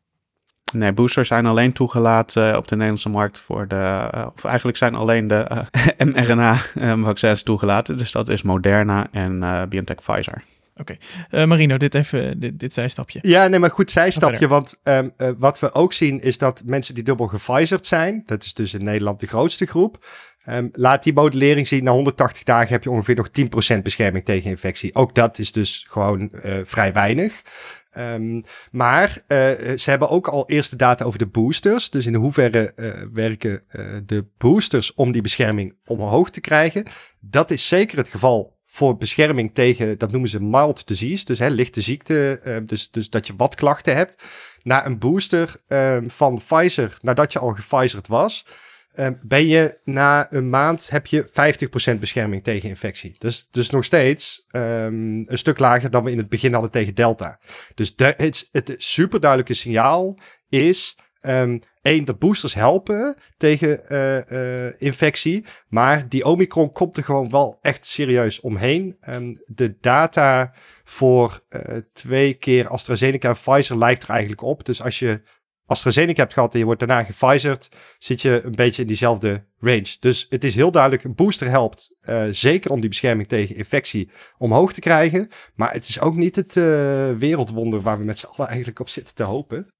Nee, 0.73 0.93
boosters 0.93 1.27
zijn 1.27 1.45
alleen 1.45 1.73
toegelaten 1.73 2.57
op 2.57 2.67
de 2.67 2.75
Nederlandse 2.75 3.09
markt 3.09 3.39
voor 3.39 3.67
de. 3.67 4.09
of 4.35 4.43
eigenlijk 4.43 4.77
zijn 4.77 4.95
alleen 4.95 5.27
de 5.27 5.65
mRNA-vaccins 6.13 7.43
toegelaten. 7.43 7.97
Dus 7.97 8.11
dat 8.11 8.29
is 8.29 8.41
Moderna 8.41 9.07
en 9.11 9.39
BioNTech 9.69 9.95
Pfizer. 9.95 10.43
Oké, 10.77 10.97
okay. 11.29 11.41
uh, 11.41 11.47
Marino, 11.47 11.77
dit 11.77 11.93
even, 11.93 12.39
dit, 12.39 12.59
dit 12.59 12.73
zijstapje. 12.73 13.19
Ja, 13.21 13.47
nee, 13.47 13.59
maar 13.59 13.71
goed 13.71 13.91
zijstapje, 13.91 14.47
want 14.47 14.79
um, 14.83 15.13
uh, 15.17 15.29
wat 15.37 15.59
we 15.59 15.73
ook 15.73 15.93
zien 15.93 16.19
is 16.19 16.37
dat 16.37 16.61
mensen 16.65 16.95
die 16.95 17.03
dubbel 17.03 17.27
gepfizerd 17.27 17.85
zijn, 17.85 18.23
dat 18.25 18.43
is 18.43 18.53
dus 18.53 18.73
in 18.73 18.83
Nederland 18.83 19.19
de 19.19 19.27
grootste 19.27 19.65
groep, 19.65 20.05
um, 20.49 20.69
laat 20.71 21.03
die 21.03 21.13
modellering 21.13 21.67
zien, 21.67 21.83
na 21.83 21.91
180 21.91 22.43
dagen 22.43 22.69
heb 22.69 22.83
je 22.83 22.89
ongeveer 22.89 23.15
nog 23.15 23.29
10% 23.77 23.81
bescherming 23.81 24.25
tegen 24.25 24.49
infectie. 24.49 24.95
Ook 24.95 25.15
dat 25.15 25.39
is 25.39 25.51
dus 25.51 25.85
gewoon 25.89 26.29
uh, 26.31 26.57
vrij 26.63 26.93
weinig. 26.93 27.41
Um, 27.97 28.43
maar 28.71 29.21
ze 29.77 29.89
hebben 29.89 30.09
ook 30.09 30.27
al 30.27 30.49
eerste 30.49 30.75
data 30.75 31.05
over 31.05 31.19
de 31.19 31.27
boosters. 31.27 31.89
Dus 31.89 32.05
in 32.05 32.15
hoeverre 32.15 32.73
werken 33.13 33.61
de 34.05 34.25
boosters 34.37 34.93
om 34.93 35.11
die 35.11 35.21
bescherming 35.21 35.75
omhoog 35.85 36.29
te 36.29 36.41
krijgen. 36.41 36.85
Dat 37.19 37.51
is 37.51 37.67
zeker 37.67 37.97
het 37.97 38.09
geval 38.09 38.54
voor 38.75 38.97
bescherming 38.97 39.53
tegen, 39.53 39.97
dat 39.97 40.11
noemen 40.11 40.29
ze 40.29 40.41
mild 40.41 40.87
disease, 40.87 41.25
dus 41.25 41.39
hè, 41.39 41.47
lichte 41.47 41.81
ziekte, 41.81 42.41
uh, 42.45 42.57
dus, 42.63 42.91
dus 42.91 43.09
dat 43.09 43.27
je 43.27 43.33
wat 43.37 43.55
klachten 43.55 43.95
hebt, 43.95 44.23
na 44.63 44.85
een 44.85 44.99
booster 44.99 45.55
uh, 45.67 45.97
van 46.07 46.41
Pfizer, 46.45 46.97
nadat 47.01 47.33
je 47.33 47.39
al 47.39 47.49
gefizerd 47.49 48.07
was, 48.07 48.45
uh, 48.95 49.07
ben 49.21 49.47
je 49.47 49.77
na 49.83 50.31
een 50.31 50.49
maand 50.49 50.89
heb 50.89 51.05
je 51.05 51.29
50% 51.95 51.99
bescherming 51.99 52.43
tegen 52.43 52.69
infectie. 52.69 53.15
Dus, 53.17 53.47
dus 53.51 53.69
nog 53.69 53.85
steeds 53.85 54.45
um, 54.51 55.23
een 55.29 55.37
stuk 55.37 55.59
lager 55.59 55.89
dan 55.89 56.03
we 56.03 56.11
in 56.11 56.17
het 56.17 56.29
begin 56.29 56.53
hadden 56.53 56.71
tegen 56.71 56.95
Delta. 56.95 57.39
Dus 57.75 57.93
het, 57.95 58.47
het 58.51 58.73
superduidelijke 58.77 59.53
signaal 59.53 60.19
is 60.49 60.97
Eén, 61.85 62.05
de 62.05 62.13
boosters 62.13 62.53
helpen 62.53 63.15
tegen 63.37 63.81
uh, 63.89 64.65
uh, 64.65 64.71
infectie. 64.77 65.45
Maar 65.67 66.09
die 66.09 66.25
Omicron 66.25 66.71
komt 66.71 66.97
er 66.97 67.03
gewoon 67.03 67.29
wel 67.29 67.57
echt 67.61 67.85
serieus 67.85 68.39
omheen. 68.39 68.97
Um, 69.09 69.41
de 69.45 69.77
data 69.79 70.53
voor 70.83 71.41
uh, 71.49 71.77
twee 71.93 72.33
keer 72.33 72.67
AstraZeneca 72.67 73.29
en 73.29 73.35
Pfizer 73.35 73.77
lijkt 73.77 74.03
er 74.03 74.09
eigenlijk 74.09 74.41
op. 74.41 74.65
Dus 74.65 74.81
als 74.81 74.99
je 74.99 75.21
AstraZeneca 75.65 76.21
hebt 76.21 76.33
gehad 76.33 76.53
en 76.53 76.59
je 76.59 76.65
wordt 76.65 76.79
daarna 76.79 77.03
gefizerd, 77.03 77.69
zit 77.97 78.21
je 78.21 78.41
een 78.43 78.55
beetje 78.55 78.81
in 78.81 78.87
diezelfde 78.87 79.45
range. 79.59 79.97
Dus 79.99 80.25
het 80.29 80.43
is 80.43 80.55
heel 80.55 80.71
duidelijk, 80.71 81.03
een 81.03 81.15
booster 81.15 81.49
helpt 81.49 81.89
zeker 82.31 82.71
om 82.71 82.79
die 82.79 82.89
bescherming 82.89 83.27
tegen 83.27 83.55
infectie 83.55 84.09
omhoog 84.37 84.73
te 84.73 84.79
krijgen. 84.79 85.29
Maar 85.55 85.73
het 85.73 85.87
is 85.87 85.99
ook 85.99 86.15
niet 86.15 86.35
het 86.35 86.55
uh, 86.55 86.63
wereldwonder 87.11 87.81
waar 87.81 87.97
we 87.97 88.03
met 88.03 88.17
z'n 88.17 88.25
allen 88.25 88.47
eigenlijk 88.47 88.79
op 88.79 88.89
zitten 88.89 89.15
te 89.15 89.23
hopen. 89.23 89.73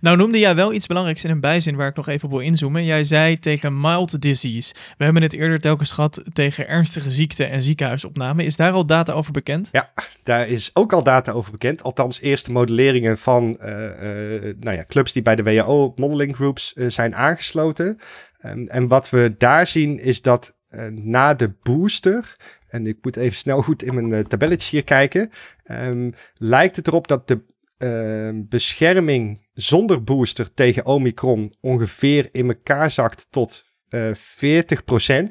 Nou 0.00 0.16
noemde 0.16 0.38
jij 0.38 0.54
wel 0.54 0.72
iets 0.72 0.86
belangrijks 0.86 1.24
in 1.24 1.30
een 1.30 1.40
bijzin 1.40 1.76
waar 1.76 1.88
ik 1.88 1.96
nog 1.96 2.08
even 2.08 2.24
op 2.24 2.30
wil 2.30 2.40
inzoomen. 2.40 2.84
Jij 2.84 3.04
zei 3.04 3.38
tegen 3.38 3.80
mild 3.80 4.20
disease. 4.20 4.74
We 4.98 5.04
hebben 5.04 5.22
het 5.22 5.32
eerder 5.32 5.60
telkens 5.60 5.90
gehad 5.90 6.22
tegen 6.32 6.68
ernstige 6.68 7.10
ziekte 7.10 7.44
en 7.44 7.62
ziekenhuisopname. 7.62 8.44
Is 8.44 8.56
daar 8.56 8.72
al 8.72 8.86
data 8.86 9.12
over 9.12 9.32
bekend? 9.32 9.68
Ja, 9.72 9.92
daar 10.22 10.48
is 10.48 10.70
ook 10.72 10.92
al 10.92 11.02
data 11.02 11.32
over 11.32 11.52
bekend. 11.52 11.82
Althans, 11.82 12.20
eerste 12.20 12.52
modelleringen 12.52 13.18
van 13.18 13.58
uh, 13.60 13.68
uh, 13.68 14.54
nou 14.60 14.76
ja, 14.76 14.84
clubs 14.88 15.12
die 15.12 15.22
bij 15.22 15.36
de 15.36 15.42
WHO 15.42 15.92
modeling 15.96 16.34
groups 16.34 16.72
uh, 16.74 16.90
zijn 16.90 17.14
aangesloten. 17.14 17.98
Um, 18.46 18.68
en 18.68 18.88
wat 18.88 19.10
we 19.10 19.34
daar 19.38 19.66
zien 19.66 19.98
is 19.98 20.22
dat 20.22 20.56
na 20.90 21.34
de 21.34 21.52
booster 21.62 22.36
en 22.68 22.86
ik 22.86 22.98
moet 23.02 23.16
even 23.16 23.36
snel 23.36 23.62
goed 23.62 23.82
in 23.82 24.08
mijn 24.08 24.26
tabelletje 24.26 24.70
hier 24.70 24.84
kijken. 24.84 25.30
Um, 25.70 26.14
lijkt 26.34 26.76
het 26.76 26.86
erop 26.86 27.08
dat 27.08 27.28
de 27.28 27.40
uh, 27.78 28.42
bescherming 28.48 29.40
zonder 29.54 30.02
booster 30.02 30.54
tegen 30.54 30.86
Omicron 30.86 31.54
ongeveer 31.60 32.28
in 32.32 32.48
elkaar 32.48 32.90
zakt 32.90 33.26
tot 33.30 33.64
uh, 33.90 34.10
eh, 34.10 34.16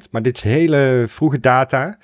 40%. 0.04 0.10
Maar 0.10 0.22
dit 0.22 0.36
is 0.36 0.42
hele 0.42 1.04
vroege 1.08 1.40
data. 1.40 1.98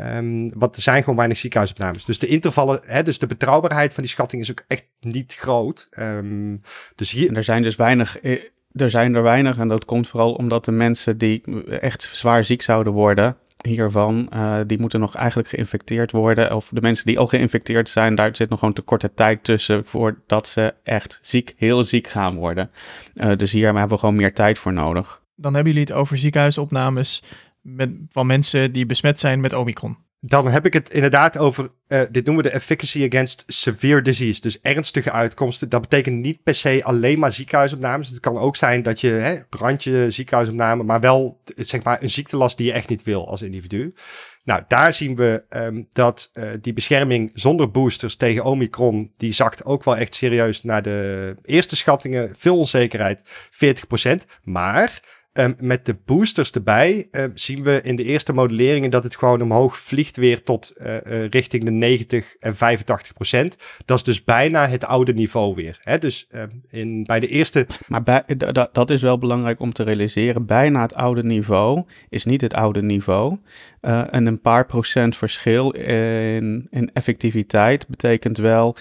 Um, 0.00 0.52
er 0.60 0.68
zijn 0.72 1.00
gewoon 1.00 1.16
weinig 1.16 1.36
ziekenhuisopnames. 1.36 2.04
Dus 2.04 2.18
de 2.18 2.26
intervallen, 2.26 2.80
hè, 2.84 3.02
dus 3.02 3.18
de 3.18 3.26
betrouwbaarheid 3.26 3.94
van 3.94 4.02
die 4.02 4.12
schatting 4.12 4.42
is 4.42 4.50
ook 4.50 4.64
echt 4.66 4.84
niet 5.00 5.34
groot. 5.34 5.88
Um, 5.98 6.60
dus 6.94 7.10
hier... 7.10 7.36
er 7.36 7.44
zijn 7.44 7.62
dus 7.62 7.76
weinig, 7.76 8.18
eh, 8.20 8.40
er 8.72 8.90
zijn 8.90 9.14
er 9.14 9.22
weinig 9.22 9.58
en 9.58 9.68
dat 9.68 9.84
komt 9.84 10.08
vooral 10.08 10.34
omdat 10.34 10.64
de 10.64 10.72
mensen 10.72 11.18
die 11.18 11.64
echt 11.66 12.02
zwaar 12.02 12.44
ziek 12.44 12.62
zouden 12.62 12.92
worden, 12.92 13.36
hiervan, 13.66 14.28
uh, 14.34 14.60
die 14.66 14.80
moeten 14.80 15.00
nog 15.00 15.14
eigenlijk 15.14 15.48
geïnfecteerd 15.48 16.12
worden. 16.12 16.54
Of 16.54 16.70
de 16.72 16.80
mensen 16.80 17.06
die 17.06 17.18
al 17.18 17.26
geïnfecteerd 17.26 17.88
zijn, 17.88 18.14
daar 18.14 18.36
zit 18.36 18.48
nog 18.48 18.58
gewoon 18.58 18.74
te 18.74 18.82
korte 18.82 19.14
tijd 19.14 19.44
tussen 19.44 19.84
voordat 19.84 20.48
ze 20.48 20.74
echt 20.82 21.18
ziek, 21.22 21.54
heel 21.56 21.84
ziek 21.84 22.06
gaan 22.06 22.34
worden. 22.36 22.70
Uh, 23.14 23.36
dus 23.36 23.52
hier 23.52 23.64
hebben 23.64 23.88
we 23.88 23.98
gewoon 23.98 24.16
meer 24.16 24.34
tijd 24.34 24.58
voor 24.58 24.72
nodig. 24.72 25.22
Dan 25.36 25.54
hebben 25.54 25.72
jullie 25.72 25.88
het 25.88 25.96
over 25.96 26.18
ziekenhuisopnames 26.18 27.22
met, 27.60 27.90
van 28.08 28.26
mensen 28.26 28.72
die 28.72 28.86
besmet 28.86 29.20
zijn 29.20 29.40
met 29.40 29.52
Omicron. 29.52 29.96
Dan 30.20 30.48
heb 30.48 30.66
ik 30.66 30.72
het 30.72 30.90
inderdaad 30.90 31.38
over, 31.38 31.70
uh, 31.88 32.00
dit 32.10 32.24
noemen 32.24 32.44
we 32.44 32.50
de 32.50 32.56
efficacy 32.56 33.06
against 33.06 33.44
severe 33.46 34.02
disease. 34.02 34.40
Dus 34.40 34.60
ernstige 34.60 35.10
uitkomsten. 35.10 35.68
Dat 35.68 35.80
betekent 35.80 36.16
niet 36.16 36.42
per 36.42 36.54
se 36.54 36.84
alleen 36.84 37.18
maar 37.18 37.32
ziekenhuisopnames. 37.32 38.08
Het 38.08 38.20
kan 38.20 38.38
ook 38.38 38.56
zijn 38.56 38.82
dat 38.82 39.00
je, 39.00 39.08
hè, 39.08 39.38
randje 39.50 40.10
ziekenhuisopname, 40.10 40.82
maar 40.82 41.00
wel 41.00 41.40
zeg 41.56 41.82
maar 41.82 42.02
een 42.02 42.10
ziektelast 42.10 42.56
die 42.56 42.66
je 42.66 42.72
echt 42.72 42.88
niet 42.88 43.02
wil 43.02 43.28
als 43.28 43.42
individu. 43.42 43.94
Nou, 44.44 44.62
daar 44.68 44.92
zien 44.92 45.16
we 45.16 45.44
um, 45.48 45.86
dat 45.92 46.30
uh, 46.34 46.44
die 46.60 46.72
bescherming 46.72 47.30
zonder 47.34 47.70
boosters 47.70 48.16
tegen 48.16 48.44
Omicron, 48.44 49.10
die 49.16 49.32
zakt 49.32 49.64
ook 49.64 49.84
wel 49.84 49.96
echt 49.96 50.14
serieus 50.14 50.62
naar 50.62 50.82
de 50.82 51.36
eerste 51.42 51.76
schattingen. 51.76 52.34
Veel 52.36 52.58
onzekerheid, 52.58 53.22
40%. 53.50 54.12
Maar 54.42 55.02
Um, 55.38 55.54
met 55.60 55.86
de 55.86 55.96
boosters 56.04 56.50
erbij 56.50 57.08
uh, 57.10 57.24
zien 57.34 57.62
we 57.62 57.80
in 57.82 57.96
de 57.96 58.04
eerste 58.04 58.32
modelleringen 58.32 58.90
dat 58.90 59.04
het 59.04 59.16
gewoon 59.16 59.42
omhoog 59.42 59.78
vliegt 59.78 60.16
weer 60.16 60.42
tot 60.42 60.74
uh, 60.76 60.94
uh, 60.94 61.28
richting 61.28 61.64
de 61.64 61.70
90 61.70 62.36
en 62.38 62.56
85 62.56 63.12
procent. 63.12 63.56
Dat 63.84 63.96
is 63.96 64.02
dus 64.02 64.24
bijna 64.24 64.68
het 64.68 64.84
oude 64.84 65.14
niveau 65.14 65.54
weer. 65.54 65.78
Hè? 65.82 65.98
Dus 65.98 66.26
ehm, 66.30 66.48
in, 66.70 67.04
bij 67.04 67.20
de 67.20 67.28
eerste. 67.28 67.66
Maar 67.86 68.24
dat 68.72 68.90
is 68.90 69.02
wel 69.02 69.18
belangrijk 69.18 69.60
om 69.60 69.72
te 69.72 69.82
realiseren. 69.82 70.46
Bijna 70.46 70.82
het 70.82 70.94
oude 70.94 71.24
niveau 71.24 71.84
is 72.08 72.24
niet 72.24 72.40
het 72.40 72.54
oude 72.54 72.82
niveau. 72.82 73.38
en 73.80 74.26
een 74.26 74.40
paar 74.40 74.66
procent 74.66 75.16
verschil 75.16 75.70
in, 75.70 76.66
in 76.70 76.90
effectiviteit 76.92 77.88
betekent 77.88 78.38
wel. 78.38 78.76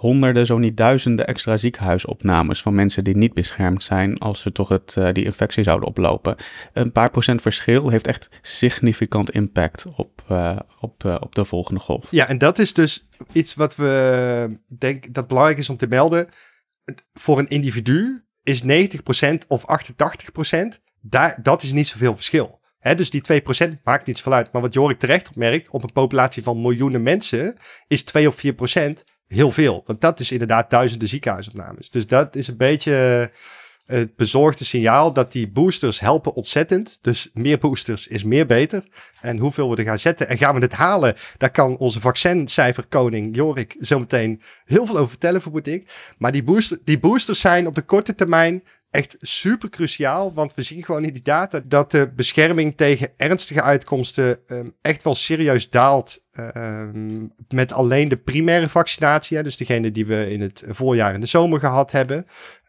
Honderden, 0.00 0.46
zo 0.46 0.58
niet 0.58 0.76
duizenden 0.76 1.26
extra 1.26 1.56
ziekenhuisopnames 1.56 2.62
van 2.62 2.74
mensen 2.74 3.04
die 3.04 3.16
niet 3.16 3.34
beschermd 3.34 3.84
zijn 3.84 4.18
als 4.18 4.40
ze 4.40 4.52
toch 4.52 4.68
het, 4.68 4.94
uh, 4.98 5.12
die 5.12 5.24
infectie 5.24 5.62
zouden 5.62 5.88
oplopen. 5.88 6.36
Een 6.72 6.92
paar 6.92 7.10
procent 7.10 7.42
verschil 7.42 7.88
heeft 7.88 8.06
echt 8.06 8.28
significant 8.42 9.30
impact 9.30 9.86
op, 9.96 10.22
uh, 10.30 10.58
op, 10.80 11.04
uh, 11.04 11.16
op 11.20 11.34
de 11.34 11.44
volgende 11.44 11.80
golf. 11.80 12.06
Ja, 12.10 12.28
en 12.28 12.38
dat 12.38 12.58
is 12.58 12.72
dus 12.72 13.08
iets 13.32 13.54
wat 13.54 13.76
we 13.76 14.58
denken 14.78 15.12
dat 15.12 15.26
belangrijk 15.26 15.58
is 15.58 15.70
om 15.70 15.76
te 15.76 15.86
melden. 15.88 16.28
Voor 17.12 17.38
een 17.38 17.48
individu 17.48 18.24
is 18.42 18.62
90% 18.62 18.66
of 19.48 19.62
88%, 19.62 20.80
daar, 21.00 21.38
dat 21.42 21.62
is 21.62 21.72
niet 21.72 21.86
zoveel 21.86 22.14
verschil. 22.14 22.60
Dus 22.80 23.10
die 23.10 23.42
2% 23.68 23.82
maakt 23.84 24.06
niets 24.06 24.20
veel 24.20 24.32
uit. 24.32 24.52
Maar 24.52 24.62
wat 24.62 24.74
Jorik 24.74 24.98
terecht 24.98 25.28
opmerkt, 25.28 25.70
op 25.70 25.82
een 25.82 25.92
populatie 25.92 26.42
van 26.42 26.60
miljoenen 26.60 27.02
mensen 27.02 27.56
is 27.86 28.02
2 28.02 28.28
of 28.28 28.42
4% 28.46 28.50
heel 29.34 29.50
veel. 29.50 29.82
Want 29.86 30.00
dat 30.00 30.20
is 30.20 30.32
inderdaad 30.32 30.70
duizenden 30.70 31.08
ziekenhuisopnames. 31.08 31.90
Dus 31.90 32.06
dat 32.06 32.36
is 32.36 32.48
een 32.48 32.56
beetje 32.56 33.30
het 33.86 34.16
bezorgde 34.16 34.64
signaal 34.64 35.12
dat 35.12 35.32
die 35.32 35.48
boosters 35.48 36.00
helpen 36.00 36.34
ontzettend. 36.34 36.98
Dus 37.00 37.30
meer 37.34 37.58
boosters 37.58 38.06
is 38.06 38.24
meer 38.24 38.46
beter. 38.46 38.82
En 39.20 39.38
hoeveel 39.38 39.70
we 39.70 39.76
er 39.76 39.84
gaan 39.84 39.98
zetten 39.98 40.28
en 40.28 40.38
gaan 40.38 40.54
we 40.54 40.60
het 40.60 40.72
halen, 40.72 41.16
daar 41.36 41.50
kan 41.50 41.76
onze 41.76 42.00
vaccincijferkoning 42.00 43.36
Jorik 43.36 43.76
zometeen 43.78 44.42
heel 44.64 44.86
veel 44.86 44.96
over 44.96 45.08
vertellen, 45.08 45.42
vermoed 45.42 45.66
ik. 45.66 46.12
Maar 46.18 46.32
die, 46.32 46.42
booster, 46.42 46.78
die 46.84 46.98
boosters 46.98 47.40
zijn 47.40 47.66
op 47.66 47.74
de 47.74 47.82
korte 47.82 48.14
termijn 48.14 48.62
echt 48.90 49.16
super 49.18 49.68
cruciaal. 49.68 50.34
Want 50.34 50.54
we 50.54 50.62
zien 50.62 50.84
gewoon 50.84 51.04
in 51.04 51.12
die 51.12 51.22
data 51.22 51.60
dat 51.64 51.90
de 51.90 52.12
bescherming 52.16 52.76
tegen 52.76 53.10
ernstige 53.16 53.62
uitkomsten 53.62 54.38
um, 54.48 54.74
echt 54.82 55.02
wel 55.02 55.14
serieus 55.14 55.70
daalt. 55.70 56.28
Um, 56.56 57.32
met 57.48 57.72
alleen 57.72 58.08
de 58.08 58.16
primaire 58.16 58.68
vaccinatie. 58.68 59.42
dus 59.42 59.56
degene 59.56 59.92
die 59.92 60.06
we 60.06 60.30
in 60.30 60.40
het 60.40 60.62
voorjaar 60.66 61.14
en 61.14 61.20
de 61.20 61.26
zomer 61.26 61.58
gehad 61.58 61.90
hebben. 61.90 62.26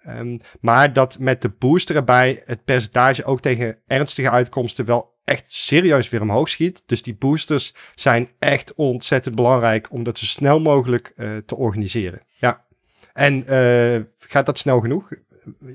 Um, 0.07 0.39
maar 0.59 0.93
dat 0.93 1.19
met 1.19 1.41
de 1.41 1.49
booster 1.49 1.95
erbij 1.95 2.41
het 2.45 2.65
percentage 2.65 3.23
ook 3.23 3.41
tegen 3.41 3.75
ernstige 3.87 4.29
uitkomsten 4.29 4.85
wel 4.85 5.19
echt 5.23 5.51
serieus 5.51 6.09
weer 6.09 6.21
omhoog 6.21 6.49
schiet. 6.49 6.83
Dus 6.85 7.01
die 7.01 7.15
boosters 7.15 7.73
zijn 7.95 8.29
echt 8.39 8.73
ontzettend 8.73 9.35
belangrijk 9.35 9.91
om 9.91 10.03
dat 10.03 10.17
zo 10.17 10.25
snel 10.25 10.59
mogelijk 10.59 11.11
uh, 11.15 11.37
te 11.37 11.55
organiseren. 11.55 12.21
Ja. 12.37 12.65
En 13.13 13.43
uh, 13.49 14.03
gaat 14.17 14.45
dat 14.45 14.57
snel 14.57 14.79
genoeg? 14.79 15.11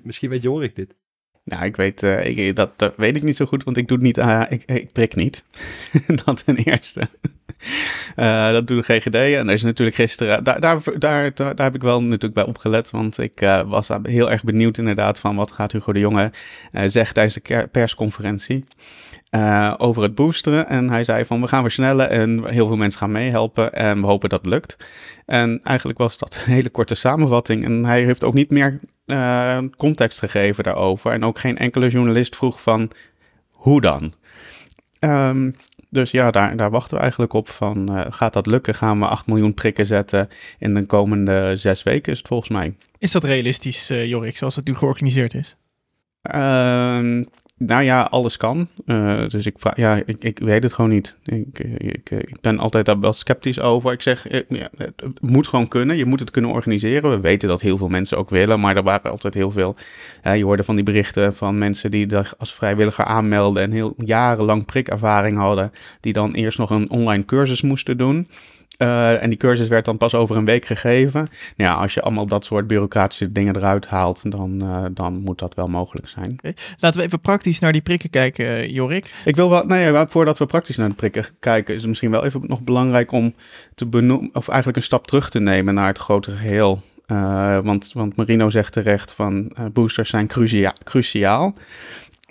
Misschien 0.02 0.30
weet 0.30 0.42
Jorik 0.42 0.76
dit. 0.76 0.94
Nou, 1.44 1.64
ik 1.64 1.76
weet, 1.76 2.02
uh, 2.02 2.24
ik, 2.24 2.56
dat, 2.56 2.78
dat, 2.78 2.96
weet 2.96 3.16
ik 3.16 3.22
niet 3.22 3.36
zo 3.36 3.46
goed, 3.46 3.64
want 3.64 3.76
ik 3.76 3.88
doe 3.88 3.96
het 3.96 4.06
niet, 4.06 4.18
uh, 4.18 4.44
ik, 4.48 4.64
ik 4.64 4.92
prik 4.92 5.14
niet. 5.14 5.44
dat 6.24 6.44
ten 6.44 6.56
eerste. 6.56 7.08
Uh, 8.16 8.50
dat 8.56 8.66
doet 8.66 8.86
de 8.86 8.92
GGD. 8.92 9.14
En 9.14 9.48
er 9.48 9.52
is 9.52 9.62
natuurlijk 9.62 9.96
gisteren, 9.96 10.44
daar, 10.44 10.60
daar, 10.60 10.80
daar, 10.98 11.34
daar, 11.34 11.54
heb 11.56 11.74
ik 11.74 11.82
wel 11.82 12.02
natuurlijk 12.02 12.34
bij 12.34 12.44
opgelet, 12.46 12.90
want 12.90 13.18
ik 13.18 13.62
was 13.66 13.88
heel 14.02 14.30
erg 14.30 14.44
benieuwd 14.44 14.78
inderdaad 14.78 15.18
van 15.18 15.36
wat 15.36 15.50
gaat 15.50 15.72
Hugo 15.72 15.92
de 15.92 15.98
Jonge 15.98 16.30
zeggen 16.72 17.14
tijdens 17.14 17.34
de 17.34 17.68
persconferentie. 17.72 18.64
Uh, 19.30 19.74
over 19.78 20.02
het 20.02 20.14
boosteren. 20.14 20.68
En 20.68 20.90
hij 20.90 21.04
zei 21.04 21.24
van 21.24 21.40
we 21.40 21.48
gaan 21.48 21.62
versnellen 21.62 22.10
en 22.10 22.44
heel 22.48 22.66
veel 22.66 22.76
mensen 22.76 23.00
gaan 23.00 23.10
meehelpen 23.10 23.72
en 23.72 24.00
we 24.00 24.06
hopen 24.06 24.28
dat 24.28 24.40
het 24.40 24.50
lukt. 24.50 24.76
En 25.26 25.60
eigenlijk 25.62 25.98
was 25.98 26.18
dat 26.18 26.34
een 26.46 26.52
hele 26.52 26.70
korte 26.70 26.94
samenvatting. 26.94 27.64
En 27.64 27.84
hij 27.84 28.04
heeft 28.04 28.24
ook 28.24 28.34
niet 28.34 28.50
meer 28.50 28.80
uh, 29.06 29.58
context 29.76 30.18
gegeven 30.18 30.64
daarover. 30.64 31.12
En 31.12 31.24
ook 31.24 31.38
geen 31.38 31.58
enkele 31.58 31.88
journalist 31.88 32.36
vroeg 32.36 32.62
van 32.62 32.90
hoe 33.50 33.80
dan. 33.80 34.12
Um, 35.00 35.56
dus 35.96 36.10
ja, 36.10 36.30
daar, 36.30 36.56
daar 36.56 36.70
wachten 36.70 36.94
we 36.96 37.02
eigenlijk 37.02 37.32
op 37.32 37.48
van 37.48 37.96
uh, 37.96 38.06
gaat 38.10 38.32
dat 38.32 38.46
lukken? 38.46 38.74
Gaan 38.74 38.98
we 38.98 39.06
8 39.06 39.26
miljoen 39.26 39.54
prikken 39.54 39.86
zetten 39.86 40.28
in 40.58 40.74
de 40.74 40.86
komende 40.86 41.52
zes 41.56 41.82
weken 41.82 42.12
is 42.12 42.18
het 42.18 42.28
volgens 42.28 42.50
mij. 42.50 42.76
Is 42.98 43.12
dat 43.12 43.24
realistisch, 43.24 43.88
Jorik, 43.88 44.36
zoals 44.36 44.56
het 44.56 44.66
nu 44.66 44.74
georganiseerd 44.74 45.34
is? 45.34 45.56
Nou 47.58 47.82
ja, 47.82 48.02
alles 48.02 48.36
kan. 48.36 48.68
Uh, 48.86 49.28
dus 49.28 49.46
ik, 49.46 49.56
ja, 49.74 50.02
ik, 50.06 50.24
ik 50.24 50.38
weet 50.38 50.62
het 50.62 50.72
gewoon 50.72 50.90
niet. 50.90 51.18
Ik, 51.24 51.58
ik, 51.78 52.10
ik 52.10 52.40
ben 52.40 52.58
altijd 52.58 52.86
daar 52.86 53.00
wel 53.00 53.12
sceptisch 53.12 53.60
over. 53.60 53.92
Ik 53.92 54.02
zeg, 54.02 54.28
eh, 54.28 54.40
ja, 54.48 54.68
het 54.76 55.20
moet 55.20 55.46
gewoon 55.46 55.68
kunnen. 55.68 55.96
Je 55.96 56.04
moet 56.04 56.20
het 56.20 56.30
kunnen 56.30 56.50
organiseren. 56.50 57.10
We 57.10 57.20
weten 57.20 57.48
dat 57.48 57.60
heel 57.60 57.76
veel 57.76 57.88
mensen 57.88 58.18
ook 58.18 58.30
willen, 58.30 58.60
maar 58.60 58.76
er 58.76 58.82
waren 58.82 59.10
altijd 59.10 59.34
heel 59.34 59.50
veel. 59.50 59.76
je 60.22 60.44
hoorde 60.44 60.64
van 60.64 60.74
die 60.74 60.84
berichten 60.84 61.34
van 61.34 61.58
mensen 61.58 61.90
die 61.90 62.06
zich 62.08 62.38
als 62.38 62.54
vrijwilliger 62.54 63.04
aanmelden 63.04 63.62
en 63.62 63.72
heel 63.72 63.94
jarenlang 63.96 64.64
prikervaring 64.64 65.36
hadden, 65.36 65.72
die 66.00 66.12
dan 66.12 66.32
eerst 66.32 66.58
nog 66.58 66.70
een 66.70 66.90
online 66.90 67.24
cursus 67.24 67.62
moesten 67.62 67.96
doen. 67.96 68.28
Uh, 68.78 69.22
en 69.22 69.28
die 69.28 69.38
cursus 69.38 69.68
werd 69.68 69.84
dan 69.84 69.96
pas 69.96 70.14
over 70.14 70.36
een 70.36 70.44
week 70.44 70.64
gegeven. 70.64 71.28
Nou 71.56 71.70
ja, 71.70 71.74
als 71.74 71.94
je 71.94 72.00
allemaal 72.02 72.26
dat 72.26 72.44
soort 72.44 72.66
bureaucratische 72.66 73.32
dingen 73.32 73.56
eruit 73.56 73.86
haalt, 73.86 74.30
dan, 74.30 74.62
uh, 74.62 74.84
dan 74.90 75.14
moet 75.14 75.38
dat 75.38 75.54
wel 75.54 75.68
mogelijk 75.68 76.08
zijn. 76.08 76.32
Okay. 76.32 76.54
Laten 76.78 77.00
we 77.00 77.06
even 77.06 77.20
praktisch 77.20 77.58
naar 77.58 77.72
die 77.72 77.80
prikken 77.80 78.10
kijken, 78.10 78.46
uh, 78.46 78.68
Jorik. 78.68 79.14
Ik 79.24 79.36
wil 79.36 79.50
wel, 79.50 79.64
nou 79.66 79.80
ja, 79.80 80.06
voordat 80.08 80.38
we 80.38 80.46
praktisch 80.46 80.76
naar 80.76 80.88
de 80.88 80.94
prikken 80.94 81.26
kijken, 81.40 81.74
is 81.74 81.80
het 81.80 81.88
misschien 81.88 82.10
wel 82.10 82.24
even 82.24 82.42
nog 82.46 82.62
belangrijk 82.62 83.12
om 83.12 83.34
te 83.74 83.86
benoemen, 83.86 84.30
of 84.32 84.48
eigenlijk 84.48 84.78
een 84.78 84.84
stap 84.84 85.06
terug 85.06 85.30
te 85.30 85.38
nemen 85.38 85.74
naar 85.74 85.86
het 85.86 85.98
grotere 85.98 86.36
geheel. 86.36 86.82
want, 87.62 87.92
want 87.92 88.16
Marino 88.16 88.50
zegt 88.50 88.72
terecht 88.72 89.12
van 89.12 89.52
boosters 89.72 90.10
zijn 90.10 90.26
crucia 90.26 90.74
cruciaal. 90.84 91.54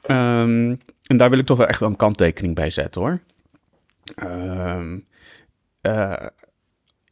Um, 0.08 0.80
en 1.06 1.18
daar 1.18 1.30
wil 1.30 1.40
ik 1.40 1.46
toch 1.46 1.58
wel 1.58 1.68
echt 1.68 1.80
wel 1.80 1.90
een 1.90 1.96
kanttekening 1.96 2.56
bij 2.56 2.70
zetten 2.70 3.02
hoor. 3.02 3.20
Um, 4.24 5.04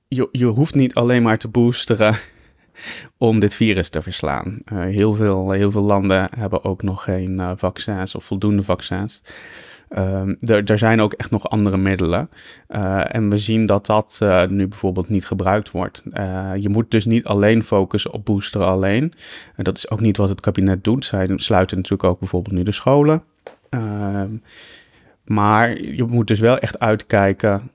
je, 0.07 0.29
je 0.31 0.45
hoeft 0.45 0.75
niet 0.75 0.93
alleen 0.93 1.23
maar 1.23 1.37
te 1.37 1.47
boosteren 1.47 2.15
om 3.17 3.39
dit 3.39 3.53
virus 3.53 3.89
te 3.89 4.01
verslaan. 4.01 4.59
Uh, 4.73 4.81
heel, 4.81 5.13
veel, 5.13 5.51
heel 5.51 5.71
veel 5.71 5.81
landen 5.81 6.27
hebben 6.35 6.63
ook 6.63 6.81
nog 6.81 7.03
geen 7.03 7.39
uh, 7.39 7.51
vaccins 7.55 8.15
of 8.15 8.23
voldoende 8.23 8.63
vaccins. 8.63 9.21
Um, 9.97 10.37
er, 10.41 10.77
zijn 10.77 11.01
ook 11.01 11.13
echt 11.13 11.31
nog 11.31 11.49
andere 11.49 11.77
middelen. 11.77 12.29
En 13.07 13.29
we 13.29 13.37
zien 13.37 13.65
dat 13.65 13.85
dat 13.85 14.19
nu 14.49 14.67
bijvoorbeeld 14.67 15.09
niet 15.09 15.25
gebruikt 15.25 15.71
wordt. 15.71 16.03
je 16.59 16.69
moet 16.69 16.91
dus 16.91 17.05
niet 17.05 17.25
alleen 17.25 17.63
focussen 17.63 18.13
op 18.13 18.25
boosteren 18.25 18.67
alleen. 18.67 19.13
dat 19.55 19.77
is 19.77 19.89
ook 19.89 19.99
niet 19.99 20.17
wat 20.17 20.29
het 20.29 20.39
kabinet 20.39 20.83
doet. 20.83 21.05
Zij 21.05 21.31
sluiten 21.35 21.77
natuurlijk 21.77 22.03
ook 22.03 22.19
bijvoorbeeld 22.19 22.55
nu 22.55 22.63
de 22.63 22.71
scholen. 22.71 23.23
Ehm, 23.69 24.29
maar 25.23 25.81
je 25.81 26.03
moet 26.03 26.27
dus 26.27 26.39
wel 26.39 26.57
echt 26.57 26.79
uitkijken 26.79 27.71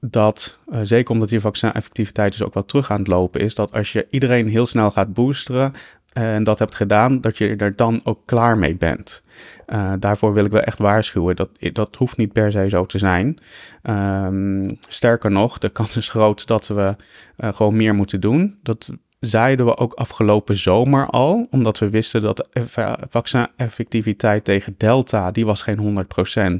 dat, 0.00 0.58
uh, 0.68 0.78
zeker 0.82 1.12
omdat 1.12 1.28
die 1.28 1.40
vaccineffectiviteit 1.40 2.32
dus 2.32 2.42
ook 2.42 2.54
wel 2.54 2.64
terug 2.64 2.90
aan 2.90 2.98
het 2.98 3.06
lopen 3.06 3.40
is, 3.40 3.54
dat 3.54 3.72
als 3.72 3.92
je 3.92 4.06
iedereen 4.10 4.48
heel 4.48 4.66
snel 4.66 4.90
gaat 4.90 5.14
boosteren 5.14 5.72
en 6.12 6.44
dat 6.44 6.58
hebt 6.58 6.74
gedaan, 6.74 7.20
dat 7.20 7.38
je 7.38 7.56
er 7.56 7.76
dan 7.76 8.00
ook 8.04 8.20
klaar 8.24 8.58
mee 8.58 8.76
bent. 8.76 9.22
Uh, 9.66 9.92
daarvoor 9.98 10.32
wil 10.32 10.44
ik 10.44 10.50
wel 10.50 10.60
echt 10.60 10.78
waarschuwen. 10.78 11.36
Dat, 11.36 11.48
dat 11.72 11.96
hoeft 11.96 12.16
niet 12.16 12.32
per 12.32 12.52
se 12.52 12.68
zo 12.68 12.86
te 12.86 12.98
zijn. 12.98 13.38
Um, 13.82 14.78
sterker 14.88 15.30
nog, 15.30 15.58
de 15.58 15.68
kans 15.68 15.96
is 15.96 16.08
groot 16.08 16.46
dat 16.46 16.66
we 16.66 16.96
gewoon 17.36 17.76
meer 17.76 17.94
moeten 17.94 18.20
doen. 18.20 18.58
Dat 18.62 18.90
zeiden 19.20 19.66
we 19.66 19.76
ook 19.76 19.92
afgelopen 19.92 20.56
zomer 20.56 21.06
al, 21.06 21.46
omdat 21.50 21.78
we 21.78 21.90
wisten 21.90 22.22
dat 22.22 22.48
de 22.52 22.96
vaccineffectiviteit 23.08 24.44
tegen 24.44 24.74
Delta, 24.76 25.30
die 25.30 25.46
was 25.46 25.62
geen 25.62 26.06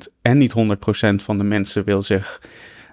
100%. 0.09 0.12
En 0.22 0.38
niet 0.38 0.55
100% 0.55 0.57
van 1.14 1.38
de 1.38 1.44
mensen 1.44 1.85
wil 1.85 2.03
zich 2.03 2.40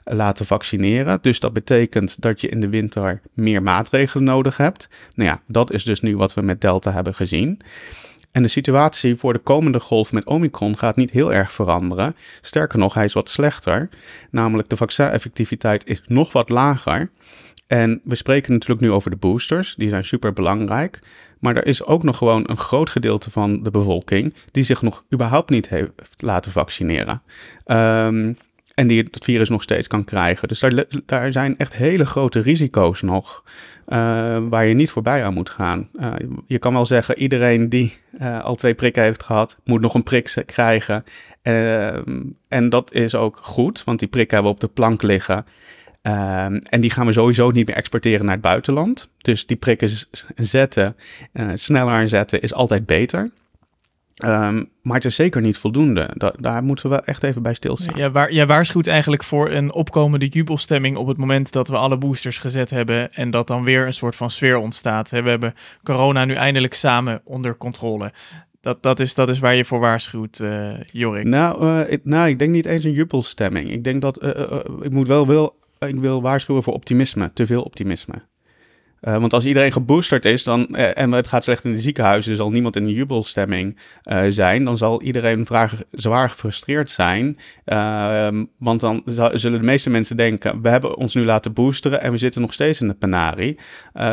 laten 0.03 0.45
vaccineren. 0.45 1.19
Dus 1.21 1.39
dat 1.39 1.53
betekent 1.53 2.21
dat 2.21 2.41
je 2.41 2.49
in 2.49 2.59
de 2.59 2.69
winter 2.69 3.21
meer 3.33 3.63
maatregelen 3.63 4.23
nodig 4.23 4.57
hebt. 4.57 4.89
Nou 5.15 5.29
ja, 5.29 5.39
dat 5.47 5.71
is 5.71 5.83
dus 5.83 6.01
nu 6.01 6.17
wat 6.17 6.33
we 6.33 6.41
met 6.41 6.61
Delta 6.61 6.91
hebben 6.91 7.13
gezien. 7.13 7.61
En 8.31 8.41
de 8.41 8.47
situatie 8.47 9.15
voor 9.15 9.33
de 9.33 9.39
komende 9.39 9.79
golf 9.79 10.11
met 10.11 10.25
Omicron 10.25 10.77
gaat 10.77 10.95
niet 10.95 11.11
heel 11.11 11.33
erg 11.33 11.51
veranderen. 11.51 12.15
Sterker 12.41 12.79
nog, 12.79 12.93
hij 12.93 13.05
is 13.05 13.13
wat 13.13 13.29
slechter. 13.29 13.89
Namelijk 14.31 14.69
de 14.69 14.75
vaccineffectiviteit 14.75 15.87
is 15.87 16.01
nog 16.05 16.31
wat 16.31 16.49
lager. 16.49 17.09
En 17.67 18.01
we 18.03 18.15
spreken 18.15 18.53
natuurlijk 18.53 18.81
nu 18.81 18.91
over 18.91 19.09
de 19.09 19.15
boosters, 19.15 19.75
die 19.75 19.89
zijn 19.89 20.05
super 20.05 20.33
belangrijk. 20.33 20.99
Maar 21.39 21.55
er 21.55 21.65
is 21.67 21.85
ook 21.85 22.03
nog 22.03 22.17
gewoon 22.17 22.43
een 22.49 22.57
groot 22.57 22.89
gedeelte 22.89 23.31
van 23.31 23.63
de 23.63 23.71
bevolking 23.71 24.33
die 24.51 24.63
zich 24.63 24.81
nog 24.81 25.03
überhaupt 25.13 25.49
niet 25.49 25.69
heeft 25.69 26.13
laten 26.17 26.51
vaccineren. 26.51 27.21
Um, 27.65 28.37
en 28.73 28.87
die 28.87 29.03
het 29.11 29.23
virus 29.23 29.49
nog 29.49 29.63
steeds 29.63 29.87
kan 29.87 30.03
krijgen. 30.03 30.47
Dus 30.47 30.59
daar, 30.59 30.85
daar 31.05 31.31
zijn 31.31 31.57
echt 31.57 31.73
hele 31.73 32.05
grote 32.05 32.39
risico's 32.39 33.01
nog. 33.01 33.43
Uh, 33.87 33.97
waar 34.49 34.65
je 34.65 34.73
niet 34.73 34.89
voorbij 34.89 35.23
aan 35.23 35.33
moet 35.33 35.49
gaan. 35.49 35.89
Uh, 35.93 36.13
je 36.47 36.59
kan 36.59 36.73
wel 36.73 36.85
zeggen, 36.85 37.17
iedereen 37.17 37.69
die 37.69 37.93
uh, 38.21 38.43
al 38.43 38.55
twee 38.55 38.73
prikken 38.73 39.03
heeft 39.03 39.23
gehad, 39.23 39.57
moet 39.63 39.81
nog 39.81 39.93
een 39.93 40.03
prik 40.03 40.43
krijgen. 40.45 41.03
en 42.47 42.69
dat 42.69 42.93
is 42.93 43.15
ook 43.15 43.37
goed, 43.37 43.83
want 43.83 43.99
die 43.99 44.07
prikken 44.07 44.35
hebben 44.35 44.55
we 44.55 44.63
op 44.63 44.69
de 44.69 44.73
plank 44.73 45.01
liggen. 45.01 45.45
en 46.63 46.81
die 46.81 46.89
gaan 46.89 47.05
we 47.05 47.13
sowieso 47.13 47.51
niet 47.51 47.67
meer 47.67 47.75
exporteren 47.75 48.25
naar 48.25 48.33
het 48.33 48.43
buitenland. 48.43 49.09
Dus 49.17 49.45
die 49.45 49.57
prikken 49.57 49.89
zetten, 50.35 50.95
sneller 51.53 52.09
zetten, 52.09 52.41
is 52.41 52.53
altijd 52.53 52.85
beter. 52.85 53.31
Um, 54.25 54.69
maar 54.81 54.95
het 54.95 55.05
is 55.05 55.15
zeker 55.15 55.41
niet 55.41 55.57
voldoende. 55.57 56.09
Da 56.13 56.33
daar 56.37 56.63
moeten 56.63 56.89
we 56.89 56.95
echt 56.95 57.23
even 57.23 57.41
bij 57.41 57.53
stilstaan. 57.53 57.97
Ja, 57.97 58.11
waar, 58.11 58.33
jij 58.33 58.47
waarschuwt 58.47 58.87
eigenlijk 58.87 59.23
voor 59.23 59.49
een 59.49 59.71
opkomende 59.71 60.27
jubelstemming 60.27 60.97
op 60.97 61.07
het 61.07 61.17
moment 61.17 61.51
dat 61.51 61.67
we 61.67 61.77
alle 61.77 61.97
boosters 61.97 62.37
gezet 62.37 62.69
hebben 62.69 63.13
en 63.13 63.31
dat 63.31 63.47
dan 63.47 63.63
weer 63.63 63.85
een 63.85 63.93
soort 63.93 64.15
van 64.15 64.31
sfeer 64.31 64.57
ontstaat. 64.57 65.09
We 65.09 65.29
hebben 65.29 65.53
corona 65.83 66.25
nu 66.25 66.33
eindelijk 66.33 66.73
samen 66.73 67.21
onder 67.23 67.57
controle. 67.57 68.11
Dat, 68.61 68.83
dat, 68.83 68.99
is, 68.99 69.13
dat 69.13 69.29
is 69.29 69.39
waar 69.39 69.55
je 69.55 69.65
voor 69.65 69.79
waarschuwt, 69.79 70.39
uh, 70.39 70.73
Jorik. 70.85 71.25
Nou, 71.25 71.65
uh, 71.65 71.91
ik, 71.91 72.01
nou, 72.03 72.29
ik 72.29 72.39
denk 72.39 72.51
niet 72.51 72.65
eens 72.65 72.83
een 72.83 72.91
jubelstemming. 72.91 73.71
Ik 73.71 73.83
denk 73.83 74.01
dat 74.01 74.23
uh, 74.23 74.59
ik 74.81 74.91
moet 74.91 75.07
wel 75.07 75.27
wil, 75.27 75.59
ik 75.79 75.95
wil 75.95 76.21
waarschuwen 76.21 76.63
voor 76.63 76.73
optimisme, 76.73 77.31
te 77.33 77.45
veel 77.45 77.61
optimisme. 77.61 78.13
Uh, 79.07 79.17
want 79.17 79.33
als 79.33 79.45
iedereen 79.45 79.71
geboosterd 79.71 80.25
is 80.25 80.43
dan, 80.43 80.67
uh, 80.71 80.97
en 80.97 81.11
het 81.11 81.27
gaat 81.27 81.43
slecht 81.43 81.65
in 81.65 81.71
de 81.71 81.79
ziekenhuizen, 81.79 82.31
er 82.31 82.37
zal 82.37 82.51
niemand 82.51 82.75
in 82.75 82.83
een 82.83 82.93
jubelstemming 82.93 83.77
uh, 84.11 84.23
zijn, 84.29 84.65
dan 84.65 84.77
zal 84.77 85.01
iedereen 85.01 85.45
vraag, 85.45 85.81
zwaar 85.91 86.29
gefrustreerd 86.29 86.89
zijn. 86.89 87.37
Ehm, 87.65 88.45
want 88.57 88.79
dan 88.79 89.01
zullen 89.33 89.59
de 89.59 89.65
meeste 89.65 89.89
mensen 89.89 90.17
denken, 90.17 90.61
we 90.61 90.69
hebben 90.69 90.97
ons 90.97 91.13
nu 91.13 91.25
laten 91.25 91.53
boosteren 91.53 92.01
en 92.01 92.11
we 92.11 92.17
zitten 92.17 92.41
nog 92.41 92.53
steeds 92.53 92.81
in 92.81 92.87
de 92.87 92.93
penarie. 92.93 93.57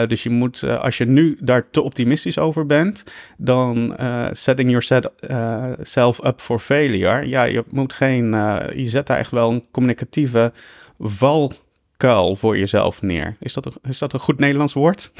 dus 0.07 0.22
je 0.22 0.31
moet, 0.31 0.62
als 0.62 0.98
je 0.98 1.05
nu 1.05 1.38
daar 1.40 1.70
te 1.70 1.83
optimistisch 1.83 2.38
over 2.38 2.66
bent, 2.66 3.05
dan 3.37 3.96
setting 4.31 4.70
yourself 4.70 6.24
up 6.24 6.40
for 6.40 6.59
failure. 6.59 7.29
Ja, 7.29 7.42
je 7.42 7.64
moet 7.70 7.92
geen, 7.92 8.31
je 8.74 8.87
zet 8.87 9.07
daar 9.07 9.18
echt 9.18 9.31
wel 9.31 9.50
een 9.50 9.64
communicatieve 9.70 10.53
val 10.98 11.53
kuil 12.00 12.36
voor 12.36 12.58
jezelf 12.58 13.02
neer. 13.02 13.36
Is 13.40 13.52
dat 13.52 13.66
een, 13.66 13.72
is 13.82 13.98
dat 13.98 14.12
een 14.12 14.20
goed 14.20 14.38
Nederlands 14.38 14.72
woord? 14.72 15.12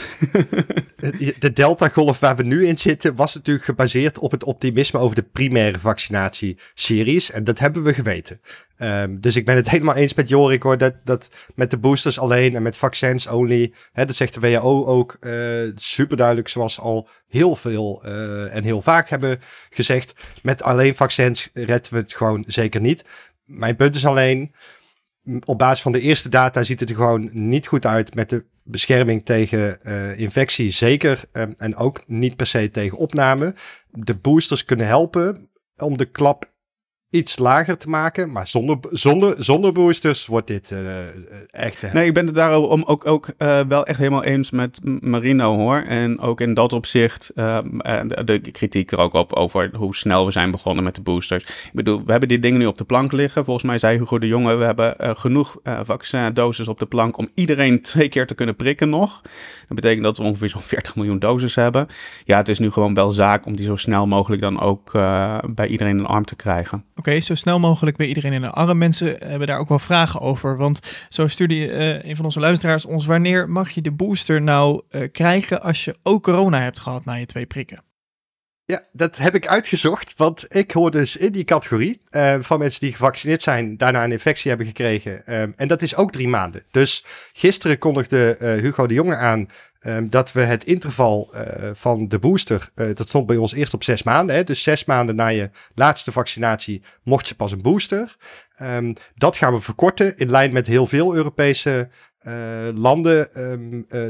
de 1.38 1.53
Delta-golf 1.53 2.21
waar 2.21 2.37
we 2.37 2.43
nu 2.43 2.66
in 2.66 2.79
zitten 2.79 3.14
was 3.14 3.35
natuurlijk 3.35 3.64
gebaseerd 3.64 4.19
op 4.19 4.31
het 4.31 4.45
optimisme 4.45 4.99
over 4.99 5.16
de 5.16 5.23
primaire 5.23 5.79
vaccinatieseries. 5.79 7.31
En 7.31 7.45
dat 7.45 7.59
hebben 7.59 7.83
we 7.83 7.95
geweten. 7.95 8.40
Um, 8.77 9.21
dus 9.21 9.37
ik 9.37 9.45
ben 9.45 9.57
het 9.57 9.71
helemaal 9.75 9.95
eens 9.95 10.14
met 10.14 10.29
Jorik 10.29 10.62
hoor, 10.62 10.79
dat, 10.79 10.95
dat 11.05 11.31
met 11.55 11.71
de 11.71 11.79
boosters 11.79 12.19
alleen 12.19 12.55
en 12.55 12.62
met 12.62 12.77
vaccins 12.77 13.27
only, 13.27 13.73
hè, 13.93 14.05
dat 14.05 14.16
zegt 14.16 14.35
de 14.35 14.40
WHO 14.40 14.87
ook 14.87 15.16
uh, 15.21 15.62
eh, 15.62 15.73
super 15.77 16.16
duidelijk, 16.16 16.49
zoals 16.49 16.79
al 16.79 17.09
heel 17.29 17.57
veel 17.57 18.03
uh, 18.07 18.57
en 18.57 18.64
heel 18.64 18.81
vaak 18.81 19.09
hebben 19.09 19.38
gezegd. 19.71 20.14
Met 20.43 20.62
alleen 20.62 20.97
vaccins 20.97 21.51
redden 21.53 21.93
we 21.93 21.97
het 21.97 22.14
gewoon 22.14 22.45
zeker 22.47 22.81
niet. 22.81 23.05
Mijn 23.45 23.77
punt 23.77 23.95
is 23.95 24.07
alleen, 24.07 24.55
op 25.45 25.59
basis 25.59 25.83
van 25.83 25.93
de 25.93 26.01
eerste 26.01 26.29
data 26.29 26.65
ziet 26.65 26.81
het 26.81 26.91
er 26.91 26.97
gewoon 26.97 27.29
niet 27.33 27.67
goed 27.67 27.87
uit 27.87 28.15
met 28.15 28.29
de 28.29 28.45
bescherming 28.63 29.25
tegen 29.25 29.79
uh, 29.83 30.19
infectie, 30.19 30.71
zeker. 30.71 31.25
Um, 31.33 31.55
en 31.57 31.77
ook 31.77 32.03
niet 32.07 32.37
per 32.37 32.47
se 32.47 32.69
tegen 32.69 32.99
opname. 32.99 33.55
De 33.91 34.15
boosters 34.15 34.65
kunnen 34.65 34.87
helpen 34.87 35.51
om 35.77 35.97
de 35.97 36.05
klap 36.05 36.53
iets 37.11 37.38
lager 37.38 37.77
te 37.77 37.88
maken. 37.88 38.33
Maar 38.33 38.46
zonder, 38.46 38.79
zonder, 38.90 39.44
zonder 39.44 39.73
boosters 39.73 40.27
wordt 40.27 40.46
dit 40.46 40.70
uh, 40.70 40.79
echt... 41.51 41.92
Nee, 41.92 42.07
ik 42.07 42.14
ben 42.14 42.27
het 42.27 42.35
daarom 42.35 42.83
ook, 42.83 43.07
ook 43.07 43.29
wel 43.68 43.85
echt 43.85 43.99
helemaal 43.99 44.25
eens 44.25 44.51
met 44.51 44.81
Marino 45.01 45.57
hoor. 45.57 45.77
En 45.77 46.20
ook 46.20 46.40
in 46.40 46.55
dat 46.55 46.73
opzicht 46.73 47.31
de 47.35 48.40
kritiek 48.53 48.92
er 48.92 48.99
ook 48.99 49.12
op 49.12 49.33
over 49.33 49.70
hoe 49.77 49.94
snel 49.94 50.25
we 50.25 50.31
zijn 50.31 50.51
begonnen 50.51 50.85
met 50.85 50.94
de 50.94 51.03
boosters. 51.03 51.44
Ik 51.44 51.70
bedoel, 51.73 52.03
we 52.05 52.11
hebben 52.11 52.29
die 52.29 52.38
dingen 52.38 52.59
nu 52.59 52.66
op 52.66 52.79
de 52.79 52.85
plank 52.85 53.12
liggen. 53.12 53.44
Volgens 53.44 53.66
mij 53.66 53.79
zei 53.79 53.99
Hugo 53.99 54.18
de 54.18 54.27
Jonge, 54.27 54.55
we 54.55 54.64
hebben 54.64 55.16
genoeg 55.16 55.57
vaccindoses 55.83 56.68
op 56.68 56.79
de 56.79 56.87
plank 56.87 57.16
om 57.18 57.29
iedereen 57.35 57.83
twee 57.83 58.09
keer 58.09 58.27
te 58.27 58.35
kunnen 58.35 58.57
prikken 58.57 58.88
nog. 58.88 59.20
Dat 59.68 59.81
betekent 59.81 60.05
dat 60.05 60.18
we 60.18 60.25
ongeveer 60.25 60.49
zo'n 60.49 60.61
40 60.61 60.96
miljoen 60.96 61.18
doses 61.18 61.55
hebben. 61.55 61.87
Ja, 62.25 62.37
het 62.37 62.49
is 62.49 62.59
nu 62.59 62.70
gewoon 62.70 62.94
wel 62.94 63.12
zaak 63.12 63.46
om 63.46 63.57
die 63.57 63.66
zo 63.66 63.77
snel 63.77 64.07
mogelijk 64.07 64.42
dan 64.42 64.61
ook 64.61 64.92
bij 65.55 65.66
iedereen 65.68 65.99
een 65.99 66.07
arm 66.07 66.25
te 66.25 66.37
krijgen. 66.37 66.85
Oké, 67.01 67.21
zo 67.21 67.35
snel 67.35 67.59
mogelijk 67.59 67.97
bij 67.97 68.07
iedereen 68.07 68.33
in 68.33 68.41
de 68.41 68.51
arm. 68.51 68.79
Mensen 68.79 69.17
hebben 69.19 69.47
daar 69.47 69.59
ook 69.59 69.69
wel 69.69 69.79
vragen 69.79 70.21
over. 70.21 70.57
Want 70.57 70.81
zo 71.09 71.29
stuurde 71.29 71.55
uh, 71.55 72.05
een 72.05 72.17
van 72.17 72.25
onze 72.25 72.41
luisteraars 72.41 72.85
ons: 72.85 73.07
wanneer 73.07 73.49
mag 73.49 73.71
je 73.71 73.81
de 73.81 73.93
booster 73.93 74.43
nou 74.43 74.83
uh, 74.91 75.09
krijgen 75.13 75.63
als 75.63 75.85
je 75.85 75.95
ook 76.03 76.23
corona 76.23 76.61
hebt 76.61 76.81
gehad 76.81 77.05
na 77.05 77.15
je 77.15 77.27
twee 77.27 77.47
prikken? 77.47 77.83
Ja, 78.65 78.83
dat 78.93 79.17
heb 79.17 79.35
ik 79.35 79.47
uitgezocht, 79.47 80.15
want 80.17 80.45
ik 80.49 80.71
hoor 80.71 80.91
dus 80.91 81.17
in 81.17 81.33
die 81.33 81.45
categorie 81.45 82.01
uh, 82.11 82.35
van 82.41 82.59
mensen 82.59 82.81
die 82.81 82.93
gevaccineerd 82.93 83.43
zijn, 83.43 83.77
daarna 83.77 84.05
een 84.05 84.13
infectie 84.13 84.49
hebben 84.49 84.67
gekregen. 84.67 85.41
Um, 85.41 85.53
en 85.57 85.69
dat 85.69 85.83
is 85.83 85.97
ook 85.97 86.13
drie 86.13 86.29
maanden. 86.29 86.63
Dus 86.71 87.05
gisteren 87.33 87.79
kondigde 87.79 88.37
uh, 88.41 88.53
Hugo 88.63 88.87
de 88.87 88.95
Jonge 88.95 89.17
aan 89.17 89.49
um, 89.87 90.11
dat 90.11 90.33
we 90.33 90.40
het 90.40 90.64
interval 90.64 91.31
uh, 91.35 91.71
van 91.75 92.09
de 92.09 92.19
booster, 92.19 92.71
dat 92.75 93.09
stond 93.09 93.27
bij 93.27 93.37
ons 93.37 93.55
eerst 93.55 93.75
op 93.75 93.83
zes 93.83 94.03
maanden. 94.03 94.37
Hè, 94.37 94.45
dus 94.45 94.62
zes 94.62 94.85
maanden 94.85 95.16
na 95.16 95.27
je 95.27 95.51
laatste 95.75 96.12
vaccinatie 96.12 96.83
mocht 97.03 97.29
je 97.29 97.35
pas 97.35 97.53
een 97.53 97.62
booster. 97.62 98.16
Um, 98.62 98.95
dat 99.14 99.37
gaan 99.37 99.55
we 99.55 99.61
verkorten 99.61 100.16
in 100.16 100.31
lijn 100.31 100.53
met 100.53 100.66
heel 100.66 100.87
veel 100.87 101.14
Europese 101.14 101.88
landen. 102.75 103.35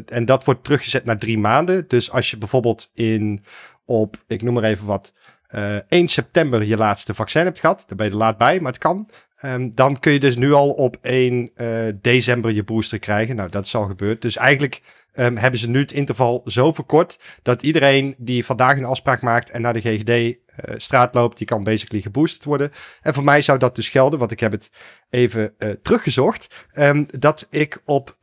en 0.07 0.25
dat 0.25 0.45
wordt 0.45 0.65
teruggezet 0.65 1.05
naar 1.05 1.19
drie 1.19 1.39
maanden. 1.39 1.85
Dus 1.89 2.11
als 2.11 2.31
je 2.31 2.39
bijvoorbeeld 2.39 2.91
in 2.95 3.45
op, 3.85 4.17
ik 4.27 4.43
noem 4.43 4.55
maar 4.55 4.65
even 4.65 4.87
wat, 4.87 5.13
uh, 5.55 5.77
eh, 5.77 5.83
1 5.89 6.09
september 6.09 6.65
je 6.65 6.77
laatste 6.77 7.15
vaccin 7.15 7.45
hebt 7.45 7.61
gehad. 7.61 7.85
Daar 7.87 7.97
ben 7.97 8.07
je 8.07 8.13
er 8.13 8.19
laat 8.19 8.39
bij, 8.39 8.61
maar 8.61 8.73
het 8.73 8.81
kan. 8.81 9.09
Um, 9.45 9.75
dan 9.75 10.01
kun 10.01 10.13
je 10.13 10.21
dus 10.21 10.37
nu 10.37 10.53
al 10.53 10.71
op 10.71 10.97
1 11.01 11.51
uh, 11.55 11.89
eh, 11.89 11.95
december 12.01 12.53
je 12.53 12.65
booster 12.65 12.99
krijgen. 12.99 13.37
Nou, 13.37 13.51
dat 13.51 13.67
is 13.67 13.75
al 13.75 13.85
gebeurd. 13.85 14.23
Dus 14.23 14.37
eigenlijk 14.37 14.83
um, 15.15 15.37
hebben 15.37 15.61
ze 15.61 15.69
nu 15.69 15.79
het 15.79 15.93
interval 15.93 16.43
zo 16.47 16.73
verkort 16.73 17.19
dat 17.43 17.63
iedereen 17.63 18.15
die 18.19 18.45
vandaag 18.45 18.77
een 18.77 18.85
afspraak 18.85 19.23
maakt 19.23 19.51
en 19.51 19.63
naar 19.63 19.73
de 19.73 19.81
GGD 19.81 20.09
uh, 20.09 20.35
eh, 20.57 20.75
straat 20.77 21.15
loopt, 21.15 21.39
die 21.39 21.47
kan 21.47 21.65
basically 21.65 22.03
geboosterd 22.03 22.45
worden. 22.45 22.71
En 23.01 23.15
voor 23.15 23.25
mij 23.25 23.43
zou 23.43 23.59
dat 23.59 23.75
dus 23.75 23.89
gelden, 23.89 24.19
want 24.19 24.31
ik 24.31 24.41
heb 24.41 24.53
het 24.53 24.71
even 25.11 25.55
uh, 25.59 25.71
teruggezocht, 25.83 26.67
um, 26.75 27.07
dat 27.19 27.47
ik 27.51 27.83
op 27.85 28.17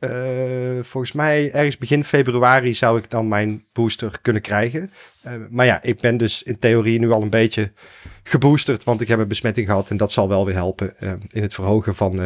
volgens 0.80 1.12
mij 1.12 1.52
ergens 1.52 1.78
begin 1.78 2.04
februari 2.04 2.74
zou 2.74 2.98
ik 2.98 3.10
dan 3.10 3.28
mijn 3.28 3.64
booster 3.72 4.18
kunnen 4.22 4.42
krijgen. 4.42 4.92
maar 5.50 5.66
ja, 5.66 5.82
ik 5.82 6.00
ben 6.00 6.16
dus 6.16 6.42
in 6.42 6.58
theorie 6.58 6.98
nu 6.98 7.10
al 7.10 7.22
een 7.22 7.30
beetje 7.30 7.72
geboosterd, 8.28 8.84
want 8.84 9.00
ik 9.00 9.08
heb 9.08 9.18
een 9.18 9.28
besmetting 9.28 9.66
gehad 9.66 9.90
en 9.90 9.96
dat 9.96 10.12
zal 10.12 10.28
wel 10.28 10.44
weer 10.44 10.54
helpen 10.54 10.94
in 11.28 11.42
het 11.42 11.54
verhogen 11.54 11.96
van 11.96 12.16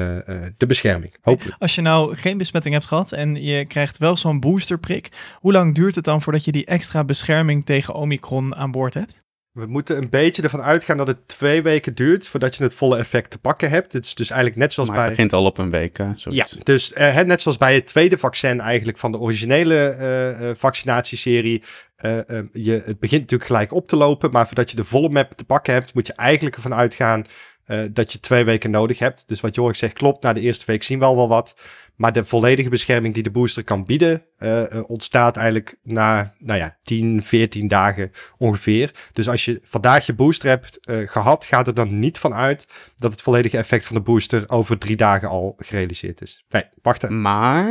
de 0.56 0.66
bescherming. 0.66 1.14
Hopelijk. 1.20 1.56
Als 1.58 1.74
je 1.74 1.80
nou 1.80 2.16
geen 2.16 2.38
besmetting 2.38 2.74
hebt 2.74 2.86
gehad 2.86 3.12
en 3.12 3.42
je 3.42 3.64
krijgt 3.64 3.98
wel 3.98 4.16
zo'n 4.16 4.40
booster 4.40 4.50
boosterprik. 4.52 5.36
Hoe 5.40 5.52
lang 5.52 5.74
duurt 5.74 5.94
het 5.94 6.04
dan 6.04 6.22
voordat 6.22 6.44
je 6.44 6.52
die 6.52 6.64
extra 6.64 7.04
bescherming 7.04 7.64
tegen 7.66 7.94
Omicron 7.94 8.54
aan 8.54 8.70
boord 8.70 8.94
hebt? 8.94 9.22
We 9.52 9.66
moeten 9.66 9.96
een 9.96 10.10
beetje 10.10 10.42
ervan 10.42 10.62
uitgaan 10.62 10.96
dat 10.96 11.06
het 11.06 11.28
twee 11.28 11.62
weken 11.62 11.94
duurt 11.94 12.28
voordat 12.28 12.56
je 12.56 12.62
het 12.62 12.74
volle 12.74 12.98
effect 12.98 13.30
te 13.30 13.38
pakken 13.38 13.70
hebt. 13.70 13.92
Het 13.92 14.04
is 14.04 14.14
dus 14.14 14.30
eigenlijk 14.30 14.60
net 14.60 14.72
zoals 14.72 14.88
maar 14.88 14.98
bij. 14.98 15.06
Het 15.06 15.16
begint 15.16 15.32
al 15.32 15.44
op 15.44 15.58
een 15.58 15.70
week. 15.70 15.98
Ja, 16.16 16.46
dus 16.62 16.92
uh, 16.92 17.20
net 17.20 17.42
zoals 17.42 17.56
bij 17.56 17.74
het 17.74 17.86
tweede 17.86 18.18
vaccin 18.18 18.60
eigenlijk 18.60 18.98
van 18.98 19.12
de 19.12 19.18
originele 19.18 19.96
uh, 20.40 20.50
vaccinatieserie. 20.56 21.62
je, 22.52 22.82
het 22.84 22.98
begint 22.98 23.20
natuurlijk 23.20 23.50
gelijk 23.50 23.72
op 23.72 23.88
te 23.88 23.96
lopen, 23.96 24.30
maar 24.30 24.46
voordat 24.46 24.70
je 24.70 24.76
de 24.76 24.84
volle 24.84 25.08
map 25.08 25.32
te 25.32 25.44
pakken 25.44 25.72
hebt, 25.72 25.94
moet 25.94 26.06
je 26.06 26.14
eigenlijk 26.14 26.56
ervan 26.56 26.74
uitgaan 26.74 27.26
dat 27.90 28.12
je 28.12 28.20
twee 28.20 28.44
weken 28.44 28.70
nodig 28.70 28.98
hebt. 28.98 29.24
Dus 29.26 29.40
wat 29.40 29.54
Jorik 29.54 29.76
zegt 29.76 29.92
klopt, 29.92 30.22
na 30.22 30.32
de 30.32 30.40
eerste 30.40 30.66
week 30.66 30.82
zien 30.82 30.98
we 30.98 31.04
al 31.04 31.16
wel 31.16 31.28
wat. 31.28 31.54
Maar 31.96 32.12
de 32.12 32.24
volledige 32.24 32.68
bescherming 32.68 33.14
die 33.14 33.22
de 33.22 33.30
booster 33.30 33.64
kan 33.64 33.84
bieden, 33.84 34.22
uh, 34.38 34.82
ontstaat 34.86 35.36
eigenlijk 35.36 35.76
na 35.82 36.34
nou 36.38 36.58
ja, 36.58 36.76
10, 36.82 37.22
14 37.22 37.68
dagen 37.68 38.10
ongeveer. 38.38 38.90
Dus 39.12 39.28
als 39.28 39.44
je 39.44 39.60
vandaag 39.64 40.06
je 40.06 40.14
booster 40.14 40.48
hebt 40.48 40.78
uh, 40.84 41.08
gehad, 41.08 41.44
gaat 41.44 41.66
er 41.66 41.74
dan 41.74 41.98
niet 41.98 42.18
van 42.18 42.34
uit 42.34 42.66
dat 42.96 43.12
het 43.12 43.22
volledige 43.22 43.56
effect 43.56 43.86
van 43.86 43.96
de 43.96 44.02
booster 44.02 44.44
over 44.46 44.78
drie 44.78 44.96
dagen 44.96 45.28
al 45.28 45.54
gerealiseerd 45.58 46.22
is. 46.22 46.44
Nee, 46.48 46.62
wacht 46.82 47.02
even. 47.02 47.20
Maar, 47.20 47.68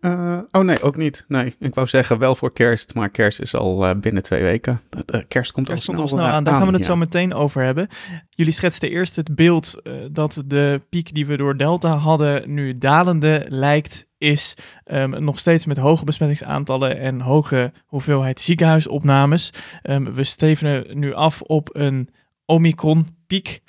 uh, 0.00 0.38
oh 0.50 0.62
nee, 0.62 0.82
ook 0.82 0.96
niet. 0.96 1.24
Nee, 1.28 1.56
ik 1.58 1.74
wou 1.74 1.86
zeggen 1.86 2.18
wel 2.18 2.34
voor 2.34 2.52
kerst, 2.52 2.94
maar 2.94 3.08
kerst 3.08 3.40
is 3.40 3.54
al 3.54 3.98
binnen 3.98 4.22
twee 4.22 4.42
weken. 4.42 4.80
kerst 5.28 5.52
komt 5.52 5.66
kerst 5.66 5.88
al 5.88 5.94
snel, 5.94 6.08
snel 6.08 6.24
aan. 6.24 6.44
Daar 6.44 6.54
gaan 6.54 6.66
we 6.66 6.72
het 6.72 6.84
zo 6.84 6.96
meteen 6.96 7.34
over 7.34 7.62
hebben. 7.62 7.88
Jullie 8.30 8.52
schetsten 8.52 8.90
eerst 8.90 9.16
het 9.16 9.34
beeld 9.34 9.82
dat 10.12 10.42
de 10.46 10.80
piek 10.88 11.14
die 11.14 11.26
we 11.26 11.36
door 11.36 11.56
Delta 11.56 11.96
hadden 11.96 12.54
nu 12.54 12.78
dalende 12.78 13.44
lijkt 13.48 13.63
is 14.18 14.56
um, 14.84 15.24
nog 15.24 15.38
steeds 15.38 15.64
met 15.64 15.76
hoge 15.76 16.04
besmettingsaantallen 16.04 16.98
en 16.98 17.20
hoge 17.20 17.72
hoeveelheid 17.86 18.40
ziekenhuisopnames. 18.40 19.52
Um, 19.82 20.14
we 20.14 20.24
stevenen 20.24 20.98
nu 20.98 21.14
af 21.14 21.40
op 21.40 21.68
een 21.72 22.08
Omicron-piek, 22.46 23.62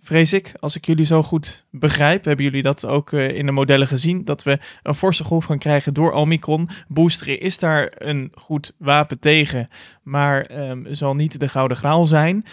vrees 0.00 0.32
ik, 0.32 0.52
als 0.60 0.76
ik 0.76 0.86
jullie 0.86 1.04
zo 1.04 1.22
goed 1.22 1.66
begrijp. 1.70 2.24
Hebben 2.24 2.44
jullie 2.44 2.62
dat 2.62 2.84
ook 2.84 3.12
uh, 3.12 3.28
in 3.28 3.46
de 3.46 3.52
modellen 3.52 3.86
gezien? 3.86 4.24
Dat 4.24 4.42
we 4.42 4.58
een 4.82 4.94
forse 4.94 5.24
golf 5.24 5.44
gaan 5.44 5.58
krijgen 5.58 5.94
door 5.94 6.12
Omicron. 6.12 6.68
Boosteren 6.88 7.40
is 7.40 7.58
daar 7.58 7.92
een 7.94 8.32
goed 8.34 8.72
wapen 8.78 9.18
tegen, 9.18 9.68
maar 10.02 10.68
um, 10.68 10.86
zal 10.90 11.14
niet 11.14 11.40
de 11.40 11.48
gouden 11.48 11.76
graal 11.76 12.04
zijn. 12.04 12.44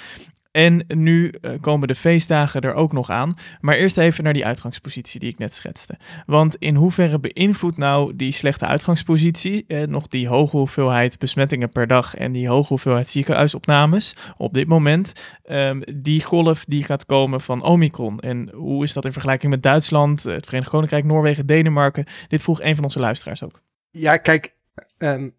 En 0.54 0.86
nu 0.88 1.34
uh, 1.42 1.52
komen 1.62 1.88
de 1.88 1.96
feestdagen 1.96 2.62
er 2.62 2.74
ook 2.74 2.92
nog 2.92 3.10
aan. 3.10 3.34
Maar 3.60 3.76
eerst 3.76 3.98
even 3.98 4.24
naar 4.24 4.34
die 4.34 4.46
uitgangspositie 4.46 5.20
die 5.20 5.30
ik 5.30 5.38
net 5.38 5.56
schetste. 5.56 5.98
Want 6.26 6.56
in 6.56 6.76
hoeverre 6.76 7.20
beïnvloedt 7.20 7.78
nou 7.78 8.16
die 8.16 8.32
slechte 8.32 8.66
uitgangspositie, 8.66 9.66
eh, 9.68 9.88
nog 9.88 10.08
die 10.08 10.28
hoge 10.28 10.58
hoeveelheid 10.58 11.20
besmettingen 11.20 11.70
per 11.70 11.88
dag 11.88 12.16
en 12.16 12.32
die 12.32 12.48
hoge 12.48 12.68
hoeveelheid 12.68 13.10
ziekenhuisopnames 13.10 14.16
op 14.38 14.54
dit 14.54 14.68
moment, 14.68 15.14
um, 15.50 15.84
die 15.96 16.24
golf 16.24 16.66
die 16.68 16.84
gaat 16.84 17.06
komen 17.06 17.42
van 17.42 17.64
Omicron? 17.64 18.20
En 18.20 18.50
hoe 18.50 18.84
is 18.84 18.94
dat 18.94 19.06
in 19.06 19.12
vergelijking 19.12 19.52
met 19.52 19.64
Duitsland, 19.64 20.24
het 20.24 20.46
Verenigd 20.46 20.70
Koninkrijk, 20.70 21.04
Noorwegen, 21.04 21.46
Denemarken? 21.46 22.06
Dit 22.28 22.42
vroeg 22.42 22.62
een 22.62 22.76
van 22.76 22.84
onze 22.84 23.00
luisteraars 23.00 23.44
ook. 23.44 23.62
Ja, 23.92 24.18
kijk, 24.18 24.56
um, 24.98 25.36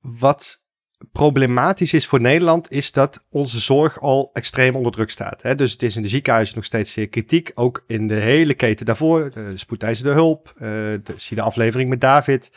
wat 0.00 0.61
problematisch 1.12 1.92
is 1.92 2.06
voor 2.06 2.20
Nederland, 2.20 2.70
is 2.70 2.92
dat 2.92 3.24
onze 3.30 3.60
zorg 3.60 4.00
al 4.00 4.30
extreem 4.32 4.76
onder 4.76 4.92
druk 4.92 5.10
staat. 5.10 5.42
Hè? 5.42 5.54
Dus 5.54 5.72
het 5.72 5.82
is 5.82 5.96
in 5.96 6.02
de 6.02 6.08
ziekenhuizen 6.08 6.56
nog 6.56 6.64
steeds 6.64 6.92
zeer 6.92 7.08
kritiek. 7.08 7.52
Ook 7.54 7.84
in 7.86 8.08
de 8.08 8.14
hele 8.14 8.54
keten 8.54 8.86
daarvoor. 8.86 9.30
De 9.30 9.52
spoedeisende 9.54 10.12
hulp. 10.12 10.52
Uh, 10.54 10.60
de, 10.60 11.00
zie 11.16 11.36
de 11.36 11.42
aflevering 11.42 11.90
met 11.90 12.00
David. 12.00 12.50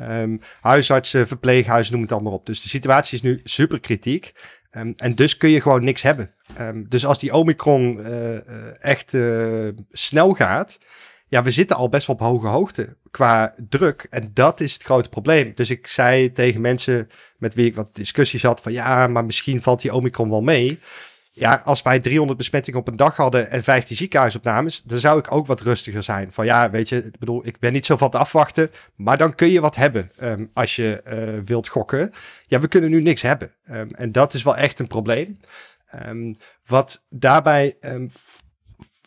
Um, 0.00 0.40
huisartsen, 0.60 1.26
verpleeghuizen, 1.26 1.92
noem 1.92 2.02
het 2.02 2.12
allemaal 2.12 2.32
op. 2.32 2.46
Dus 2.46 2.62
de 2.62 2.68
situatie 2.68 3.14
is 3.14 3.22
nu 3.22 3.40
super 3.44 3.80
kritiek. 3.80 4.32
Um, 4.76 4.94
en 4.96 5.14
dus 5.14 5.36
kun 5.36 5.50
je 5.50 5.60
gewoon 5.60 5.84
niks 5.84 6.02
hebben. 6.02 6.30
Um, 6.60 6.88
dus 6.88 7.06
als 7.06 7.18
die 7.18 7.34
Omicron 7.34 7.98
uh, 8.00 8.84
echt 8.84 9.12
uh, 9.12 9.68
snel 9.90 10.32
gaat, 10.32 10.78
ja, 11.32 11.42
we 11.42 11.50
zitten 11.50 11.76
al 11.76 11.88
best 11.88 12.06
wel 12.06 12.16
op 12.16 12.22
hoge 12.22 12.46
hoogte 12.46 12.96
qua 13.10 13.54
druk. 13.68 14.06
En 14.10 14.30
dat 14.34 14.60
is 14.60 14.72
het 14.72 14.82
grote 14.82 15.08
probleem. 15.08 15.52
Dus 15.54 15.70
ik 15.70 15.86
zei 15.86 16.32
tegen 16.32 16.60
mensen 16.60 17.10
met 17.38 17.54
wie 17.54 17.66
ik 17.66 17.74
wat 17.74 17.94
discussies 17.94 18.42
had 18.42 18.60
van 18.60 18.72
ja, 18.72 19.06
maar 19.06 19.24
misschien 19.24 19.62
valt 19.62 19.80
die 19.80 19.94
Omicron 19.94 20.30
wel 20.30 20.42
mee. 20.42 20.78
Ja, 21.30 21.62
als 21.64 21.82
wij 21.82 22.00
300 22.00 22.38
besmettingen 22.38 22.80
op 22.80 22.88
een 22.88 22.96
dag 22.96 23.16
hadden 23.16 23.50
en 23.50 23.62
15 23.62 23.96
ziekenhuisopnames, 23.96 24.82
dan 24.84 24.98
zou 24.98 25.18
ik 25.18 25.32
ook 25.32 25.46
wat 25.46 25.60
rustiger 25.60 26.02
zijn. 26.02 26.32
Van 26.32 26.44
ja, 26.44 26.70
weet 26.70 26.88
je, 26.88 27.04
ik 27.04 27.18
bedoel, 27.18 27.46
ik 27.46 27.58
ben 27.58 27.72
niet 27.72 27.86
zo 27.86 27.96
van 27.96 28.10
te 28.10 28.18
afwachten, 28.18 28.70
maar 28.94 29.18
dan 29.18 29.34
kun 29.34 29.48
je 29.48 29.60
wat 29.60 29.74
hebben 29.74 30.10
um, 30.22 30.50
als 30.54 30.76
je 30.76 31.02
uh, 31.06 31.44
wilt 31.44 31.68
gokken. 31.68 32.12
Ja, 32.46 32.60
we 32.60 32.68
kunnen 32.68 32.90
nu 32.90 33.02
niks 33.02 33.22
hebben. 33.22 33.52
Um, 33.70 33.90
en 33.90 34.12
dat 34.12 34.34
is 34.34 34.42
wel 34.42 34.56
echt 34.56 34.78
een 34.78 34.86
probleem. 34.86 35.38
Um, 36.06 36.36
wat 36.66 37.02
daarbij 37.08 37.76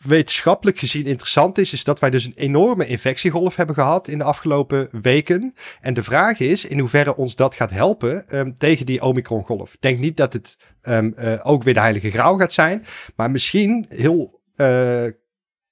wetenschappelijk 0.06 0.78
gezien 0.78 1.06
interessant 1.06 1.58
is, 1.58 1.72
is 1.72 1.84
dat 1.84 1.98
wij 1.98 2.10
dus 2.10 2.24
een 2.24 2.36
enorme 2.36 2.86
infectiegolf 2.86 3.56
hebben 3.56 3.74
gehad 3.74 4.08
in 4.08 4.18
de 4.18 4.24
afgelopen 4.24 4.88
weken. 5.02 5.54
En 5.80 5.94
de 5.94 6.02
vraag 6.02 6.38
is 6.38 6.64
in 6.64 6.78
hoeverre 6.78 7.16
ons 7.16 7.36
dat 7.36 7.54
gaat 7.54 7.70
helpen 7.70 8.36
um, 8.38 8.56
tegen 8.58 8.86
die 8.86 9.02
Omicron-golf. 9.02 9.76
Denk 9.80 9.98
niet 9.98 10.16
dat 10.16 10.32
het 10.32 10.56
um, 10.82 11.14
uh, 11.18 11.40
ook 11.42 11.62
weer 11.62 11.74
de 11.74 11.80
heilige 11.80 12.10
graal 12.10 12.38
gaat 12.38 12.52
zijn, 12.52 12.84
maar 13.16 13.30
misschien 13.30 13.84
heel 13.88 14.40
uh, 14.56 15.04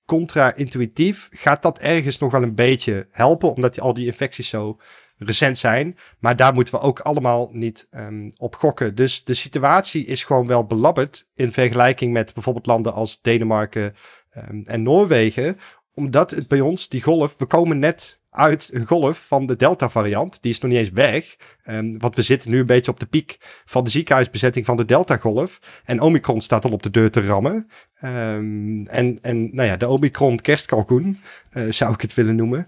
contra-intuïtief 0.04 1.28
gaat 1.30 1.62
dat 1.62 1.78
ergens 1.78 2.18
nog 2.18 2.32
wel 2.32 2.42
een 2.42 2.54
beetje 2.54 3.08
helpen, 3.10 3.54
omdat 3.54 3.80
al 3.80 3.94
die 3.94 4.06
infecties 4.06 4.48
zo 4.48 4.78
recent 5.16 5.58
zijn. 5.58 5.96
Maar 6.18 6.36
daar 6.36 6.54
moeten 6.54 6.74
we 6.74 6.80
ook 6.80 7.00
allemaal 7.00 7.48
niet 7.52 7.88
um, 7.90 8.32
op 8.36 8.54
gokken. 8.54 8.94
Dus 8.94 9.24
de 9.24 9.34
situatie 9.34 10.06
is 10.06 10.24
gewoon 10.24 10.46
wel 10.46 10.64
belabberd 10.64 11.26
in 11.34 11.52
vergelijking 11.52 12.12
met 12.12 12.34
bijvoorbeeld 12.34 12.66
landen 12.66 12.92
als 12.92 13.20
Denemarken 13.22 13.94
um, 14.50 14.62
en 14.66 14.82
Noorwegen. 14.82 15.56
Omdat 15.94 16.30
het 16.30 16.48
bij 16.48 16.60
ons, 16.60 16.88
die 16.88 17.02
golf, 17.02 17.38
we 17.38 17.46
komen 17.46 17.78
net 17.78 18.18
uit 18.30 18.70
een 18.72 18.86
golf 18.86 19.26
van 19.26 19.46
de 19.46 19.56
Delta-variant. 19.56 20.38
Die 20.42 20.52
is 20.52 20.58
nog 20.58 20.70
niet 20.70 20.80
eens 20.80 20.90
weg. 20.90 21.36
Um, 21.68 21.98
want 21.98 22.16
we 22.16 22.22
zitten 22.22 22.50
nu 22.50 22.58
een 22.58 22.66
beetje 22.66 22.90
op 22.90 23.00
de 23.00 23.06
piek 23.06 23.36
van 23.64 23.84
de 23.84 23.90
ziekenhuisbezetting 23.90 24.66
van 24.66 24.76
de 24.76 24.84
Delta-golf. 24.84 25.82
En 25.84 26.00
Omicron 26.00 26.40
staat 26.40 26.64
al 26.64 26.70
op 26.70 26.82
de 26.82 26.90
deur 26.90 27.10
te 27.10 27.20
rammen. 27.20 27.68
Um, 28.04 28.86
en, 28.86 29.18
en 29.22 29.54
nou 29.54 29.68
ja, 29.68 29.76
de 29.76 29.88
Omicron-kerstkalkoen 29.88 31.18
uh, 31.52 31.72
zou 31.72 31.94
ik 31.94 32.00
het 32.00 32.14
willen 32.14 32.36
noemen. 32.36 32.66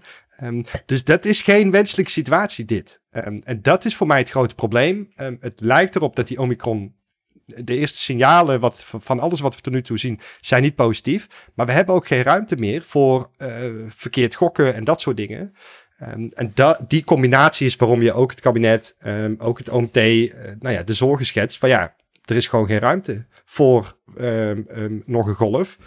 Dus 0.85 1.03
dat 1.03 1.25
is 1.25 1.41
geen 1.41 1.71
wenselijke 1.71 2.11
situatie, 2.11 2.65
dit. 2.65 3.01
En 3.09 3.61
dat 3.61 3.85
is 3.85 3.95
voor 3.95 4.07
mij 4.07 4.19
het 4.19 4.29
grote 4.29 4.55
probleem. 4.55 5.11
Het 5.15 5.61
lijkt 5.61 5.95
erop 5.95 6.15
dat 6.15 6.27
die 6.27 6.39
Omicron. 6.39 6.95
De 7.55 7.77
eerste 7.77 7.97
signalen 7.97 8.59
wat, 8.59 8.85
van 8.99 9.19
alles 9.19 9.39
wat 9.39 9.55
we 9.55 9.61
tot 9.61 9.73
nu 9.73 9.81
toe 9.81 9.97
zien, 9.97 10.19
zijn 10.41 10.61
niet 10.61 10.75
positief. 10.75 11.27
Maar 11.53 11.65
we 11.65 11.71
hebben 11.71 11.95
ook 11.95 12.07
geen 12.07 12.21
ruimte 12.21 12.55
meer 12.55 12.81
voor 12.81 13.29
uh, 13.37 13.47
verkeerd 13.87 14.35
gokken 14.35 14.75
en 14.75 14.83
dat 14.83 15.01
soort 15.01 15.17
dingen. 15.17 15.53
en 16.33 16.53
die 16.87 17.03
combinatie 17.03 17.65
is 17.65 17.75
waarom 17.75 18.01
je 18.01 18.13
ook 18.13 18.31
het 18.31 18.39
kabinet, 18.39 18.97
ook 19.37 19.57
het 19.57 19.69
OMT, 19.69 19.95
uh, 19.95 20.31
nou 20.59 20.75
ja, 20.75 20.83
de 20.83 20.93
zorgen 20.93 21.25
schetst. 21.25 21.57
Van 21.57 21.69
ja, 21.69 21.95
er 22.25 22.35
is 22.35 22.47
gewoon 22.47 22.67
geen 22.67 22.79
ruimte 22.79 23.25
voor 23.45 23.97
nog 25.05 25.27
een 25.27 25.35
golf. 25.35 25.77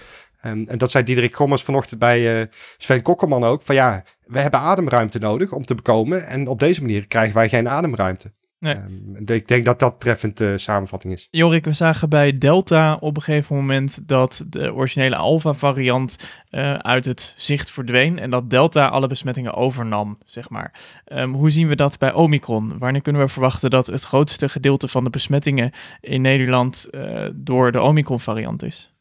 En, 0.41 0.65
dat 0.65 0.91
zei 0.91 1.05
Diederik 1.05 1.37
Gommers 1.37 1.63
vanochtend 1.63 2.01
bij 2.01 2.41
uh, 2.41 2.47
Sven 2.77 3.03
Kokkerman 3.03 3.45
ook. 3.45 3.63
Van 3.63 3.75
ja, 3.75 4.05
we 4.27 4.39
hebben 4.39 4.61
ademruimte 4.61 5.19
nodig 5.19 5.53
om 5.53 5.65
te 5.65 5.75
bekomen. 5.75 6.27
En 6.27 6.49
op 6.49 6.59
deze 6.59 6.81
manier 6.81 7.07
krijgen 7.07 7.35
wij 7.35 7.49
geen 7.49 7.69
ademruimte. 7.69 8.33
Nee. 8.61 8.75
Um, 8.75 9.17
ik 9.27 9.49
denk 9.49 9.65
dat 9.65 9.79
dat 9.79 10.01
treffend 10.01 10.41
uh, 10.41 10.57
samenvatting 10.57 11.13
is. 11.13 11.29
Jorik, 11.31 11.65
we 11.65 11.73
zagen 11.73 12.09
bij 12.09 12.39
Delta 12.39 12.97
op 13.01 13.17
een 13.17 13.23
gegeven 13.23 13.57
moment 13.57 14.09
dat 14.09 14.45
de 14.49 14.75
originele 14.75 15.17
Alpha-variant 15.17 16.17
uh, 16.51 16.75
uit 16.75 17.05
het 17.05 17.35
zicht 17.37 17.71
verdween 17.71 18.19
en 18.19 18.31
dat 18.31 18.51
Delta 18.51 18.89
alle 18.89 19.07
besmettingen 19.07 19.55
overnam, 19.55 20.19
zeg 20.25 20.51
maar. 20.51 20.81
Um, 21.07 21.33
hoe 21.33 21.51
zien 21.51 21.69
we 21.69 21.77
dat 21.77 21.99
bij 21.99 22.13
Omicron? 22.13 22.79
Wanneer 22.79 23.03
kunnen 23.03 23.23
we 23.23 23.29
verwachten 23.29 23.71
dat 23.71 23.87
het 23.87 24.03
grootste 24.03 24.49
gedeelte 24.49 24.89
van 24.89 25.05
de 25.05 25.11
besmettingen 25.11 25.71
in 26.01 26.21
Nederland 26.21 26.89
uh, 26.91 27.29
door 27.35 27.73
de 27.73 27.81
Omicron-variant 27.81 28.63
is? 28.63 28.95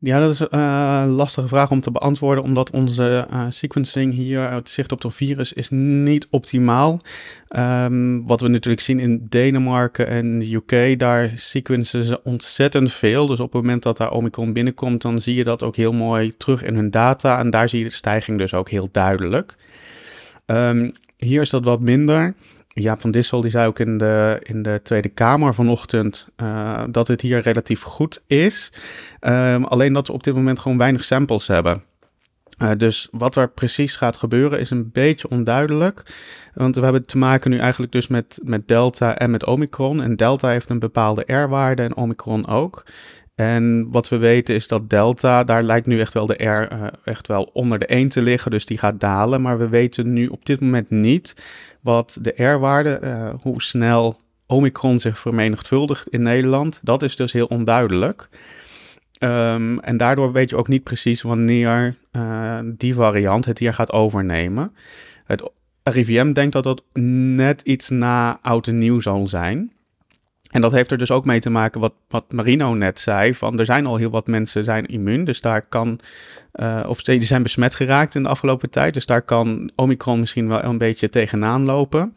Ja, 0.00 0.20
dat 0.20 0.30
is 0.30 0.40
een 0.40 0.48
uh, 0.52 1.04
lastige 1.06 1.48
vraag 1.48 1.70
om 1.70 1.80
te 1.80 1.90
beantwoorden, 1.90 2.44
omdat 2.44 2.70
onze 2.70 3.26
uh, 3.32 3.44
sequencing 3.48 4.14
hier, 4.14 4.50
het 4.50 4.68
zicht 4.68 4.92
op 4.92 5.02
het 5.02 5.14
virus, 5.14 5.52
is 5.52 5.70
niet 5.70 6.26
optimaal. 6.30 6.98
Um, 7.56 8.26
wat 8.26 8.40
we 8.40 8.48
natuurlijk 8.48 8.82
zien 8.82 8.98
in 8.98 9.26
Denemarken 9.28 10.06
en 10.06 10.38
de 10.38 10.54
UK, 10.54 10.98
daar 10.98 11.32
sequencen 11.34 12.02
ze 12.02 12.22
ontzettend 12.22 12.92
veel. 12.92 13.26
Dus 13.26 13.40
op 13.40 13.52
het 13.52 13.62
moment 13.62 13.82
dat 13.82 13.96
daar 13.96 14.10
Omicron 14.10 14.52
binnenkomt, 14.52 15.02
dan 15.02 15.18
zie 15.18 15.34
je 15.34 15.44
dat 15.44 15.62
ook 15.62 15.76
heel 15.76 15.92
mooi 15.92 16.36
terug 16.36 16.62
in 16.62 16.74
hun 16.74 16.90
data. 16.90 17.38
En 17.38 17.50
daar 17.50 17.68
zie 17.68 17.78
je 17.78 17.84
de 17.84 17.90
stijging 17.90 18.38
dus 18.38 18.54
ook 18.54 18.68
heel 18.68 18.88
duidelijk. 18.92 19.54
Um, 20.46 20.92
hier 21.16 21.40
is 21.40 21.50
dat 21.50 21.64
wat 21.64 21.80
minder. 21.80 22.34
Jaap 22.82 23.00
van 23.00 23.10
Dissel 23.10 23.40
die 23.40 23.50
zei 23.50 23.66
ook 23.66 23.78
in 23.78 23.98
de, 23.98 24.40
in 24.42 24.62
de 24.62 24.80
Tweede 24.82 25.08
Kamer 25.08 25.54
vanochtend 25.54 26.28
uh, 26.36 26.82
dat 26.90 27.08
het 27.08 27.20
hier 27.20 27.40
relatief 27.40 27.82
goed 27.82 28.22
is. 28.26 28.72
Um, 29.20 29.64
alleen 29.64 29.92
dat 29.92 30.06
we 30.06 30.12
op 30.12 30.22
dit 30.22 30.34
moment 30.34 30.58
gewoon 30.58 30.78
weinig 30.78 31.04
samples 31.04 31.46
hebben. 31.46 31.82
Uh, 32.62 32.70
dus 32.76 33.08
wat 33.10 33.36
er 33.36 33.48
precies 33.48 33.96
gaat 33.96 34.16
gebeuren 34.16 34.60
is 34.60 34.70
een 34.70 34.90
beetje 34.92 35.28
onduidelijk. 35.28 36.02
Want 36.54 36.74
we 36.74 36.82
hebben 36.82 37.06
te 37.06 37.18
maken 37.18 37.50
nu 37.50 37.58
eigenlijk 37.58 37.92
dus 37.92 38.06
met, 38.06 38.38
met 38.42 38.68
Delta 38.68 39.18
en 39.18 39.30
met 39.30 39.46
Omicron. 39.46 40.02
En 40.02 40.16
Delta 40.16 40.48
heeft 40.48 40.70
een 40.70 40.78
bepaalde 40.78 41.34
R-waarde 41.34 41.82
en 41.82 41.96
Omicron 41.96 42.46
ook. 42.46 42.84
En 43.38 43.90
wat 43.90 44.08
we 44.08 44.16
weten 44.16 44.54
is 44.54 44.68
dat 44.68 44.90
Delta, 44.90 45.44
daar 45.44 45.62
lijkt 45.62 45.86
nu 45.86 46.00
echt 46.00 46.12
wel 46.12 46.26
de 46.26 46.44
R 46.44 46.72
uh, 46.72 46.86
echt 47.04 47.26
wel 47.26 47.50
onder 47.52 47.78
de 47.78 47.86
1 47.86 48.08
te 48.08 48.22
liggen. 48.22 48.50
Dus 48.50 48.66
die 48.66 48.78
gaat 48.78 49.00
dalen. 49.00 49.42
Maar 49.42 49.58
we 49.58 49.68
weten 49.68 50.12
nu 50.12 50.26
op 50.26 50.44
dit 50.44 50.60
moment 50.60 50.90
niet 50.90 51.34
wat 51.80 52.18
de 52.20 52.44
R-waarde, 52.44 53.00
uh, 53.02 53.30
hoe 53.42 53.62
snel 53.62 54.20
Omicron 54.46 54.98
zich 54.98 55.18
vermenigvuldigt 55.18 56.08
in 56.08 56.22
Nederland. 56.22 56.80
Dat 56.82 57.02
is 57.02 57.16
dus 57.16 57.32
heel 57.32 57.46
onduidelijk. 57.46 58.28
Um, 59.18 59.80
en 59.80 59.96
daardoor 59.96 60.32
weet 60.32 60.50
je 60.50 60.56
ook 60.56 60.68
niet 60.68 60.82
precies 60.82 61.22
wanneer 61.22 61.96
uh, 62.12 62.58
die 62.64 62.94
variant 62.94 63.44
het 63.44 63.58
hier 63.58 63.74
gaat 63.74 63.92
overnemen. 63.92 64.74
Het 65.24 65.50
RIVM 65.82 66.32
denkt 66.32 66.52
dat 66.52 66.64
dat 66.64 66.82
net 67.02 67.60
iets 67.60 67.88
na 67.88 68.38
oud 68.42 68.66
en 68.66 68.78
nieuw 68.78 69.00
zal 69.00 69.26
zijn. 69.26 69.72
En 70.48 70.60
dat 70.60 70.72
heeft 70.72 70.90
er 70.90 70.98
dus 70.98 71.10
ook 71.10 71.24
mee 71.24 71.40
te 71.40 71.50
maken 71.50 71.80
wat, 71.80 71.92
wat 72.08 72.32
Marino 72.32 72.74
net 72.74 73.00
zei, 73.00 73.34
van 73.34 73.58
er 73.58 73.64
zijn 73.64 73.86
al 73.86 73.96
heel 73.96 74.10
wat 74.10 74.26
mensen 74.26 74.64
zijn 74.64 74.86
immuun, 74.86 75.24
dus 75.24 75.40
daar 75.40 75.62
kan, 75.62 76.00
uh, 76.54 76.84
of 76.86 77.02
die 77.02 77.22
zijn 77.22 77.42
besmet 77.42 77.74
geraakt 77.74 78.14
in 78.14 78.22
de 78.22 78.28
afgelopen 78.28 78.70
tijd, 78.70 78.94
dus 78.94 79.06
daar 79.06 79.22
kan 79.22 79.70
Omicron 79.76 80.20
misschien 80.20 80.48
wel 80.48 80.64
een 80.64 80.78
beetje 80.78 81.08
tegenaan 81.08 81.64
lopen. 81.64 82.14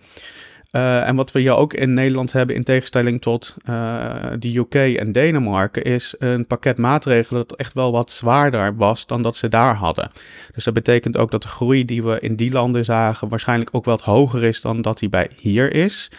Uh, 0.72 1.08
en 1.08 1.16
wat 1.16 1.32
we 1.32 1.40
hier 1.40 1.56
ook 1.56 1.74
in 1.74 1.94
Nederland 1.94 2.32
hebben, 2.32 2.56
in 2.56 2.64
tegenstelling 2.64 3.22
tot 3.22 3.56
uh, 3.70 4.14
de 4.40 4.58
UK 4.58 4.76
en 4.76 5.12
Denemarken, 5.12 5.84
is 5.84 6.16
een 6.20 6.48
pakket 6.48 6.78
maatregelen 6.78 7.48
dat 7.48 7.58
echt 7.58 7.74
wel 7.74 7.92
wat 7.92 8.12
zwaarder 8.12 8.76
was 8.76 9.06
dan 9.06 9.22
dat 9.22 9.36
ze 9.36 9.48
daar 9.50 9.76
hadden. 9.76 10.12
Dus 10.54 10.64
dat 10.64 10.74
betekent 10.74 11.18
ook 11.18 11.32
dat 11.32 11.42
de 11.42 11.48
groei 11.48 11.86
die 11.86 12.04
we 12.04 12.20
in 12.20 12.36
die 12.36 12.52
landen 12.52 12.86
zagen 12.86 13.28
waarschijnlijk 13.28 13.70
ook 13.72 13.86
wat 13.86 14.02
hoger 14.02 14.44
is 14.44 14.62
dan 14.62 14.82
dat 14.82 15.00
die 15.00 15.10
bij 15.10 15.30
hier 15.40 15.74
is. 15.74 16.12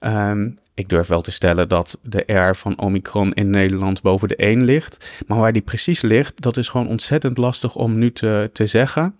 Um, 0.00 0.58
ik 0.78 0.88
durf 0.88 1.06
wel 1.06 1.20
te 1.20 1.30
stellen 1.30 1.68
dat 1.68 1.98
de 2.02 2.32
R 2.32 2.56
van 2.56 2.78
Omicron 2.78 3.32
in 3.32 3.50
Nederland 3.50 4.02
boven 4.02 4.28
de 4.28 4.36
1 4.36 4.64
ligt. 4.64 5.22
Maar 5.26 5.38
waar 5.38 5.52
die 5.52 5.62
precies 5.62 6.00
ligt, 6.00 6.42
dat 6.42 6.56
is 6.56 6.68
gewoon 6.68 6.88
ontzettend 6.88 7.36
lastig 7.36 7.74
om 7.74 7.98
nu 7.98 8.12
te, 8.12 8.50
te 8.52 8.66
zeggen. 8.66 9.16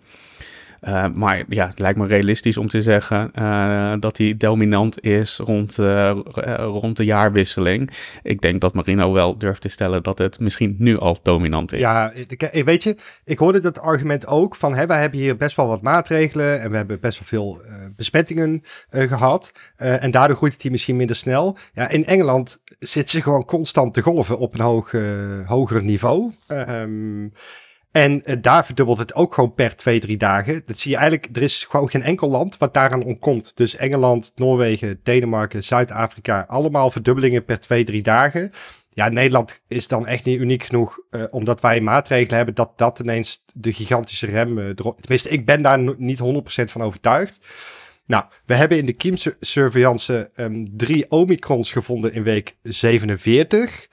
Uh, 0.81 1.07
maar 1.15 1.45
ja, 1.49 1.67
het 1.67 1.79
lijkt 1.79 1.99
me 1.99 2.07
realistisch 2.07 2.57
om 2.57 2.69
te 2.69 2.83
zeggen 2.83 3.31
uh, 3.39 3.95
dat 4.01 4.17
hij 4.17 4.35
dominant 4.37 5.03
is 5.03 5.37
rond, 5.37 5.79
uh, 5.79 6.19
rond 6.57 6.97
de 6.97 7.05
jaarwisseling. 7.05 7.91
Ik 8.23 8.41
denk 8.41 8.61
dat 8.61 8.75
Marino 8.75 9.13
wel 9.13 9.39
durft 9.39 9.61
te 9.61 9.69
stellen 9.69 10.03
dat 10.03 10.19
het 10.19 10.41
misschien 10.41 10.77
nu 10.79 10.99
al 10.99 11.19
dominant 11.23 11.73
is. 11.73 11.79
Ja, 11.79 12.13
ik, 12.27 12.63
weet 12.65 12.83
je, 12.83 12.97
ik 13.25 13.39
hoorde 13.39 13.59
dat 13.59 13.81
argument 13.81 14.27
ook 14.27 14.55
van 14.55 14.75
hè, 14.75 14.87
wij 14.87 15.01
hebben 15.01 15.19
hier 15.19 15.37
best 15.37 15.57
wel 15.57 15.67
wat 15.67 15.83
maatregelen 15.83 16.61
en 16.61 16.71
we 16.71 16.77
hebben 16.77 17.01
best 17.01 17.19
wel 17.19 17.29
veel 17.29 17.61
besmettingen 17.97 18.63
gehad. 18.91 19.53
en 19.77 20.11
daardoor 20.11 20.37
groeit 20.37 20.53
het 20.53 20.63
hier 20.63 20.71
misschien 20.71 20.97
minder 20.97 21.17
snel. 21.17 21.57
Ja, 21.73 21.89
in 21.89 22.05
Engeland 22.05 22.61
zitten 22.79 23.11
ze 23.11 23.23
gewoon 23.23 23.45
constant 23.45 23.95
te 23.95 24.01
golven 24.01 24.39
op 24.39 24.55
een 24.55 24.61
hoog, 24.61 24.93
hoger 25.47 25.83
niveau. 25.83 26.33
Um, 26.49 27.33
en 27.93 28.23
uh, 28.31 28.37
daar 28.41 28.67
verdubbelt 28.67 28.99
het 28.99 29.15
ook 29.15 29.35
gewoon 29.35 29.55
per 29.55 29.77
twee, 29.77 30.01
drie 30.01 30.17
dagen. 30.17 30.63
Dat 30.67 30.79
zie 30.79 30.91
je 30.91 30.97
eigenlijk, 30.97 31.37
er 31.37 31.43
is 31.43 31.67
gewoon 31.71 31.91
geen 31.91 32.03
enkel 32.03 32.29
land 32.29 32.59
wat 32.59 32.75
daaraan 32.75 33.05
ontkomt. 33.05 33.57
Dus 33.57 33.77
Engeland, 33.77 34.33
Noorwegen, 34.35 35.01
Denemarken, 35.03 35.65
Zuid-Afrika, 35.65 36.45
allemaal 36.49 36.91
verdubbelingen 36.91 37.45
per 37.45 37.61
twee, 37.61 37.85
drie 37.85 38.03
dagen. 38.03 38.51
Ja, 38.91 39.09
Nederland 39.09 39.61
is 39.69 39.89
dan 39.89 40.07
echt 40.07 40.25
niet 40.25 40.41
uniek 40.41 40.63
genoeg, 40.63 40.99
uh, 41.11 41.23
omdat 41.31 41.61
wij 41.61 41.81
maatregelen 41.81 42.37
hebben, 42.37 42.55
dat 42.55 42.79
dat 42.79 42.99
ineens 42.99 43.45
de 43.53 43.73
gigantische 43.73 44.27
rem 44.27 44.59
uh. 44.59 44.71
Tenminste, 44.75 45.29
ik 45.29 45.47
ben 45.47 45.63
daar 45.63 45.79
niet 45.97 46.21
100% 46.23 46.65
van 46.65 46.83
overtuigd. 46.83 47.39
Nou, 48.07 48.25
we 48.45 48.55
hebben 48.55 48.79
in 48.79 48.87
de 48.87 48.93
kiemsurveillance 48.93 50.31
um, 50.35 50.77
drie 50.77 51.11
omicrons 51.11 51.73
gevonden 51.73 52.13
in 52.13 52.23
week 52.23 52.57
47. 52.63 53.89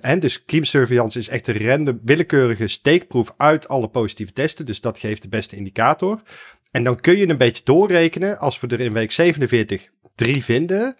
En 0.00 0.20
dus 0.20 0.44
kiemsurveillance 0.44 1.18
is 1.18 1.28
echt 1.28 1.48
een 1.48 1.66
random, 1.66 2.00
willekeurige 2.02 2.68
steekproef 2.68 3.34
uit 3.36 3.68
alle 3.68 3.88
positieve 3.88 4.32
testen. 4.32 4.66
Dus 4.66 4.80
dat 4.80 4.98
geeft 4.98 5.22
de 5.22 5.28
beste 5.28 5.56
indicator. 5.56 6.22
En 6.70 6.84
dan 6.84 7.00
kun 7.00 7.16
je 7.16 7.28
een 7.28 7.36
beetje 7.36 7.64
doorrekenen, 7.64 8.38
als 8.38 8.60
we 8.60 8.66
er 8.66 8.80
in 8.80 8.92
week 8.92 9.12
47 9.12 9.88
drie 10.14 10.44
vinden, 10.44 10.96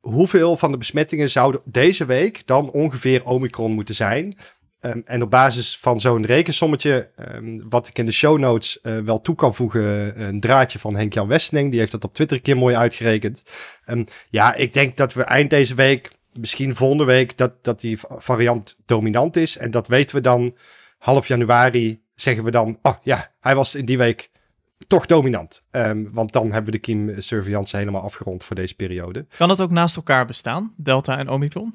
hoeveel 0.00 0.56
van 0.56 0.72
de 0.72 0.78
besmettingen 0.78 1.30
zouden 1.30 1.60
deze 1.64 2.06
week 2.06 2.46
dan 2.46 2.70
ongeveer 2.70 3.24
Omicron 3.24 3.72
moeten 3.72 3.94
zijn? 3.94 4.36
Um, 4.80 5.02
en 5.04 5.22
op 5.22 5.30
basis 5.30 5.78
van 5.80 6.00
zo'n 6.00 6.26
rekensommetje, 6.26 7.10
um, 7.34 7.68
wat 7.68 7.88
ik 7.88 7.98
in 7.98 8.06
de 8.06 8.12
show 8.12 8.38
notes 8.38 8.78
uh, 8.82 8.98
wel 8.98 9.20
toe 9.20 9.34
kan 9.34 9.54
voegen, 9.54 10.22
een 10.22 10.40
draadje 10.40 10.78
van 10.78 10.96
Henk-Jan 10.96 11.28
Westening, 11.28 11.70
die 11.70 11.80
heeft 11.80 11.92
dat 11.92 12.04
op 12.04 12.14
Twitter 12.14 12.36
een 12.36 12.42
keer 12.42 12.56
mooi 12.56 12.74
uitgerekend. 12.74 13.42
Ja, 14.30 14.54
ik 14.54 14.72
denk 14.72 14.96
dat 14.96 15.12
we 15.12 15.22
eind 15.22 15.50
deze 15.50 15.74
week, 15.74 16.10
misschien 16.38 16.76
volgende 16.76 17.04
week, 17.04 17.38
dat, 17.38 17.64
dat 17.64 17.80
die 17.80 17.98
variant 18.08 18.76
dominant 18.84 19.36
is. 19.36 19.56
En 19.56 19.70
dat 19.70 19.86
weten 19.86 20.16
we 20.16 20.22
dan 20.22 20.56
half 20.98 21.28
januari, 21.28 22.02
zeggen 22.14 22.44
we 22.44 22.50
dan, 22.50 22.78
oh 22.82 22.94
ja, 23.02 23.32
hij 23.40 23.54
was 23.54 23.74
in 23.74 23.84
die 23.84 23.98
week 23.98 24.30
toch 24.86 25.06
dominant. 25.06 25.62
Um, 25.70 26.12
want 26.12 26.32
dan 26.32 26.44
hebben 26.44 26.64
we 26.64 26.70
de 26.70 26.78
kiemsurveillance 26.78 27.76
helemaal 27.76 28.02
afgerond 28.02 28.44
voor 28.44 28.56
deze 28.56 28.74
periode. 28.74 29.26
Kan 29.36 29.50
het 29.50 29.60
ook 29.60 29.70
naast 29.70 29.96
elkaar 29.96 30.26
bestaan, 30.26 30.74
Delta 30.76 31.18
en 31.18 31.28
Omicron? 31.28 31.74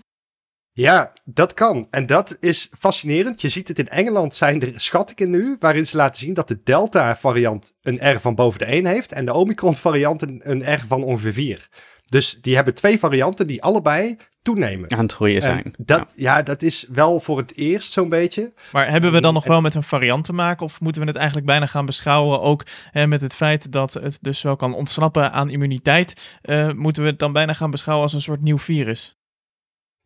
Ja, 0.76 1.14
dat 1.24 1.54
kan. 1.54 1.88
En 1.90 2.06
dat 2.06 2.38
is 2.40 2.70
fascinerend. 2.78 3.42
Je 3.42 3.50
ziet 3.50 3.68
het 3.68 3.80
in 3.80 3.90
Engeland 3.90 4.34
zijn 4.34 4.62
er 4.62 4.74
schattingen 4.76 5.30
nu 5.30 5.56
waarin 5.60 5.86
ze 5.86 5.98
laten 5.98 6.20
zien 6.20 6.34
dat 6.34 6.48
de 6.48 6.62
Delta-variant 6.64 7.74
een 7.82 8.16
R 8.16 8.20
van 8.20 8.36
boven 8.36 8.60
de 8.60 8.66
1 8.66 8.86
heeft 8.86 9.12
en 9.12 9.26
de 9.26 9.34
Omicron-variant 9.34 10.22
een, 10.22 10.42
een 10.44 10.74
R 10.74 10.84
van 10.88 11.04
ongeveer 11.04 11.34
4. 11.34 11.70
Dus 12.06 12.38
die 12.42 12.56
hebben 12.56 12.74
twee 12.74 13.00
varianten 13.00 13.48
die 13.48 13.64
allebei 13.64 14.18
toenemen. 14.42 14.92
Aan 14.92 15.00
het 15.00 15.14
groeien 15.14 15.42
zijn. 15.42 15.74
dat, 15.78 16.00
ja. 16.00 16.36
ja. 16.36 16.44
dat 16.44 16.62
is 16.62 16.86
wel 16.90 17.20
voor 17.20 17.38
het 17.38 17.58
eerst 17.58 17.92
zo'n 17.92 18.10
beetje. 18.10 18.54
Maar 18.72 18.90
hebben 18.90 19.12
we 19.12 19.22
dan 19.22 19.34
nog 19.34 19.46
wel 19.46 19.62
met 19.62 19.76
een 19.76 19.84
variant 19.84 20.26
te 20.26 20.34
maken? 20.34 20.66
Of 20.66 20.82
moeten 20.82 21.02
we 21.02 21.08
het 21.08 21.18
eigenlijk 21.18 21.48
bijna 21.48 21.66
gaan 21.66 21.86
beschouwen 21.86 22.42
ook 22.42 22.66
hè, 22.92 23.08
met 23.08 23.22
het 23.22 23.34
feit 23.34 23.72
dat 23.72 23.94
het 23.94 24.18
dus 24.22 24.42
wel 24.42 24.56
kan 24.56 24.74
ontsnappen 24.74 25.32
aan 25.32 25.50
immuniteit? 25.50 26.38
Uh, 26.44 26.72
moeten 26.72 27.04
we 27.04 27.10
het 27.10 27.20
dan 27.20 27.34
bijna 27.34 27.54
gaan 27.54 27.72
beschouwen 27.72 28.06
als 28.06 28.14
een 28.14 28.22
soort 28.22 28.42
nieuw 28.42 28.58
virus? 28.58 29.18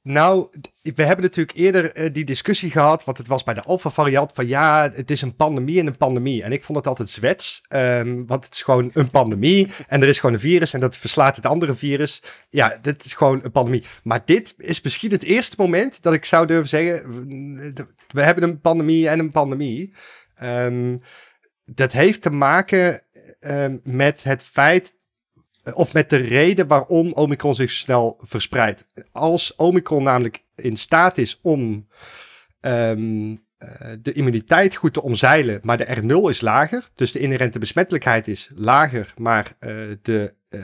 Nou, 0.08 0.48
we 0.82 1.04
hebben 1.04 1.26
natuurlijk 1.26 1.58
eerder 1.58 2.00
uh, 2.00 2.14
die 2.14 2.26
discussie 2.26 2.72
gehad, 2.72 3.04
want 3.04 3.18
het 3.18 3.28
was 3.28 3.44
bij 3.44 3.54
de 3.54 3.64
Alpha-variant 3.64 4.32
van 4.34 4.48
ja, 4.48 4.92
het 4.94 5.12
is 5.12 5.22
een 5.22 5.36
pandemie 5.36 5.80
en 5.80 5.88
een 5.88 5.98
pandemie. 5.98 6.44
En 6.44 6.52
ik 6.52 6.64
vond 6.64 6.78
het 6.78 6.88
altijd 6.88 7.10
zwets, 7.10 7.62
um, 7.70 8.26
want 8.28 8.46
het 8.46 8.54
is 8.54 8.62
gewoon 8.62 8.90
een 8.94 9.10
pandemie 9.10 9.68
en 9.88 10.02
er 10.02 10.08
is 10.08 10.20
gewoon 10.20 10.36
een 10.36 10.42
virus 10.42 10.74
en 10.74 10.80
dat 10.80 10.98
verslaat 10.98 11.36
het 11.36 11.46
andere 11.46 11.76
virus. 11.76 12.24
Ja, 12.50 12.78
dit 12.82 13.06
is 13.06 13.14
gewoon 13.14 13.40
een 13.44 13.52
pandemie. 13.52 13.84
Maar 14.04 14.22
dit 14.26 14.54
is 14.58 14.82
misschien 14.82 15.12
het 15.12 15.24
eerste 15.24 15.56
moment 15.58 16.02
dat 16.02 16.14
ik 16.14 16.26
zou 16.26 16.48
durven 16.48 16.70
zeggen, 16.70 17.04
we 18.08 18.22
hebben 18.22 18.44
een 18.44 18.62
pandemie 18.62 19.10
en 19.10 19.20
een 19.20 19.32
pandemie. 19.32 19.94
Um, 20.44 21.02
dat 21.66 21.92
heeft 21.92 22.22
te 22.22 22.30
maken 22.30 23.02
um, 23.40 23.80
met 23.84 24.24
het 24.24 24.44
feit 24.44 24.96
of 25.74 25.94
met 25.94 26.10
de 26.10 26.18
reden 26.18 26.68
waarom 26.68 27.14
Omicron 27.14 27.56
zich 27.56 27.72
snel 27.72 28.18
verspreidt. 28.20 28.88
Als 29.12 29.56
Omicron 29.56 30.04
namelijk 30.04 30.44
in 30.56 30.78
staat 30.78 31.18
is 31.18 31.40
om 31.42 31.88
um, 32.62 33.46
uh, 33.60 33.92
de 34.02 34.12
immuniteit 34.12 34.76
goed 34.76 34.94
te 34.94 35.02
omzeilen, 35.02 35.60
maar 35.64 35.78
de 35.78 35.98
R0 36.02 36.30
is 36.30 36.42
lager, 36.42 36.84
dus 36.96 37.12
de 37.12 37.20
inherente 37.20 37.60
besmettelijkheid 37.60 38.28
is 38.28 38.50
lager, 38.56 39.14
maar 39.18 39.54
uh, 39.60 39.72
de 40.02 40.34
uh, 40.50 40.62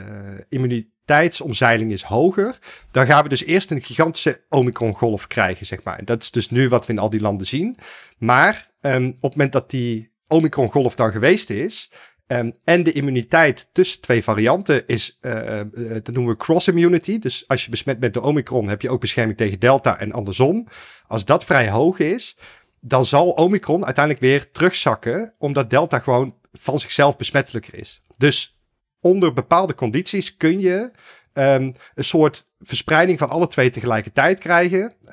immuniteitsomzeiling 0.49 1.91
is 1.91 2.03
hoger, 2.03 2.57
dan 2.91 3.05
gaan 3.05 3.23
we 3.23 3.29
dus 3.29 3.43
eerst 3.43 3.71
een 3.71 3.81
gigantische 3.81 4.41
Omicron-golf 4.49 5.27
krijgen, 5.27 5.65
zeg 5.65 5.83
maar. 5.83 6.05
Dat 6.05 6.21
is 6.21 6.31
dus 6.31 6.49
nu 6.49 6.69
wat 6.69 6.85
we 6.85 6.93
in 6.93 6.99
al 6.99 7.09
die 7.09 7.21
landen 7.21 7.47
zien. 7.47 7.77
Maar 8.17 8.71
um, 8.81 9.07
op 9.07 9.21
het 9.21 9.31
moment 9.31 9.51
dat 9.51 9.69
die 9.69 10.11
Omicron-golf 10.27 10.95
dan 10.95 11.11
geweest 11.11 11.49
is, 11.49 11.91
Um, 12.33 12.53
en 12.63 12.83
de 12.83 12.91
immuniteit 12.91 13.69
tussen 13.71 14.01
twee 14.01 14.23
varianten 14.23 14.87
is, 14.87 15.17
uh, 15.21 15.59
uh, 15.73 15.93
dat 15.93 16.11
noemen 16.11 16.31
we 16.31 16.37
cross-immunity. 16.37 17.19
Dus 17.19 17.47
als 17.47 17.63
je 17.63 17.69
besmet 17.69 17.99
bent 17.99 18.13
door 18.13 18.23
Omicron, 18.23 18.67
heb 18.67 18.81
je 18.81 18.89
ook 18.89 18.99
bescherming 18.99 19.37
tegen 19.37 19.59
Delta 19.59 19.99
en 19.99 20.11
andersom. 20.11 20.67
Als 21.07 21.25
dat 21.25 21.43
vrij 21.43 21.69
hoog 21.69 21.99
is, 21.99 22.37
dan 22.81 23.05
zal 23.05 23.29
Omicron 23.29 23.85
uiteindelijk 23.85 24.23
weer 24.23 24.51
terugzakken, 24.51 25.33
omdat 25.37 25.69
Delta 25.69 25.99
gewoon 25.99 26.35
van 26.51 26.79
zichzelf 26.79 27.17
besmettelijker 27.17 27.75
is. 27.75 28.01
Dus 28.17 28.59
onder 29.01 29.33
bepaalde 29.33 29.75
condities 29.75 30.37
kun 30.37 30.59
je 30.59 30.91
um, 31.33 31.73
een 31.93 32.03
soort 32.03 32.47
verspreiding 32.63 33.19
van 33.19 33.29
alle 33.29 33.47
twee 33.47 33.69
tegelijkertijd 33.69 34.39
krijgen. 34.39 34.93
Uh, 35.05 35.11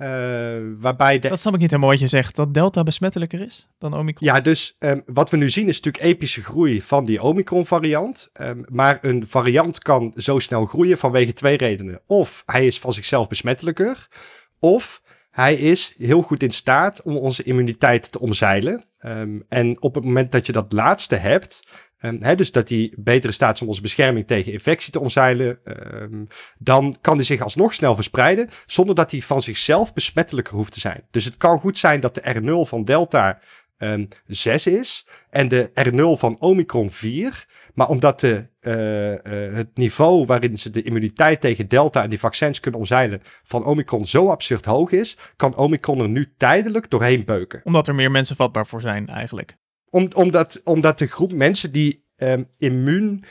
waarbij 0.81 1.19
de... 1.19 1.29
Dat 1.29 1.41
snap 1.41 1.55
ik 1.55 1.61
niet 1.61 1.71
helemaal 1.71 1.91
wat 1.91 2.01
je 2.01 2.07
zegt, 2.07 2.37
dat 2.37 2.55
Delta 2.55 2.83
besmettelijker 2.83 3.41
is 3.41 3.69
dan 3.79 3.95
Omicron. 3.95 4.29
Ja, 4.29 4.41
dus 4.41 4.77
um, 4.79 5.03
wat 5.07 5.31
we 5.31 5.37
nu 5.37 5.49
zien 5.49 5.69
is 5.69 5.81
natuurlijk 5.81 6.05
epische 6.05 6.43
groei 6.43 6.83
van 6.83 7.05
die 7.05 7.23
Omicron-variant. 7.23 8.31
Um, 8.41 8.65
maar 8.73 8.99
een 9.01 9.25
variant 9.29 9.79
kan 9.79 10.13
zo 10.17 10.39
snel 10.39 10.67
groeien 10.67 10.99
vanwege 10.99 11.33
twee 11.33 11.57
redenen. 11.57 12.01
Of 12.07 12.43
hij 12.47 12.67
is 12.67 12.79
van 12.79 12.93
zichzelf 12.93 13.29
besmettelijker, 13.29 14.09
of 14.59 15.03
hij 15.31 15.55
is 15.55 15.95
heel 15.97 16.23
goed 16.23 16.43
in 16.43 16.51
staat 16.51 17.03
om 17.03 17.17
onze 17.17 17.43
immuniteit 17.43 18.13
te 18.13 18.21
omzeilen. 18.21 18.85
Um, 19.07 19.45
en 19.49 19.83
op 19.83 19.95
het 19.95 20.05
moment 20.05 20.33
dat 20.33 20.47
je 20.47 20.53
dat 20.53 20.73
laatste 20.73 21.15
hebt, 21.15 21.63
Hè, 22.01 22.35
dus 22.35 22.53
dat 22.53 22.69
hij 22.69 22.93
betere 22.97 23.33
staat 23.33 23.55
is 23.55 23.63
om 23.63 23.69
onze 23.69 23.81
bescherming 23.81 24.27
tegen 24.27 24.53
infectie 24.53 24.93
te 24.93 25.01
omzeilen. 25.01 25.59
Um, 26.03 26.27
dan 26.59 26.97
kan 27.01 27.17
hij 27.17 27.25
zich 27.25 27.41
alsnog 27.41 27.75
snel 27.75 27.95
verspreiden. 27.95 28.49
Zonder 28.67 28.95
dat 28.95 29.11
hij 29.11 29.21
van 29.21 29.43
zichzelf 29.43 29.93
besmettelijker 29.93 30.55
hoeft 30.55 30.73
te 30.73 30.81
zijn. 30.81 31.05
Dus 31.11 31.25
het 31.25 31.37
kan 31.37 31.61
goed 31.61 31.79
zijn 31.79 32.01
dat 32.01 32.15
de 32.15 32.35
R0 32.41 32.69
van 32.69 32.85
Delta 32.85 33.39
um, 33.79 34.09
6 34.27 34.67
is. 34.67 35.07
En 35.31 35.49
de 35.49 35.71
R0 35.91 36.19
van 36.19 36.37
Omicron 36.39 36.91
4. 36.91 37.47
Maar 37.75 37.89
omdat 37.89 38.21
de, 38.21 38.47
uh, 38.61 39.11
uh, 39.11 39.55
het 39.55 39.77
niveau 39.77 40.27
waarin 40.27 40.59
ze 40.59 40.71
de 40.71 40.83
immuniteit 40.83 41.41
tegen 41.41 41.69
Delta 41.69 42.03
en 42.03 42.11
die 42.11 42.19
vaccins 42.19 42.61
kunnen 42.61 42.81
omzeilen 42.81 43.23
van 43.45 43.65
Omicron 43.65 44.07
zo 44.07 44.29
absurd 44.29 44.65
hoog 44.65 44.91
is, 44.91 45.17
kan 45.37 45.57
Omicron 45.57 46.01
er 46.01 46.09
nu 46.09 46.35
tijdelijk 46.37 46.91
doorheen 46.91 47.25
beuken. 47.25 47.61
Omdat 47.65 47.89
er 47.89 47.95
meer 47.95 48.11
mensen 48.11 48.37
vatbaar 48.37 48.67
voor 48.67 48.81
zijn 48.81 49.09
eigenlijk. 49.09 49.57
Om, 49.91 50.09
omdat, 50.15 50.61
omdat 50.65 50.99
de 50.99 51.07
groep 51.07 51.33
mensen 51.33 51.73
die 51.73 52.05
um, 52.17 52.49
immuun 52.59 53.25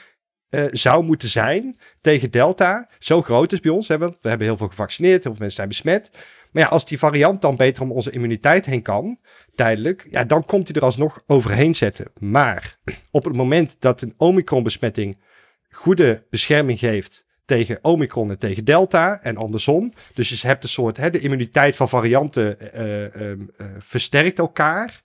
uh, 0.49 0.66
zou 0.72 1.03
moeten 1.03 1.30
zijn 1.30 1.80
tegen 2.01 2.32
Delta 2.32 2.89
zo 2.99 3.22
groot 3.22 3.51
is 3.51 3.60
bij 3.60 3.72
ons. 3.72 3.88
We 3.88 4.14
hebben 4.22 4.47
heel 4.47 4.57
veel 4.57 4.68
gevaccineerd, 4.68 5.24
heel 5.24 5.32
veel 5.32 5.41
mensen 5.41 5.57
zijn 5.57 5.68
besmet. 5.68 6.10
Maar 6.51 6.64
ja, 6.64 6.70
als 6.70 6.86
die 6.86 6.97
variant 6.97 7.41
dan 7.41 7.55
beter 7.55 7.84
om 7.84 7.91
onze 7.91 8.12
immuniteit 8.12 8.66
heen 8.66 8.82
kan, 8.82 9.20
tijdelijk, 9.55 10.07
ja, 10.10 10.24
dan 10.24 10.45
komt 10.45 10.68
hij 10.68 10.76
er 10.76 10.84
alsnog 10.84 11.24
overheen 11.28 11.76
zetten. 11.76 12.12
Maar 12.20 12.78
op 13.12 13.24
het 13.24 13.36
moment 13.36 13.82
dat 13.82 14.01
een 14.01 14.14
Omicron-besmetting 14.18 15.22
goede 15.70 16.26
bescherming 16.30 16.80
geeft 16.80 17.26
tegen 17.45 17.80
Omicron 17.82 18.30
en 18.30 18.38
tegen 18.38 18.66
Delta 18.66 19.22
en 19.22 19.38
andersom. 19.38 19.93
Dus 20.14 20.41
je 20.41 20.47
hebt 20.47 20.64
een 20.64 20.70
soort, 20.70 20.97
hè, 20.97 21.10
de 21.10 21.20
immuniteit 21.20 21.76
van 21.76 21.89
varianten 21.89 22.57
uh, 22.76 23.01
uh, 23.01 23.38
versterkt 23.80 24.39
elkaar 24.39 25.01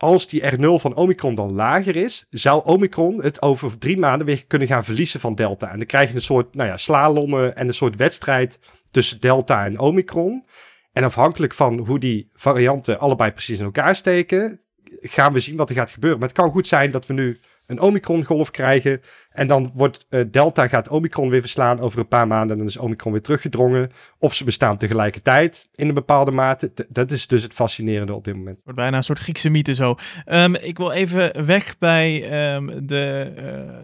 als 0.00 0.28
die 0.28 0.42
R0 0.42 0.80
van 0.80 0.94
Omicron 0.94 1.34
dan 1.34 1.52
lager 1.52 1.96
is, 1.96 2.26
zou 2.30 2.64
Omicron 2.64 3.22
het 3.22 3.42
over 3.42 3.78
drie 3.78 3.98
maanden 3.98 4.26
weer 4.26 4.46
kunnen 4.46 4.68
gaan 4.68 4.84
verliezen 4.84 5.20
van 5.20 5.34
Delta. 5.34 5.70
En 5.70 5.76
dan 5.76 5.86
krijg 5.86 6.08
je 6.08 6.14
een 6.14 6.22
soort 6.22 6.54
nou 6.54 6.68
ja, 6.68 6.76
slalommen 6.76 7.56
en 7.56 7.66
een 7.66 7.74
soort 7.74 7.96
wedstrijd 7.96 8.58
tussen 8.90 9.20
Delta 9.20 9.64
en 9.64 9.78
Omicron. 9.78 10.44
En 10.92 11.04
afhankelijk 11.04 11.54
van 11.54 11.78
hoe 11.78 11.98
die 11.98 12.28
varianten 12.30 12.98
allebei 12.98 13.32
precies 13.32 13.58
in 13.58 13.64
elkaar 13.64 13.96
steken, 13.96 14.60
gaan 15.00 15.32
we 15.32 15.40
zien 15.40 15.56
wat 15.56 15.68
er 15.68 15.74
gaat 15.74 15.90
gebeuren. 15.90 16.18
Maar 16.18 16.28
het 16.28 16.38
kan 16.38 16.50
goed 16.50 16.66
zijn 16.66 16.90
dat 16.90 17.06
we 17.06 17.12
nu 17.12 17.40
een 17.66 17.80
Omicron-golf 17.80 18.50
krijgen. 18.50 19.00
En 19.30 19.46
dan 19.46 19.70
wordt 19.74 20.06
uh, 20.10 20.20
Delta 20.30 20.68
gaat 20.68 20.88
Omicron 20.88 21.30
weer 21.30 21.40
verslaan 21.40 21.80
over 21.80 21.98
een 21.98 22.08
paar 22.08 22.26
maanden. 22.26 22.50
En 22.50 22.58
dan 22.58 22.66
is 22.66 22.76
Omicron 22.76 23.12
weer 23.12 23.22
teruggedrongen. 23.22 23.90
Of 24.18 24.34
ze 24.34 24.44
bestaan 24.44 24.76
tegelijkertijd 24.76 25.68
in 25.74 25.88
een 25.88 25.94
bepaalde 25.94 26.30
mate. 26.30 26.72
dat 26.88 27.10
is 27.10 27.26
dus 27.26 27.42
het 27.42 27.52
fascinerende 27.52 28.14
op 28.14 28.24
dit 28.24 28.34
moment. 28.34 28.58
Wordt 28.64 28.78
bijna 28.78 28.96
een 28.96 29.02
soort 29.02 29.18
Griekse 29.18 29.48
mythe 29.48 29.74
zo. 29.74 29.94
Um, 30.26 30.54
ik 30.54 30.76
wil 30.76 30.90
even 30.90 31.46
weg 31.46 31.78
bij 31.78 32.54
um, 32.54 32.86
de 32.86 33.32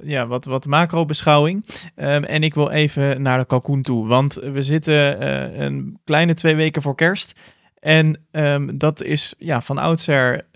uh, 0.02 0.10
ja, 0.10 0.26
wat, 0.26 0.44
wat 0.44 0.66
macro-beschouwing. 0.66 1.64
Um, 1.96 2.24
en 2.24 2.42
ik 2.42 2.54
wil 2.54 2.70
even 2.70 3.22
naar 3.22 3.38
de 3.38 3.46
kalkoen 3.46 3.82
toe. 3.82 4.06
Want 4.06 4.34
we 4.34 4.62
zitten 4.62 5.22
uh, 5.22 5.58
een 5.58 6.00
kleine 6.04 6.34
twee 6.34 6.56
weken 6.56 6.82
voor 6.82 6.94
kerst. 6.94 7.40
En 7.80 8.26
dat 8.74 9.02
is 9.02 9.34
ja, 9.38 9.60
van 9.60 9.78
oudsher 9.78 10.46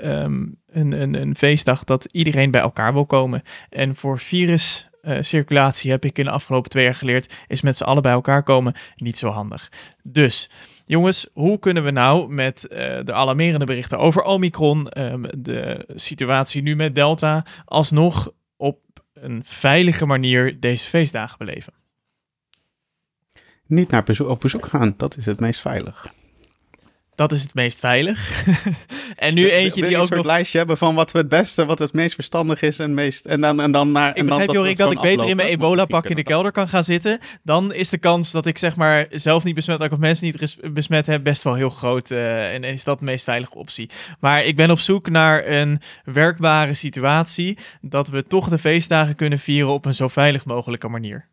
een, 0.72 0.92
een, 0.92 1.14
een 1.14 1.36
feestdag 1.36 1.84
dat 1.84 2.04
iedereen 2.04 2.50
bij 2.50 2.60
elkaar 2.60 2.92
wil 2.92 3.06
komen. 3.06 3.42
En 3.68 3.96
voor 3.96 4.18
viruscirculatie 4.18 5.86
uh, 5.86 5.92
heb 5.92 6.04
ik 6.04 6.18
in 6.18 6.24
de 6.24 6.30
afgelopen 6.30 6.70
twee 6.70 6.84
jaar 6.84 6.94
geleerd, 6.94 7.34
is 7.46 7.60
met 7.60 7.76
z'n 7.76 7.84
allen 7.84 8.02
bij 8.02 8.12
elkaar 8.12 8.42
komen 8.42 8.74
niet 8.96 9.18
zo 9.18 9.28
handig. 9.28 9.72
Dus 10.02 10.50
jongens, 10.84 11.26
hoe 11.32 11.58
kunnen 11.58 11.84
we 11.84 11.90
nou 11.90 12.32
met 12.32 12.66
uh, 12.70 12.78
de 13.04 13.12
alarmerende 13.12 13.64
berichten 13.64 13.98
over 13.98 14.22
Omicron, 14.22 15.00
um, 15.00 15.26
de 15.38 15.84
situatie 15.94 16.62
nu 16.62 16.76
met 16.76 16.94
Delta, 16.94 17.44
alsnog 17.64 18.32
op 18.56 18.78
een 19.12 19.42
veilige 19.44 20.06
manier 20.06 20.60
deze 20.60 20.88
feestdagen 20.88 21.38
beleven? 21.38 21.72
Niet 23.66 23.90
naar 23.90 24.04
op 24.26 24.40
bezoek 24.40 24.66
gaan, 24.66 24.94
dat 24.96 25.16
is 25.16 25.26
het 25.26 25.40
meest 25.40 25.60
veilig. 25.60 26.12
Dat 27.20 27.32
is 27.32 27.42
het 27.42 27.54
meest 27.54 27.80
veilig. 27.80 28.44
en 29.16 29.34
nu 29.34 29.50
eentje 29.50 29.82
die 29.82 29.96
ook 29.96 30.02
een 30.02 30.06
soort 30.06 30.16
nog... 30.16 30.26
lijstje 30.26 30.58
hebben 30.58 30.76
van 30.76 30.94
wat 30.94 31.12
we 31.12 31.18
het 31.18 31.28
beste, 31.28 31.66
wat 31.66 31.78
het 31.78 31.92
meest 31.92 32.14
verstandig 32.14 32.62
is 32.62 32.78
en 32.78 32.94
meest... 32.94 33.26
En 33.26 33.40
dan, 33.40 33.60
en 33.60 33.70
dan 33.70 33.92
naar... 33.92 34.10
Ik 34.10 34.16
en 34.16 34.26
dan 34.26 34.36
begrijp, 34.36 34.58
Jorik, 34.58 34.76
dat 34.76 34.88
we 34.88 34.94
ik 34.94 35.00
beter 35.00 35.28
in 35.28 35.36
mijn 35.36 35.48
gewoon 35.48 35.68
ebola-pak 35.68 36.04
in 36.04 36.16
de 36.16 36.22
kelder 36.22 36.52
kan 36.52 36.68
gaan 36.68 36.84
zitten. 36.84 37.18
Dan 37.42 37.72
is 37.72 37.88
de 37.88 37.98
kans 37.98 38.30
dat 38.30 38.46
ik 38.46 38.58
zeg 38.58 38.76
maar 38.76 39.06
zelf 39.10 39.44
niet 39.44 39.54
besmet 39.54 39.80
raak 39.80 39.92
of 39.92 39.98
mensen 39.98 40.26
niet 40.26 40.56
besmet 40.72 41.06
heb 41.06 41.24
best 41.24 41.42
wel 41.42 41.54
heel 41.54 41.70
groot. 41.70 42.10
eh, 42.10 42.54
en 42.54 42.64
is 42.64 42.84
dat 42.84 42.98
de 42.98 43.04
meest 43.04 43.24
veilige 43.24 43.54
optie. 43.54 43.90
Maar 44.20 44.44
ik 44.44 44.56
ben 44.56 44.70
op 44.70 44.78
zoek 44.78 45.08
naar 45.08 45.46
een 45.46 45.80
werkbare 46.04 46.74
situatie 46.74 47.58
dat 47.80 48.08
we 48.08 48.26
toch 48.26 48.48
de 48.48 48.58
feestdagen 48.58 49.14
kunnen 49.14 49.38
vieren 49.38 49.72
op 49.72 49.84
een 49.84 49.94
zo 49.94 50.08
veilig 50.08 50.44
mogelijke 50.44 50.88
manier. 50.88 51.28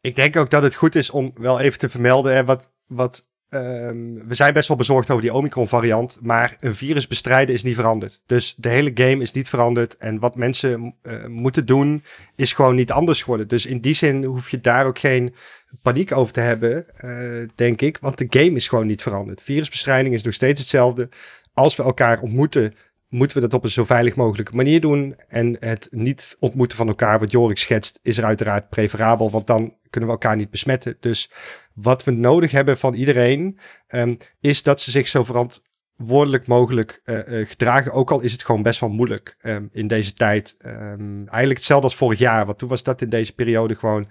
Ik 0.00 0.16
denk 0.16 0.36
ook 0.36 0.50
dat 0.50 0.62
het 0.62 0.74
goed 0.74 0.94
is 0.94 1.10
om 1.10 1.32
wel 1.34 1.60
even 1.60 1.78
te 1.78 1.88
vermelden, 1.88 2.34
hè, 2.34 2.44
wat, 2.44 2.70
wat, 2.86 3.24
ehm, 3.56 4.28
we 4.28 4.34
zijn 4.34 4.52
best 4.52 4.68
wel 4.68 4.76
bezorgd 4.76 5.10
over 5.10 5.22
die 5.22 5.32
Omicron 5.32 5.68
variant, 5.68 6.18
maar 6.22 6.56
een 6.60 6.74
virus 6.74 7.06
bestrijden 7.06 7.54
is 7.54 7.62
niet 7.62 7.74
veranderd. 7.74 8.20
Dus 8.26 8.54
de 8.56 8.68
hele 8.68 8.90
game 8.94 9.22
is 9.22 9.32
niet 9.32 9.48
veranderd 9.48 9.96
en 9.96 10.18
wat 10.18 10.36
mensen 10.36 10.94
eh, 11.02 11.26
moeten 11.26 11.66
doen 11.66 12.02
is 12.34 12.52
gewoon 12.52 12.74
niet 12.74 12.92
anders 12.92 13.22
geworden. 13.22 13.48
Dus 13.48 13.66
in 13.66 13.80
die 13.80 13.94
zin 13.94 14.24
hoef 14.24 14.50
je 14.50 14.60
daar 14.60 14.86
ook 14.86 14.98
geen 14.98 15.34
paniek 15.82 16.16
over 16.16 16.32
te 16.32 16.40
hebben, 16.40 16.88
eh, 16.96 17.48
denk 17.54 17.80
ik, 17.80 17.98
want 18.00 18.18
de 18.18 18.26
game 18.30 18.56
is 18.56 18.68
gewoon 18.68 18.86
niet 18.86 19.02
veranderd. 19.02 19.42
Virusbestrijding 19.42 20.14
is 20.14 20.22
nog 20.22 20.34
steeds 20.34 20.60
hetzelfde. 20.60 21.08
Als 21.54 21.76
we 21.76 21.82
elkaar 21.82 22.20
ontmoeten, 22.20 22.74
moeten 23.08 23.36
we 23.36 23.42
dat 23.42 23.54
op 23.54 23.64
een 23.64 23.70
zo 23.70 23.84
veilig 23.84 24.16
mogelijke 24.16 24.56
manier 24.56 24.80
doen. 24.80 25.14
En 25.28 25.56
het 25.60 25.88
niet 25.90 26.36
ontmoeten 26.38 26.76
van 26.76 26.88
elkaar, 26.88 27.18
wat 27.18 27.30
Jorik 27.30 27.58
schetst, 27.58 27.98
is 28.02 28.18
er 28.18 28.24
uiteraard 28.24 28.68
preferabel, 28.68 29.30
want 29.30 29.46
dan 29.46 29.76
kunnen 29.90 30.10
we 30.10 30.16
elkaar 30.16 30.36
niet 30.36 30.50
besmetten. 30.50 30.96
Dus 31.00 31.30
wat 31.74 32.04
we 32.04 32.10
nodig 32.10 32.50
hebben 32.50 32.78
van 32.78 32.94
iedereen, 32.94 33.58
ehm, 33.86 34.14
is 34.40 34.62
dat 34.62 34.80
ze 34.80 34.90
zich 34.90 35.08
zo 35.08 35.24
verantwoordelijk 35.24 36.46
mogelijk 36.46 37.00
eh, 37.04 37.40
eh, 37.40 37.48
gedragen. 37.48 37.92
Ook 37.92 38.10
al 38.10 38.20
is 38.20 38.32
het 38.32 38.44
gewoon 38.44 38.62
best 38.62 38.80
wel 38.80 38.90
moeilijk 38.90 39.36
ehm, 39.40 39.66
in 39.72 39.86
deze 39.86 40.12
tijd. 40.12 40.54
Ehm, 40.58 41.18
eigenlijk 41.18 41.56
hetzelfde 41.58 41.86
als 41.86 41.96
vorig 41.96 42.18
jaar, 42.18 42.46
want 42.46 42.58
toen 42.58 42.68
was 42.68 42.82
dat 42.82 43.02
in 43.02 43.08
deze 43.08 43.34
periode 43.34 43.74
gewoon 43.74 44.08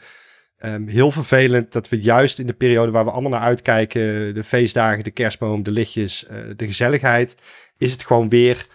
heel 0.86 1.12
vervelend. 1.12 1.72
Dat 1.72 1.90
we 1.90 2.02
juist 2.02 2.40
in 2.40 2.48
de 2.48 2.54
periode 2.54 2.92
waar 2.92 3.06
we 3.06 3.12
allemaal 3.12 3.32
naar 3.32 3.40
uitkijken, 3.40 4.34
de 4.34 4.44
feestdagen, 4.44 5.04
de 5.04 5.12
kerstboom, 5.12 5.64
de 5.64 5.72
lichtjes, 5.72 6.26
eh, 6.26 6.38
de 6.56 6.66
gezelligheid, 6.66 7.36
is 7.78 7.92
het 7.92 8.04
gewoon 8.04 8.30
weer 8.30 8.68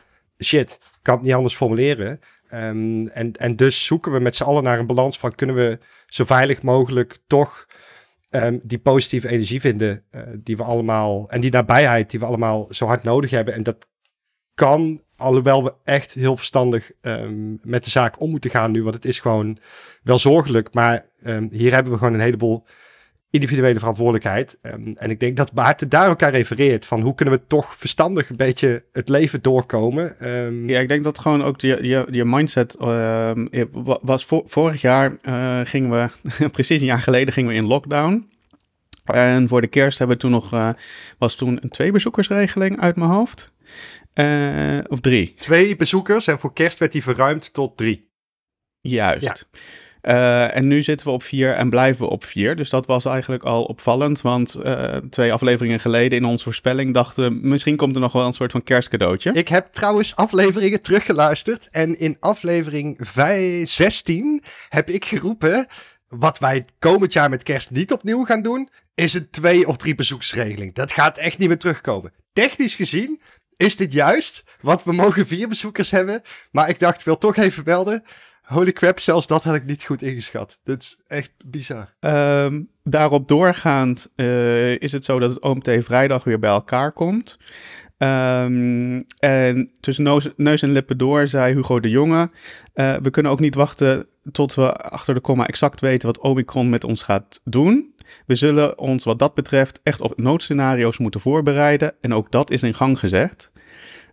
shit. 0.45 0.78
Kan 1.03 1.14
het 1.14 1.24
niet 1.24 1.34
anders 1.34 1.55
formuleren. 1.55 2.20
Ehm, 2.49 3.07
en, 3.07 3.32
en 3.32 3.57
dus 3.57 3.84
zoeken 3.84 4.12
we 4.12 4.20
met 4.20 4.36
z'n 4.36 4.43
allen 4.43 4.62
naar 4.62 4.78
een 4.78 4.86
balans 4.86 5.18
van 5.18 5.34
kunnen 5.34 5.57
we 5.57 5.78
zo 6.07 6.24
veilig 6.24 6.62
mogelijk 6.62 7.18
toch 7.26 7.66
ehm, 8.30 8.59
die 8.62 8.78
positieve 8.78 9.28
energie 9.28 9.61
vinden 9.61 10.05
eh, 10.11 10.22
die 10.36 10.57
we 10.57 10.62
allemaal 10.62 11.28
en 11.28 11.41
die 11.41 11.51
nabijheid 11.51 12.11
die 12.11 12.20
we 12.20 12.26
allemaal 12.26 12.66
zo 12.70 12.86
hard 12.86 13.03
nodig 13.03 13.30
hebben. 13.30 13.55
En 13.55 13.62
dat 13.62 13.88
kan, 14.55 15.03
alhoewel 15.16 15.64
we 15.64 15.74
echt 15.84 16.14
heel 16.14 16.36
verstandig 16.36 16.91
ehm, 17.01 17.51
met 17.62 17.84
de 17.84 17.91
zaak 17.91 18.20
om 18.20 18.30
moeten 18.30 18.51
gaan 18.51 18.70
nu, 18.70 18.82
want 18.82 18.95
het 18.95 19.05
is 19.05 19.18
gewoon 19.18 19.59
wel 20.03 20.18
zorgelijk. 20.18 20.74
Maar 20.74 21.07
hier 21.51 21.72
hebben 21.72 21.93
we 21.93 21.99
gewoon 21.99 22.14
een 22.14 22.20
heleboel 22.20 22.66
individuele 23.31 23.78
verantwoordelijkheid. 23.78 24.59
Ehm, 24.62 24.93
en 24.95 25.11
ik 25.11 25.20
denk 25.20 25.37
dat 25.37 25.53
Maarten 25.53 25.89
daar 25.89 26.09
ook 26.11 26.22
aan 26.22 26.31
refereert 26.31 26.87
van 26.87 27.01
hoe 27.01 27.14
kunnen 27.14 27.35
we 27.35 27.41
toch 27.47 27.76
verstandig 27.76 28.31
een 28.31 28.37
beetje 28.37 28.85
het 28.93 29.09
leven 29.09 29.43
doorkomen. 29.43 30.18
Ehm, 30.18 30.68
Ja, 30.68 30.81
ik 30.81 30.89
denk 30.89 31.05
dat 31.05 31.18
gewoon 31.18 31.43
ook 31.45 31.61
je, 31.61 31.78
je, 31.83 32.07
je 32.11 32.24
mindset 32.24 32.74
ehm, 32.76 33.47
je- 33.51 33.68
wa- 33.72 33.99
was 34.03 34.24
vo- 34.24 34.45
vorig 34.47 34.81
jaar 34.81 35.18
eh, 35.22 35.61
gingen 35.64 35.91
we, 35.91 36.49
precies 36.49 36.81
een 36.81 36.87
jaar 36.87 37.03
geleden 37.03 37.33
gingen 37.35 37.51
we 37.51 37.57
in 37.57 37.66
lockdown. 37.66 38.28
En 39.05 39.49
voor 39.49 39.61
de 39.61 39.66
kerst 39.66 39.99
hebben 39.99 40.16
we 40.16 40.22
toen 40.22 40.31
nog, 40.31 40.53
eh, 40.53 40.68
was 41.18 41.35
toen 41.35 41.59
een 41.62 41.70
twee 41.70 41.93
bezoekersregeling 41.93 42.81
uit 42.81 42.97
mijn 42.97 43.11
hoofd. 43.11 43.53
Eh, 44.12 44.78
of 44.89 45.01
drie, 45.01 45.35
Twee 45.39 45.76
bezoekers 45.76 46.26
en 46.26 46.39
voor 46.39 46.53
kerst 46.53 46.78
werd 46.78 46.93
die 46.93 47.03
verruimd 47.03 47.53
tot 47.53 47.76
drie. 47.76 48.09
juist. 48.81 49.49
Eh, 50.01 50.57
en 50.57 50.66
nu 50.66 50.82
zitten 50.82 51.07
we 51.07 51.12
op 51.12 51.22
vier 51.22 51.53
en 51.53 51.70
blijven 51.70 52.05
we 52.05 52.11
op 52.11 52.24
vier. 52.24 52.57
Dus 52.57 52.70
dat 52.70 52.86
was 52.86 53.05
eigenlijk 53.05 53.42
al 53.42 53.64
opvallend. 53.64 54.20
Want 54.20 54.55
eh, 54.55 54.96
twee 54.96 55.32
afleveringen 55.32 55.80
geleden 55.80 56.18
in 56.18 56.24
onze 56.24 56.44
voorspelling 56.44 56.94
dachten 56.94 57.24
we... 57.24 57.48
misschien 57.48 57.76
komt 57.76 57.94
er 57.94 58.01
nog 58.01 58.12
wel 58.12 58.26
een 58.26 58.32
soort 58.32 58.53
van 58.53 58.62
kerstcadeautje. 58.62 59.32
Ik 59.32 59.48
heb 59.48 59.72
trouwens 59.72 60.16
afleveringen 60.16 60.80
teruggeluisterd. 60.80 61.68
En 61.70 61.98
in 61.98 62.16
aflevering 62.20 62.96
5, 63.01 63.68
16 63.68 64.42
heb 64.68 64.90
ik 64.90 65.05
geroepen. 65.05 65.66
Wat 66.09 66.38
wij 66.38 66.64
komend 66.78 67.12
jaar 67.12 67.30
met 67.30 67.42
kerst 67.42 67.70
niet 67.70 67.92
opnieuw 67.92 68.24
gaan 68.24 68.42
doen. 68.42 68.68
Is 68.94 69.14
een 69.14 69.30
twee 69.30 69.66
of 69.66 69.76
drie 69.76 69.94
bezoeksregeling. 69.94 70.74
Dat 70.74 70.92
gaat 70.92 71.18
echt 71.18 71.38
niet 71.38 71.48
meer 71.48 71.59
terugkomen. 71.59 72.12
Technisch 72.32 72.74
gezien 72.74 73.20
is 73.57 73.76
dit 73.76 73.92
juist. 73.92 74.42
Want 74.61 74.82
we 74.82 74.92
mogen 74.92 75.26
vier 75.26 75.48
bezoekers 75.48 75.90
hebben. 75.90 76.22
Maar 76.51 76.68
ik 76.68 76.78
dacht, 76.78 76.98
ik 76.98 77.05
wil 77.05 77.18
toch 77.18 77.36
even 77.36 77.62
melden. 77.64 78.05
Holy 78.51 78.72
crap, 78.72 78.98
zelfs 78.98 79.26
dat 79.26 79.42
had 79.42 79.55
ik 79.55 79.64
niet 79.64 79.84
goed 79.84 80.03
ingeschat. 80.03 80.59
Dit 80.64 80.82
is 80.82 80.96
echt 81.07 81.32
bizar. 81.44 81.94
Ehm, 82.01 82.62
daarop 82.84 83.28
doorgaand 83.28 84.12
eh, 84.16 84.78
is 84.78 84.92
het 84.92 85.05
zo 85.05 85.18
dat 85.18 85.30
het 85.30 85.42
OMT 85.42 85.70
vrijdag 85.78 86.24
weer 86.24 86.38
bij 86.38 86.51
elkaar 86.51 86.92
komt. 86.92 87.38
Ehm, 87.98 89.03
en 89.18 89.70
tussen 89.80 90.32
neus, 90.36 90.62
en 90.62 90.72
lippen 90.72 90.98
door 90.98 91.26
zei 91.26 91.55
Hugo 91.55 91.80
de 91.80 91.88
Jonge... 91.88 92.30
eh, 92.72 92.96
we 92.96 93.11
kunnen 93.11 93.32
ook 93.32 93.40
niet 93.40 93.55
wachten 93.55 94.07
tot 94.32 94.55
we 94.55 94.72
achter 94.72 95.14
de 95.14 95.20
komma 95.20 95.46
exact 95.46 95.80
weten 95.80 96.07
wat 96.07 96.18
Omicron 96.18 96.68
met 96.68 96.84
ons 96.84 97.03
gaat 97.03 97.40
doen. 97.44 97.94
We 98.26 98.34
zullen 98.34 98.78
ons 98.78 99.05
wat 99.05 99.18
dat 99.18 99.34
betreft 99.34 99.80
echt 99.82 100.01
op 100.01 100.18
noodscenario's 100.18 100.98
moeten 100.98 101.20
voorbereiden. 101.20 101.94
En 102.01 102.14
ook 102.14 102.30
dat 102.30 102.51
is 102.51 102.62
in 102.62 102.74
gang. 102.74 103.01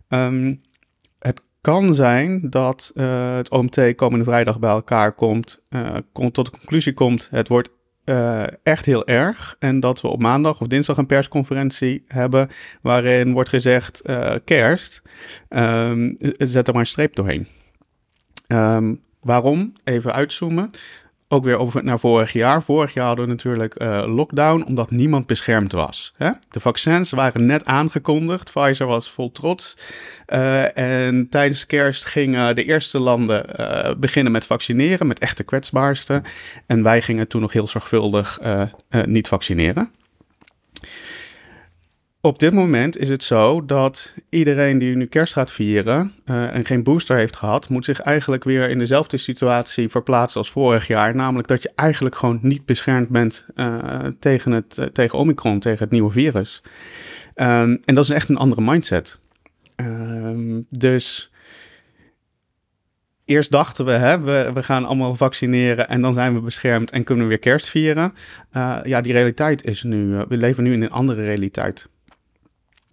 Ehm, 0.08 0.46
het 0.46 0.58
kan 1.68 1.94
zijn 1.94 2.50
dat 2.50 2.90
eh, 2.94 3.36
het 3.36 3.50
OMT 3.50 3.94
komende 3.94 4.24
vrijdag 4.24 4.58
bij 4.58 4.70
elkaar 4.70 5.12
komt, 5.12 5.60
eh, 5.68 5.94
komt 6.12 6.34
tot 6.34 6.44
de 6.44 6.50
conclusie 6.50 6.94
komt, 6.94 7.28
het 7.30 7.48
wordt 7.48 7.70
eh, 8.04 8.42
echt 8.62 8.86
heel 8.86 9.06
erg. 9.06 9.56
En 9.58 9.80
dat 9.80 10.00
we 10.00 10.08
op 10.08 10.20
maandag 10.20 10.60
of 10.60 10.66
dinsdag 10.66 10.96
een 10.96 11.06
persconferentie 11.06 12.04
hebben 12.06 12.48
waarin 12.82 13.32
wordt 13.32 13.48
gezegd, 13.48 14.02
kerst, 14.44 15.02
ehm, 15.48 16.14
zet 16.36 16.66
er 16.66 16.72
maar 16.72 16.82
een 16.82 16.88
streep 16.88 17.14
doorheen. 17.14 17.46
Ehm, 18.46 18.94
waarom? 19.20 19.72
Even 19.84 20.12
uitzoomen. 20.12 20.70
Ook 21.30 21.44
weer 21.44 21.58
over 21.58 21.84
naar 21.84 21.98
vorig 21.98 22.32
jaar. 22.32 22.62
Vorig 22.62 22.94
jaar 22.94 23.06
hadden 23.06 23.24
we 23.24 23.30
natuurlijk 23.30 23.74
eh, 23.74 24.02
lockdown 24.06 24.64
omdat 24.66 24.90
niemand 24.90 25.26
beschermd 25.26 25.72
was. 25.72 26.12
Hè? 26.16 26.30
De 26.50 26.60
vaccins 26.60 27.10
waren 27.10 27.46
net 27.46 27.64
aangekondigd. 27.64 28.52
Pfizer 28.52 28.86
was 28.86 29.10
vol 29.10 29.30
trots. 29.30 29.76
Eh, 30.26 30.78
en 30.78 31.28
tijdens 31.28 31.66
kerst 31.66 32.04
gingen 32.04 32.54
de 32.54 32.64
eerste 32.64 32.98
landen 32.98 33.56
eh, 33.56 33.94
beginnen 33.96 34.32
met 34.32 34.46
vaccineren, 34.46 35.06
met 35.06 35.18
echte 35.18 35.42
kwetsbaarsten. 35.44 36.22
En 36.66 36.82
wij 36.82 37.02
gingen 37.02 37.28
toen 37.28 37.40
nog 37.40 37.52
heel 37.52 37.68
zorgvuldig 37.68 38.40
niet 39.04 39.28
vaccineren. 39.28 39.90
Op 42.20 42.38
dit 42.38 42.52
moment 42.52 42.98
is 42.98 43.08
het 43.08 43.22
zo 43.22 43.64
dat 43.64 44.12
iedereen 44.28 44.78
die 44.78 44.96
nu 44.96 45.06
kerst 45.06 45.32
gaat 45.32 45.50
vieren 45.50 46.14
eh, 46.24 46.54
en 46.54 46.64
geen 46.64 46.82
booster 46.82 47.16
heeft 47.16 47.36
gehad, 47.36 47.68
moet 47.68 47.84
zich 47.84 48.00
eigenlijk 48.00 48.44
weer 48.44 48.70
in 48.70 48.78
dezelfde 48.78 49.16
situatie 49.16 49.88
verplaatsen 49.88 50.40
als 50.40 50.50
vorig 50.50 50.86
jaar. 50.86 51.14
Namelijk 51.14 51.48
dat 51.48 51.62
je 51.62 51.70
eigenlijk 51.74 52.14
gewoon 52.16 52.38
niet 52.42 52.66
beschermd 52.66 53.08
bent 53.08 53.44
eh, 53.54 54.06
tegen, 54.18 54.52
het, 54.52 54.78
eh, 54.78 54.86
tegen 54.86 55.18
Omicron, 55.18 55.58
tegen 55.58 55.78
het 55.78 55.90
nieuwe 55.90 56.10
virus. 56.10 56.62
Ehm, 57.34 57.76
en 57.84 57.94
dat 57.94 58.04
is 58.04 58.10
echt 58.10 58.28
een 58.28 58.36
andere 58.36 58.62
mindset. 58.62 59.18
Ehm, 59.76 60.60
dus 60.70 61.32
eerst 63.24 63.50
dachten 63.50 63.84
we, 63.84 63.90
hè, 63.90 64.20
we, 64.20 64.50
we 64.54 64.62
gaan 64.62 64.84
allemaal 64.84 65.14
vaccineren 65.14 65.88
en 65.88 66.00
dan 66.00 66.12
zijn 66.12 66.34
we 66.34 66.40
beschermd 66.40 66.90
en 66.90 67.04
kunnen 67.04 67.24
we 67.24 67.30
weer 67.30 67.38
kerst 67.38 67.68
vieren. 67.68 68.14
Ja, 68.82 69.00
die 69.00 69.12
realiteit 69.12 69.64
is 69.64 69.82
nu, 69.82 70.24
we 70.28 70.36
leven 70.36 70.64
nu 70.64 70.72
in 70.72 70.82
een 70.82 70.90
andere 70.90 71.24
realiteit. 71.24 71.88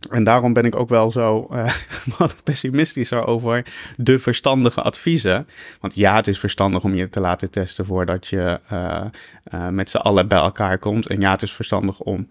En 0.10 0.24
daarom 0.24 0.54
ben 0.54 0.66
ik 0.66 0.76
ook 0.76 0.90
wel 0.90 1.12
zo 1.12 1.48
uh, 1.52 1.72
wat 2.18 2.36
pessimistischer 2.44 3.28
over 3.28 3.66
de 3.98 4.20
verstandige 4.20 4.82
adviezen. 4.82 5.48
Want 5.80 5.96
ja, 5.96 6.16
het 6.16 6.28
is 6.28 6.40
verstandig 6.40 6.84
om 6.84 6.96
je 6.96 7.10
te 7.10 7.20
laten 7.20 7.52
testen 7.52 7.86
voordat 7.86 8.28
je 8.28 8.60
uh, 8.72 9.06
uh, 9.54 9.68
met 9.68 9.90
z'n 9.90 9.98
allen 9.98 10.28
bij 10.28 10.40
elkaar 10.40 10.78
komt. 10.78 11.08
En 11.08 11.20
ja, 11.20 11.32
het 11.32 11.42
is 11.42 11.52
verstandig 11.52 12.00
om 12.00 12.28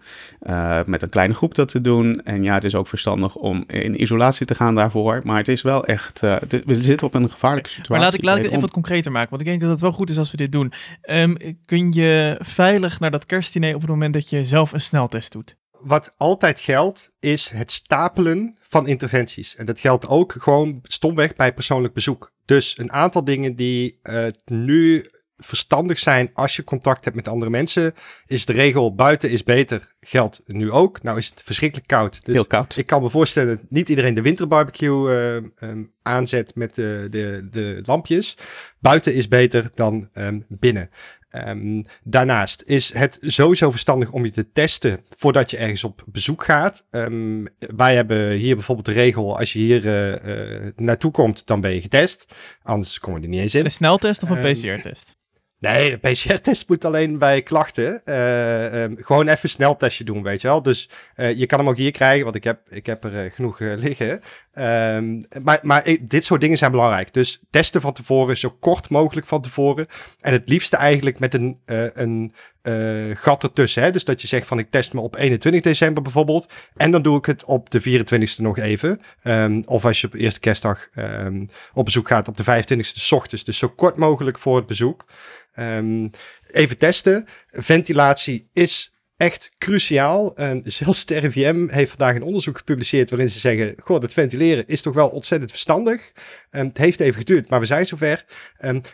met 0.85 1.01
een 1.01 1.09
kleine 1.09 1.33
groep 1.33 1.55
dat 1.55 1.69
te 1.69 1.81
doen. 1.81 2.21
En 2.23 2.43
ja, 2.43 2.53
het 2.53 2.63
is 2.63 2.75
ook 2.75 2.87
verstandig 2.87 3.35
om 3.35 3.63
in 3.67 4.01
isolatie 4.01 4.45
te 4.45 4.55
gaan 4.55 4.75
daarvoor. 4.75 5.21
Maar 5.23 5.37
het 5.37 5.47
is 5.47 5.61
wel 5.61 5.85
echt, 5.85 6.21
het, 6.21 6.61
we 6.65 6.83
zitten 6.83 7.07
op 7.07 7.13
een 7.13 7.29
gevaarlijke 7.29 7.69
situatie. 7.69 7.91
Maar 7.91 8.03
laat 8.03 8.13
ik, 8.13 8.23
laat 8.23 8.35
ik 8.35 8.41
dit 8.41 8.51
even 8.51 8.61
wat 8.61 8.71
concreter 8.71 9.11
maken, 9.11 9.29
want 9.29 9.41
ik 9.41 9.47
denk 9.47 9.61
dat 9.61 9.69
het 9.69 9.81
wel 9.81 9.91
goed 9.91 10.09
is 10.09 10.17
als 10.17 10.31
we 10.31 10.37
dit 10.37 10.51
doen. 10.51 10.73
Um, 11.09 11.37
kun 11.65 11.91
je 11.91 12.35
veilig 12.39 12.99
naar 12.99 13.11
dat 13.11 13.25
kerstdiner 13.25 13.75
op 13.75 13.81
het 13.81 13.89
moment 13.89 14.13
dat 14.13 14.29
je 14.29 14.45
zelf 14.45 14.71
een 14.71 14.81
sneltest 14.81 15.31
doet? 15.31 15.55
Wat 15.85 16.13
altijd 16.17 16.59
geldt, 16.59 17.11
is 17.19 17.49
het 17.49 17.71
stapelen 17.71 18.57
van 18.61 18.87
interventies. 18.87 19.55
En 19.55 19.65
dat 19.65 19.79
geldt 19.79 20.07
ook 20.07 20.35
gewoon 20.37 20.79
stomweg 20.83 21.35
bij 21.35 21.53
persoonlijk 21.53 21.93
bezoek. 21.93 22.31
Dus 22.45 22.77
een 22.77 22.91
aantal 22.91 23.23
dingen 23.23 23.55
die 23.55 23.99
uh, 24.03 24.27
nu 24.45 25.09
verstandig 25.37 25.99
zijn 25.99 26.29
als 26.33 26.55
je 26.55 26.63
contact 26.63 27.03
hebt 27.03 27.15
met 27.15 27.27
andere 27.27 27.51
mensen, 27.51 27.93
is 28.25 28.45
de 28.45 28.53
regel 28.53 28.95
buiten 28.95 29.29
is 29.29 29.43
beter, 29.43 29.95
geldt 29.99 30.41
nu 30.45 30.71
ook. 30.71 31.03
Nou 31.03 31.17
is 31.17 31.29
het 31.29 31.41
verschrikkelijk 31.43 31.87
koud. 31.87 32.25
Dus 32.25 32.33
Heel 32.33 32.45
koud. 32.45 32.77
Ik 32.77 32.87
kan 32.87 33.01
me 33.01 33.09
voorstellen 33.09 33.57
dat 33.57 33.71
niet 33.71 33.89
iedereen 33.89 34.13
de 34.13 34.21
winterbarbecue 34.21 35.09
uh, 35.09 35.69
um, 35.69 35.93
aanzet 36.01 36.55
met 36.55 36.75
de, 36.75 37.07
de, 37.09 37.47
de 37.51 37.81
lampjes. 37.85 38.37
Buiten 38.79 39.13
is 39.13 39.27
beter 39.27 39.69
dan 39.73 40.09
um, 40.13 40.45
binnen. 40.47 40.89
Um, 41.47 41.85
daarnaast 42.03 42.61
is 42.65 42.93
het 42.93 43.17
sowieso 43.21 43.71
verstandig 43.71 44.11
om 44.11 44.25
je 44.25 44.31
te 44.31 44.51
testen 44.51 44.99
voordat 45.09 45.51
je 45.51 45.57
ergens 45.57 45.83
op 45.83 46.03
bezoek 46.05 46.43
gaat. 46.43 46.85
Um, 46.91 47.47
wij 47.75 47.95
hebben 47.95 48.31
hier 48.31 48.55
bijvoorbeeld 48.55 48.87
de 48.87 48.93
regel: 48.93 49.37
als 49.37 49.53
je 49.53 49.59
hier 49.59 49.85
uh, 49.85 50.11
uh, 50.11 50.71
naartoe 50.75 51.11
komt, 51.11 51.47
dan 51.47 51.61
ben 51.61 51.73
je 51.73 51.81
getest. 51.81 52.25
Anders 52.63 52.99
kom 52.99 53.15
je 53.15 53.21
er 53.21 53.27
niet 53.27 53.41
eens 53.41 53.55
in. 53.55 53.65
Een 53.65 53.71
sneltest 53.71 54.23
of 54.23 54.29
een 54.29 54.51
PCR-test? 54.51 55.14
Nee, 55.73 55.99
de 55.99 56.09
PCR-test 56.09 56.67
moet 56.67 56.85
alleen 56.85 57.17
bij 57.17 57.41
klachten. 57.41 58.01
Uh, 58.05 58.83
um, 58.83 58.97
gewoon 58.99 59.27
even 59.27 59.49
sneltestje 59.49 60.03
doen, 60.03 60.23
weet 60.23 60.41
je 60.41 60.47
wel. 60.47 60.61
Dus 60.61 60.89
uh, 61.15 61.33
je 61.33 61.45
kan 61.45 61.59
hem 61.59 61.69
ook 61.69 61.77
hier 61.77 61.91
krijgen, 61.91 62.23
want 62.23 62.35
ik 62.35 62.43
heb, 62.43 62.59
ik 62.69 62.85
heb 62.85 63.03
er 63.03 63.25
uh, 63.25 63.31
genoeg 63.31 63.59
liggen. 63.59 64.21
Um, 64.53 65.25
maar 65.43 65.59
maar 65.61 65.97
dit 66.01 66.25
soort 66.25 66.41
dingen 66.41 66.57
zijn 66.57 66.71
belangrijk. 66.71 67.13
Dus 67.13 67.39
testen 67.49 67.81
van 67.81 67.93
tevoren, 67.93 68.37
zo 68.37 68.57
kort 68.59 68.89
mogelijk 68.89 69.27
van 69.27 69.41
tevoren. 69.41 69.87
En 70.21 70.33
het 70.33 70.49
liefste 70.49 70.77
eigenlijk 70.77 71.19
met 71.19 71.33
een, 71.33 71.59
een 71.93 72.33
gat 73.13 73.43
ertussen. 73.43 73.83
Hè? 73.83 73.91
Dus 73.91 74.03
dat 74.03 74.21
je 74.21 74.27
zegt 74.27 74.47
van 74.47 74.59
ik 74.59 74.71
test 74.71 74.93
me 74.93 75.01
op 75.01 75.15
21 75.15 75.61
december 75.61 76.03
bijvoorbeeld. 76.03 76.47
En 76.75 76.91
dan 76.91 77.01
doe 77.01 77.17
ik 77.17 77.25
het 77.25 77.43
op 77.45 77.69
de 77.69 78.03
24e 78.03 78.41
nog 78.41 78.57
even. 78.57 79.01
Um, 79.23 79.63
of 79.65 79.85
als 79.85 80.01
je 80.01 80.07
op 80.07 80.13
eerste 80.13 80.39
kerstdag 80.39 80.89
op 81.73 81.85
bezoek 81.85 82.07
gaat 82.07 82.27
op 82.27 82.37
de 82.37 82.43
25e 82.43 82.79
s 82.79 83.11
ochtends. 83.11 83.43
Dus 83.43 83.57
zo 83.57 83.69
kort 83.69 83.95
mogelijk 83.97 84.39
voor 84.39 84.55
het 84.55 84.65
bezoek. 84.65 85.05
Um, 85.59 86.09
even 86.51 86.77
testen. 86.77 87.27
Ventilatie 87.49 88.49
is 88.53 88.94
echt 89.17 89.51
cruciaal. 89.57 90.35
En 90.35 90.61
zelfs 90.63 91.05
de 91.05 91.17
RIVM 91.17 91.67
heeft 91.69 91.89
vandaag 91.89 92.15
een 92.15 92.23
onderzoek 92.23 92.57
gepubliceerd 92.57 93.09
waarin 93.09 93.29
ze 93.29 93.39
zeggen: 93.39 93.75
Goh, 93.83 93.99
dat 93.99 94.13
ventileren 94.13 94.67
is 94.67 94.81
toch 94.81 94.93
wel 94.93 95.09
ontzettend 95.09 95.51
verstandig. 95.51 96.11
Um, 96.51 96.65
het 96.65 96.77
heeft 96.77 96.99
even 96.99 97.19
geduurd, 97.19 97.49
maar 97.49 97.59
we 97.59 97.65
zijn 97.65 97.85
zover. 97.85 98.25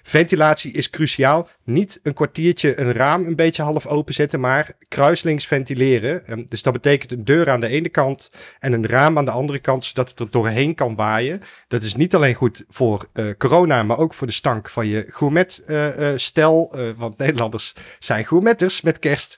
Ventilatie 0.03 0.71
is 0.71 0.89
cruciaal. 0.89 1.49
Niet 1.63 1.99
een 2.03 2.13
kwartiertje 2.13 2.79
een 2.79 2.91
raam 2.91 3.25
een 3.25 3.35
beetje 3.35 3.63
half 3.63 3.85
openzetten, 3.85 4.39
maar 4.39 4.71
kruislinks 4.87 5.47
ventileren. 5.47 6.45
Dus 6.49 6.61
dat 6.61 6.73
betekent 6.73 7.11
een 7.11 7.25
deur 7.25 7.49
aan 7.49 7.59
de 7.59 7.67
ene 7.67 7.89
kant 7.89 8.29
en 8.59 8.73
een 8.73 8.87
raam 8.87 9.17
aan 9.17 9.25
de 9.25 9.31
andere 9.31 9.59
kant, 9.59 9.85
zodat 9.85 10.09
het 10.09 10.19
er 10.19 10.29
doorheen 10.29 10.75
kan 10.75 10.95
waaien. 10.95 11.41
Dat 11.67 11.83
is 11.83 11.95
niet 11.95 12.15
alleen 12.15 12.33
goed 12.33 12.63
voor 12.69 13.07
uh, 13.13 13.25
corona, 13.37 13.83
maar 13.83 13.97
ook 13.97 14.13
voor 14.13 14.27
de 14.27 14.33
stank 14.33 14.69
van 14.69 14.87
je 14.87 15.05
gourmet-stel. 15.07 16.75
Uh, 16.75 16.87
uh, 16.87 16.93
want 16.97 17.17
Nederlanders 17.17 17.73
zijn 17.99 18.25
gourmetters 18.25 18.81
met 18.81 18.99
kerst. 18.99 19.37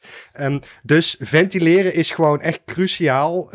Dus 0.84 1.16
ventileren 1.20 1.94
is 1.94 2.12
gewoon 2.12 2.42
echt 2.42 2.62
cruciaal. 2.66 3.52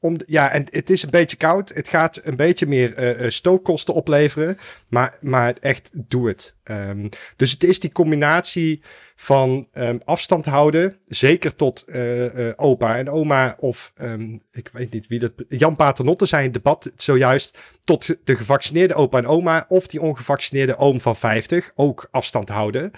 om, 0.00 0.16
ja, 0.26 0.50
en 0.50 0.66
het 0.70 0.90
is 0.90 1.02
een 1.02 1.10
beetje 1.10 1.36
koud. 1.36 1.68
Het 1.68 1.88
gaat 1.88 2.20
een 2.22 2.36
beetje 2.36 2.66
meer 2.66 3.24
stookkosten 3.28 3.94
opleveren. 3.94 4.58
Maar, 4.88 5.18
maar 5.20 5.54
echt, 5.60 5.90
doe 5.92 6.28
het. 6.28 6.55
Um, 6.70 7.08
dus 7.36 7.50
het 7.50 7.64
is 7.64 7.80
die 7.80 7.92
combinatie 7.92 8.82
van 9.16 9.68
um, 9.72 10.00
afstand 10.04 10.44
houden, 10.44 10.96
zeker 11.06 11.54
tot 11.54 11.84
uh, 11.86 12.34
uh, 12.34 12.52
opa 12.56 12.96
en 12.96 13.08
oma 13.08 13.56
of 13.60 13.92
um, 14.02 14.42
ik 14.52 14.70
weet 14.72 14.92
niet 14.92 15.06
wie 15.06 15.18
dat... 15.18 15.32
Jan 15.48 15.76
Paternotte 15.76 16.26
zei 16.26 16.44
in 16.44 16.52
het 16.52 16.62
debat 16.62 16.92
zojuist 16.96 17.58
tot 17.84 18.16
de 18.24 18.36
gevaccineerde 18.36 18.94
opa 18.94 19.18
en 19.18 19.26
oma 19.26 19.64
of 19.68 19.86
die 19.86 20.00
ongevaccineerde 20.00 20.76
oom 20.76 21.00
van 21.00 21.16
50 21.16 21.72
ook 21.74 22.08
afstand 22.10 22.48
houden. 22.48 22.90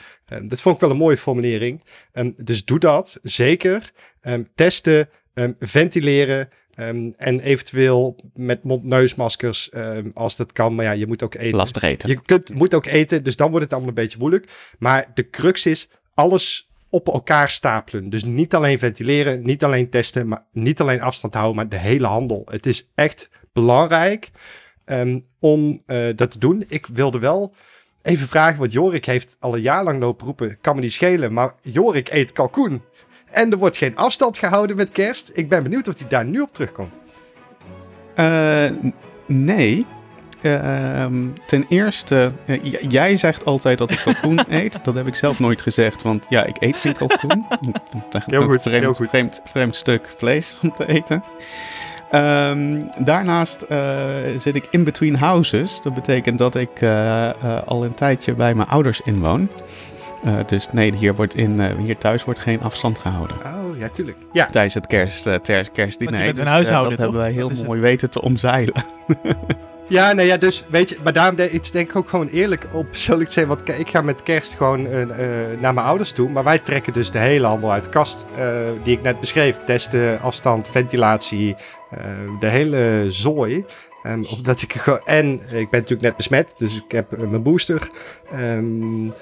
Dat 0.43 0.61
vond 0.61 0.75
ik 0.75 0.81
wel 0.81 0.91
een 0.91 0.97
mooie 0.97 1.17
formulering. 1.17 1.85
dus 2.37 2.65
doe 2.65 2.79
dat, 2.79 3.19
zeker. 3.23 3.93
testen, 4.55 5.09
ventileren, 5.59 6.49
Um, 6.81 7.13
en 7.17 7.41
eventueel 7.41 8.17
met 8.35 8.63
mond-neusmaskers, 8.63 9.71
um, 9.75 10.11
als 10.15 10.37
dat 10.37 10.53
kan. 10.53 10.75
Maar 10.75 10.85
ja, 10.85 10.91
je 10.91 11.07
moet 11.07 11.23
ook 11.23 11.35
eten. 11.35 11.57
Lastig 11.57 11.83
eten. 11.83 12.09
Je 12.09 12.23
kunt, 12.23 12.55
moet 12.55 12.75
ook 12.75 12.87
eten, 12.87 13.25
dus 13.25 13.37
dan 13.37 13.49
wordt 13.49 13.65
het 13.65 13.73
allemaal 13.73 13.91
een 13.91 14.03
beetje 14.03 14.19
moeilijk. 14.19 14.51
Maar 14.79 15.11
de 15.15 15.31
crux 15.31 15.67
is 15.67 15.89
alles 16.15 16.71
op 16.91 17.09
elkaar 17.09 17.51
stapelen. 17.51 18.11
Dus 18.11 18.25
niet 18.25 18.55
alleen 18.55 18.79
ventileren, 18.79 19.43
niet 19.43 19.65
alleen 19.65 19.91
testen, 19.91 20.29
maar 20.29 20.45
niet 20.53 20.81
alleen 20.81 21.01
afstand 21.01 21.35
houden, 21.35 21.57
maar 21.57 21.69
de 21.69 21.79
hele 21.79 22.07
handel. 22.07 22.43
Het 22.51 22.67
is 22.67 22.89
echt 22.95 23.29
belangrijk 23.53 24.31
um, 24.85 25.27
om 25.39 25.83
uh, 25.87 26.07
dat 26.17 26.31
te 26.31 26.39
doen. 26.39 26.65
Ik 26.69 26.87
wilde 26.87 27.19
wel 27.19 27.55
even 28.03 28.29
vragen, 28.29 28.59
want 28.59 28.73
Jorik 28.73 29.05
heeft 29.05 29.37
al 29.39 29.55
een 29.55 29.61
jaar 29.61 29.85
lang 29.85 30.01
lopen 30.01 30.27
roepen, 30.27 30.59
kan 30.61 30.75
me 30.75 30.81
niet 30.81 30.93
schelen, 30.93 31.33
maar 31.33 31.55
Jorik 31.63 32.13
eet 32.13 32.33
kalkoen. 32.33 32.83
En 33.31 33.51
er 33.51 33.59
wordt 33.59 33.77
geen 33.77 33.97
afstand 33.97 34.39
gehouden 34.39 34.77
met 34.77 34.93
kerst. 34.93 35.31
Ik 35.35 35.49
ben 35.49 35.63
benieuwd 35.63 35.89
of 35.89 35.99
hij 35.99 36.09
daar 36.09 36.25
nu 36.25 36.41
op 36.41 36.53
terugkomt. 36.53 36.93
Uh, 38.17 38.65
nee. 39.27 39.87
Uh, 40.43 41.07
ten 41.47 41.67
eerste, 41.69 42.33
uh, 42.47 42.75
jij 42.89 43.17
zegt 43.17 43.45
altijd 43.45 43.79
dat 43.79 43.91
ik 43.91 44.01
kalkoen 44.05 44.41
eet. 44.49 44.79
Dat 44.83 44.95
heb 44.95 45.07
ik 45.07 45.15
zelf 45.15 45.39
nooit 45.39 45.63
gezegd, 45.63 46.03
want 46.03 46.27
ja, 46.29 46.45
ik 46.45 46.57
eet 46.61 46.77
geen 46.77 46.97
kalkoen. 46.97 47.47
heel 48.11 48.43
goed, 48.43 48.55
een 48.55 48.61
vreemd, 48.61 48.83
heel 48.83 48.95
goed. 48.95 49.09
Vreemd, 49.09 49.41
vreemd 49.45 49.77
stuk 49.77 50.15
vlees 50.17 50.57
om 50.63 50.73
te 50.77 50.89
eten. 50.89 51.23
Um, 52.13 52.91
daarnaast 52.99 53.65
uh, 53.71 53.79
zit 54.39 54.55
ik 54.55 54.67
in 54.71 54.85
between 54.85 55.17
houses. 55.17 55.81
Dat 55.83 55.95
betekent 55.95 56.39
dat 56.39 56.55
ik 56.55 56.83
al 57.65 57.85
een 57.85 57.95
tijdje 57.95 58.33
bij 58.33 58.55
mijn 58.55 58.69
ouders 58.69 59.01
inwoon. 59.01 59.49
Uh, 60.25 60.39
dus 60.47 60.69
nee, 60.73 60.97
hier, 60.97 61.15
wordt 61.15 61.35
in, 61.35 61.61
uh, 61.61 61.67
hier 61.79 61.99
thuis 61.99 62.25
wordt 62.25 62.41
geen 62.41 62.63
afstand 62.63 62.99
gehouden. 62.99 63.37
Oh, 63.37 63.79
ja, 63.79 63.89
tuurlijk. 63.89 64.17
Ja. 64.33 64.49
Tijdens 64.51 64.75
het 64.75 64.87
kerst, 64.87 65.27
uh, 65.27 65.35
ter, 65.35 65.71
kerstdiner. 65.71 66.13
Want 66.13 66.27
je 66.27 66.33
bent 66.33 66.37
dus, 66.37 66.45
een 66.45 66.51
huishouden, 66.51 66.91
Dat 66.91 66.99
hebben 66.99 67.21
wij 67.21 67.33
heel 67.33 67.51
mooi 67.67 67.81
weten 67.81 68.11
te 68.11 68.23
omzeilen. 68.23 68.75
ja, 69.89 70.13
nou 70.13 70.29
ja, 70.29 70.37
dus 70.37 70.65
weet 70.69 70.89
je, 70.89 70.97
maar 71.03 71.13
daarom 71.13 71.39
is 71.39 71.71
denk 71.71 71.91
ik 71.91 71.97
ook 71.97 72.09
gewoon 72.09 72.27
eerlijk 72.27 72.67
op 72.73 72.87
persoonlijk 72.91 73.29
te 73.29 73.35
zeggen. 73.35 73.57
Want 73.57 73.79
ik 73.79 73.89
ga 73.89 74.03
met 74.03 74.23
kerst 74.23 74.55
gewoon 74.55 74.83
naar 75.61 75.75
mijn 75.75 75.87
ouders 75.87 76.13
toe. 76.13 76.29
Maar 76.29 76.45
wij 76.45 76.59
trekken 76.59 76.93
dus 76.93 77.11
de 77.11 77.19
hele 77.19 77.47
handel 77.47 77.73
uit 77.73 77.85
de 77.85 77.91
kast 77.91 78.27
die 78.83 78.97
ik 78.97 79.03
net 79.03 79.21
beschreef. 79.21 79.57
Testen, 79.67 80.21
afstand, 80.21 80.69
ventilatie, 80.69 81.57
de 82.41 82.49
hele 82.49 83.05
zooi. 83.09 83.65
Um, 84.07 84.27
omdat 84.27 84.63
ik 84.63 84.75
en 85.05 85.33
ik 85.33 85.71
ben 85.71 85.81
natuurlijk 85.81 86.01
net 86.01 86.17
besmet, 86.17 86.55
dus 86.57 86.77
ik 86.77 86.93
heb 86.93 87.17
mijn 87.17 87.43
booster. 87.43 87.89
Um, 88.35 89.15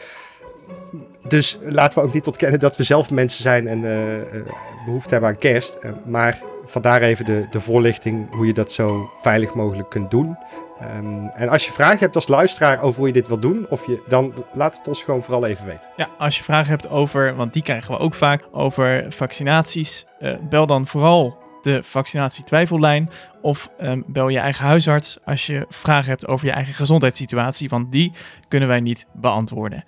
dus 1.28 1.58
laten 1.62 1.98
we 1.98 2.06
ook 2.06 2.14
niet 2.14 2.26
ontkennen 2.26 2.60
dat 2.60 2.76
we 2.76 2.82
zelf 2.82 3.10
mensen 3.10 3.42
zijn 3.42 3.68
en 3.68 3.82
uh, 3.82 4.42
behoefte 4.84 5.10
hebben 5.10 5.30
aan 5.30 5.38
kerst. 5.38 5.76
Uh, 5.84 5.90
maar 6.06 6.38
vandaar 6.64 7.02
even 7.02 7.24
de, 7.24 7.46
de 7.50 7.60
voorlichting 7.60 8.30
hoe 8.30 8.46
je 8.46 8.52
dat 8.52 8.72
zo 8.72 9.10
veilig 9.22 9.54
mogelijk 9.54 9.88
kunt 9.88 10.10
doen. 10.10 10.36
Um, 10.82 11.28
en 11.28 11.48
als 11.48 11.66
je 11.66 11.72
vragen 11.72 11.98
hebt 11.98 12.14
als 12.14 12.28
luisteraar 12.28 12.82
over 12.82 12.98
hoe 12.98 13.06
je 13.06 13.12
dit 13.12 13.28
wil 13.28 13.38
doen, 13.38 13.66
of 13.68 13.86
je, 13.86 14.02
dan 14.08 14.32
laat 14.52 14.76
het 14.76 14.88
ons 14.88 15.02
gewoon 15.02 15.22
vooral 15.22 15.46
even 15.46 15.66
weten. 15.66 15.88
Ja, 15.96 16.08
als 16.18 16.36
je 16.36 16.44
vragen 16.44 16.70
hebt 16.70 16.88
over, 16.88 17.36
want 17.36 17.52
die 17.52 17.62
krijgen 17.62 17.94
we 17.94 17.98
ook 17.98 18.14
vaak, 18.14 18.44
over 18.52 19.06
vaccinaties, 19.08 20.06
bel 20.48 20.66
dan 20.66 20.86
vooral 20.86 21.38
de 21.62 21.82
vaccinatietwijfellijn 21.82 23.10
of 23.40 23.70
um, 23.80 24.04
bel 24.06 24.28
je 24.28 24.38
eigen 24.38 24.64
huisarts 24.64 25.18
als 25.24 25.46
je 25.46 25.66
vragen 25.68 26.08
hebt 26.08 26.26
over 26.26 26.46
je 26.46 26.52
eigen 26.52 26.74
gezondheidssituatie, 26.74 27.68
want 27.68 27.92
die 27.92 28.12
kunnen 28.48 28.68
wij 28.68 28.80
niet 28.80 29.06
beantwoorden. 29.12 29.84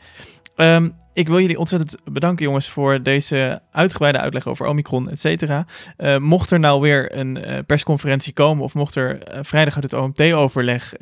Um, 0.61 0.97
ik 1.13 1.29
wil 1.29 1.41
jullie 1.41 1.59
ontzettend 1.59 1.97
bedanken, 2.05 2.45
jongens, 2.45 2.69
voor 2.69 3.03
deze 3.03 3.63
uitgebreide 3.73 4.19
uitleg 4.19 4.47
over 4.47 4.67
Omicron, 4.67 5.11
et 5.11 5.21
cetera. 5.21 5.67
Uh, 5.99 6.17
mocht 6.17 6.51
er 6.51 6.59
nou 6.59 6.81
weer 6.81 7.17
een 7.17 7.39
uh, 7.39 7.59
persconferentie 7.67 8.33
komen, 8.33 8.65
of 8.65 8.75
mocht 8.75 8.95
er 8.95 9.35
uh, 9.35 9.39
vrijdag 9.43 9.75
uit 9.75 9.85
het 9.85 9.93
OMT-overleg 9.93 10.95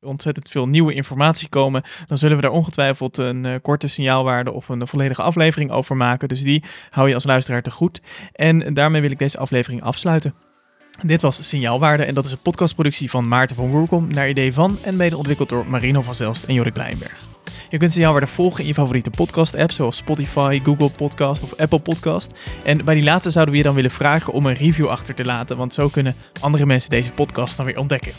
ontzettend 0.00 0.48
veel 0.48 0.68
nieuwe 0.68 0.94
informatie 0.94 1.48
komen, 1.48 1.82
dan 2.06 2.18
zullen 2.18 2.36
we 2.36 2.42
daar 2.42 2.50
ongetwijfeld 2.50 3.18
een 3.18 3.60
korte 3.62 3.88
signaalwaarde 3.88 4.52
of 4.52 4.68
een 4.68 4.86
volledige 4.86 5.22
aflevering 5.22 5.70
over 5.70 5.96
maken. 5.96 6.28
Dus 6.28 6.42
die 6.42 6.64
hou 6.90 7.08
je 7.08 7.14
als 7.14 7.24
luisteraar 7.24 7.62
te 7.62 7.70
goed. 7.70 8.00
En 8.32 8.74
daarmee 8.74 9.00
wil 9.00 9.10
ik 9.10 9.18
deze 9.18 9.38
aflevering 9.38 9.82
afsluiten. 9.82 10.34
Dit 11.06 11.22
was 11.22 11.48
Signaalwaarde 11.48 12.04
en 12.04 12.14
dat 12.14 12.24
is 12.24 12.32
een 12.32 12.42
podcastproductie 12.42 13.10
van 13.10 13.28
Maarten 13.28 13.56
van 13.56 13.70
Woerkom 13.70 14.12
naar 14.12 14.28
idee 14.28 14.52
van 14.52 14.78
en 14.82 14.96
mede 14.96 15.16
ontwikkeld 15.16 15.48
door 15.48 15.66
Marino 15.66 16.02
van 16.02 16.14
Zelst 16.14 16.44
en 16.44 16.54
Jorik 16.54 16.72
Blijnberg. 16.72 17.28
Je 17.70 17.78
kunt 17.78 17.92
Signaalwaarde 17.92 18.26
volgen 18.26 18.60
in 18.60 18.66
je 18.66 18.74
favoriete 18.74 19.10
podcast-app 19.10 19.70
zoals 19.70 19.96
Spotify, 19.96 20.60
Google 20.64 20.90
Podcast 20.90 21.42
of 21.42 21.56
Apple 21.56 21.78
Podcast. 21.78 22.30
En 22.64 22.84
bij 22.84 22.94
die 22.94 23.04
laatste 23.04 23.30
zouden 23.30 23.52
we 23.52 23.60
je 23.60 23.66
dan 23.66 23.74
willen 23.74 23.90
vragen 23.90 24.32
om 24.32 24.46
een 24.46 24.54
review 24.54 24.88
achter 24.88 25.14
te 25.14 25.24
laten, 25.24 25.56
want 25.56 25.74
zo 25.74 25.88
kunnen 25.88 26.16
andere 26.40 26.66
mensen 26.66 26.90
deze 26.90 27.12
podcast 27.12 27.56
dan 27.56 27.66
weer 27.66 27.78
ontdekken. 27.78 28.12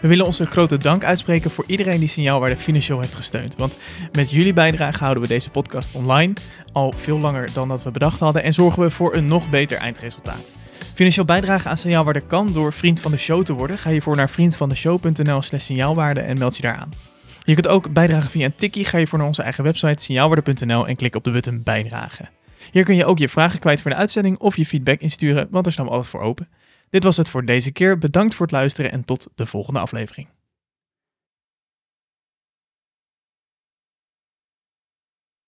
We 0.00 0.08
willen 0.08 0.26
onze 0.26 0.46
grote 0.46 0.78
dank 0.78 1.04
uitspreken 1.04 1.50
voor 1.50 1.64
iedereen 1.66 1.98
die 1.98 2.08
Signaalwaarde 2.08 2.56
financieel 2.56 3.00
heeft 3.00 3.14
gesteund. 3.14 3.56
Want 3.56 3.78
met 4.12 4.30
jullie 4.30 4.52
bijdrage 4.52 4.98
houden 4.98 5.22
we 5.22 5.28
deze 5.28 5.50
podcast 5.50 5.90
online 5.92 6.32
al 6.72 6.92
veel 6.96 7.18
langer 7.18 7.52
dan 7.54 7.68
dat 7.68 7.82
we 7.82 7.90
bedacht 7.90 8.20
hadden 8.20 8.42
en 8.42 8.54
zorgen 8.54 8.82
we 8.82 8.90
voor 8.90 9.14
een 9.14 9.26
nog 9.26 9.50
beter 9.50 9.78
eindresultaat. 9.78 10.44
Financieel 10.94 11.24
bijdragen 11.24 11.70
aan 11.70 11.76
signaalwaarde 11.76 12.20
kan 12.20 12.52
door 12.52 12.72
vriend 12.72 13.00
van 13.00 13.10
de 13.10 13.18
show 13.18 13.44
te 13.44 13.52
worden. 13.52 13.78
Ga 13.78 13.90
je 13.90 14.02
voor 14.02 14.16
naar 14.16 14.30
vriendvandeshow.nl 14.30 15.42
slash 15.42 15.64
signaalwaarde 15.64 16.20
en 16.20 16.38
meld 16.38 16.56
je 16.56 16.62
daar 16.62 16.76
aan. 16.76 16.90
Je 17.44 17.54
kunt 17.54 17.68
ook 17.68 17.92
bijdragen 17.92 18.30
via 18.30 18.44
een 18.44 18.56
tikkie. 18.56 18.84
Ga 18.84 18.98
je 18.98 19.06
voor 19.06 19.18
naar 19.18 19.26
onze 19.26 19.42
eigen 19.42 19.64
website 19.64 20.02
signaalwaarde.nl 20.02 20.88
en 20.88 20.96
klik 20.96 21.14
op 21.14 21.24
de 21.24 21.30
button 21.30 21.62
bijdragen. 21.62 22.30
Hier 22.72 22.84
kun 22.84 22.96
je 22.96 23.04
ook 23.04 23.18
je 23.18 23.28
vragen 23.28 23.58
kwijt 23.58 23.80
voor 23.80 23.90
de 23.90 23.96
uitzending 23.96 24.38
of 24.38 24.56
je 24.56 24.66
feedback 24.66 25.00
insturen, 25.00 25.48
want 25.50 25.64
daar 25.64 25.72
staan 25.72 25.84
we 25.84 25.90
altijd 25.90 26.10
voor 26.10 26.20
open. 26.20 26.48
Dit 26.90 27.04
was 27.04 27.16
het 27.16 27.28
voor 27.28 27.44
deze 27.44 27.70
keer. 27.70 27.98
Bedankt 27.98 28.34
voor 28.34 28.46
het 28.46 28.54
luisteren 28.54 28.92
en 28.92 29.04
tot 29.04 29.28
de 29.34 29.46
volgende 29.46 29.80
aflevering. 29.80 30.28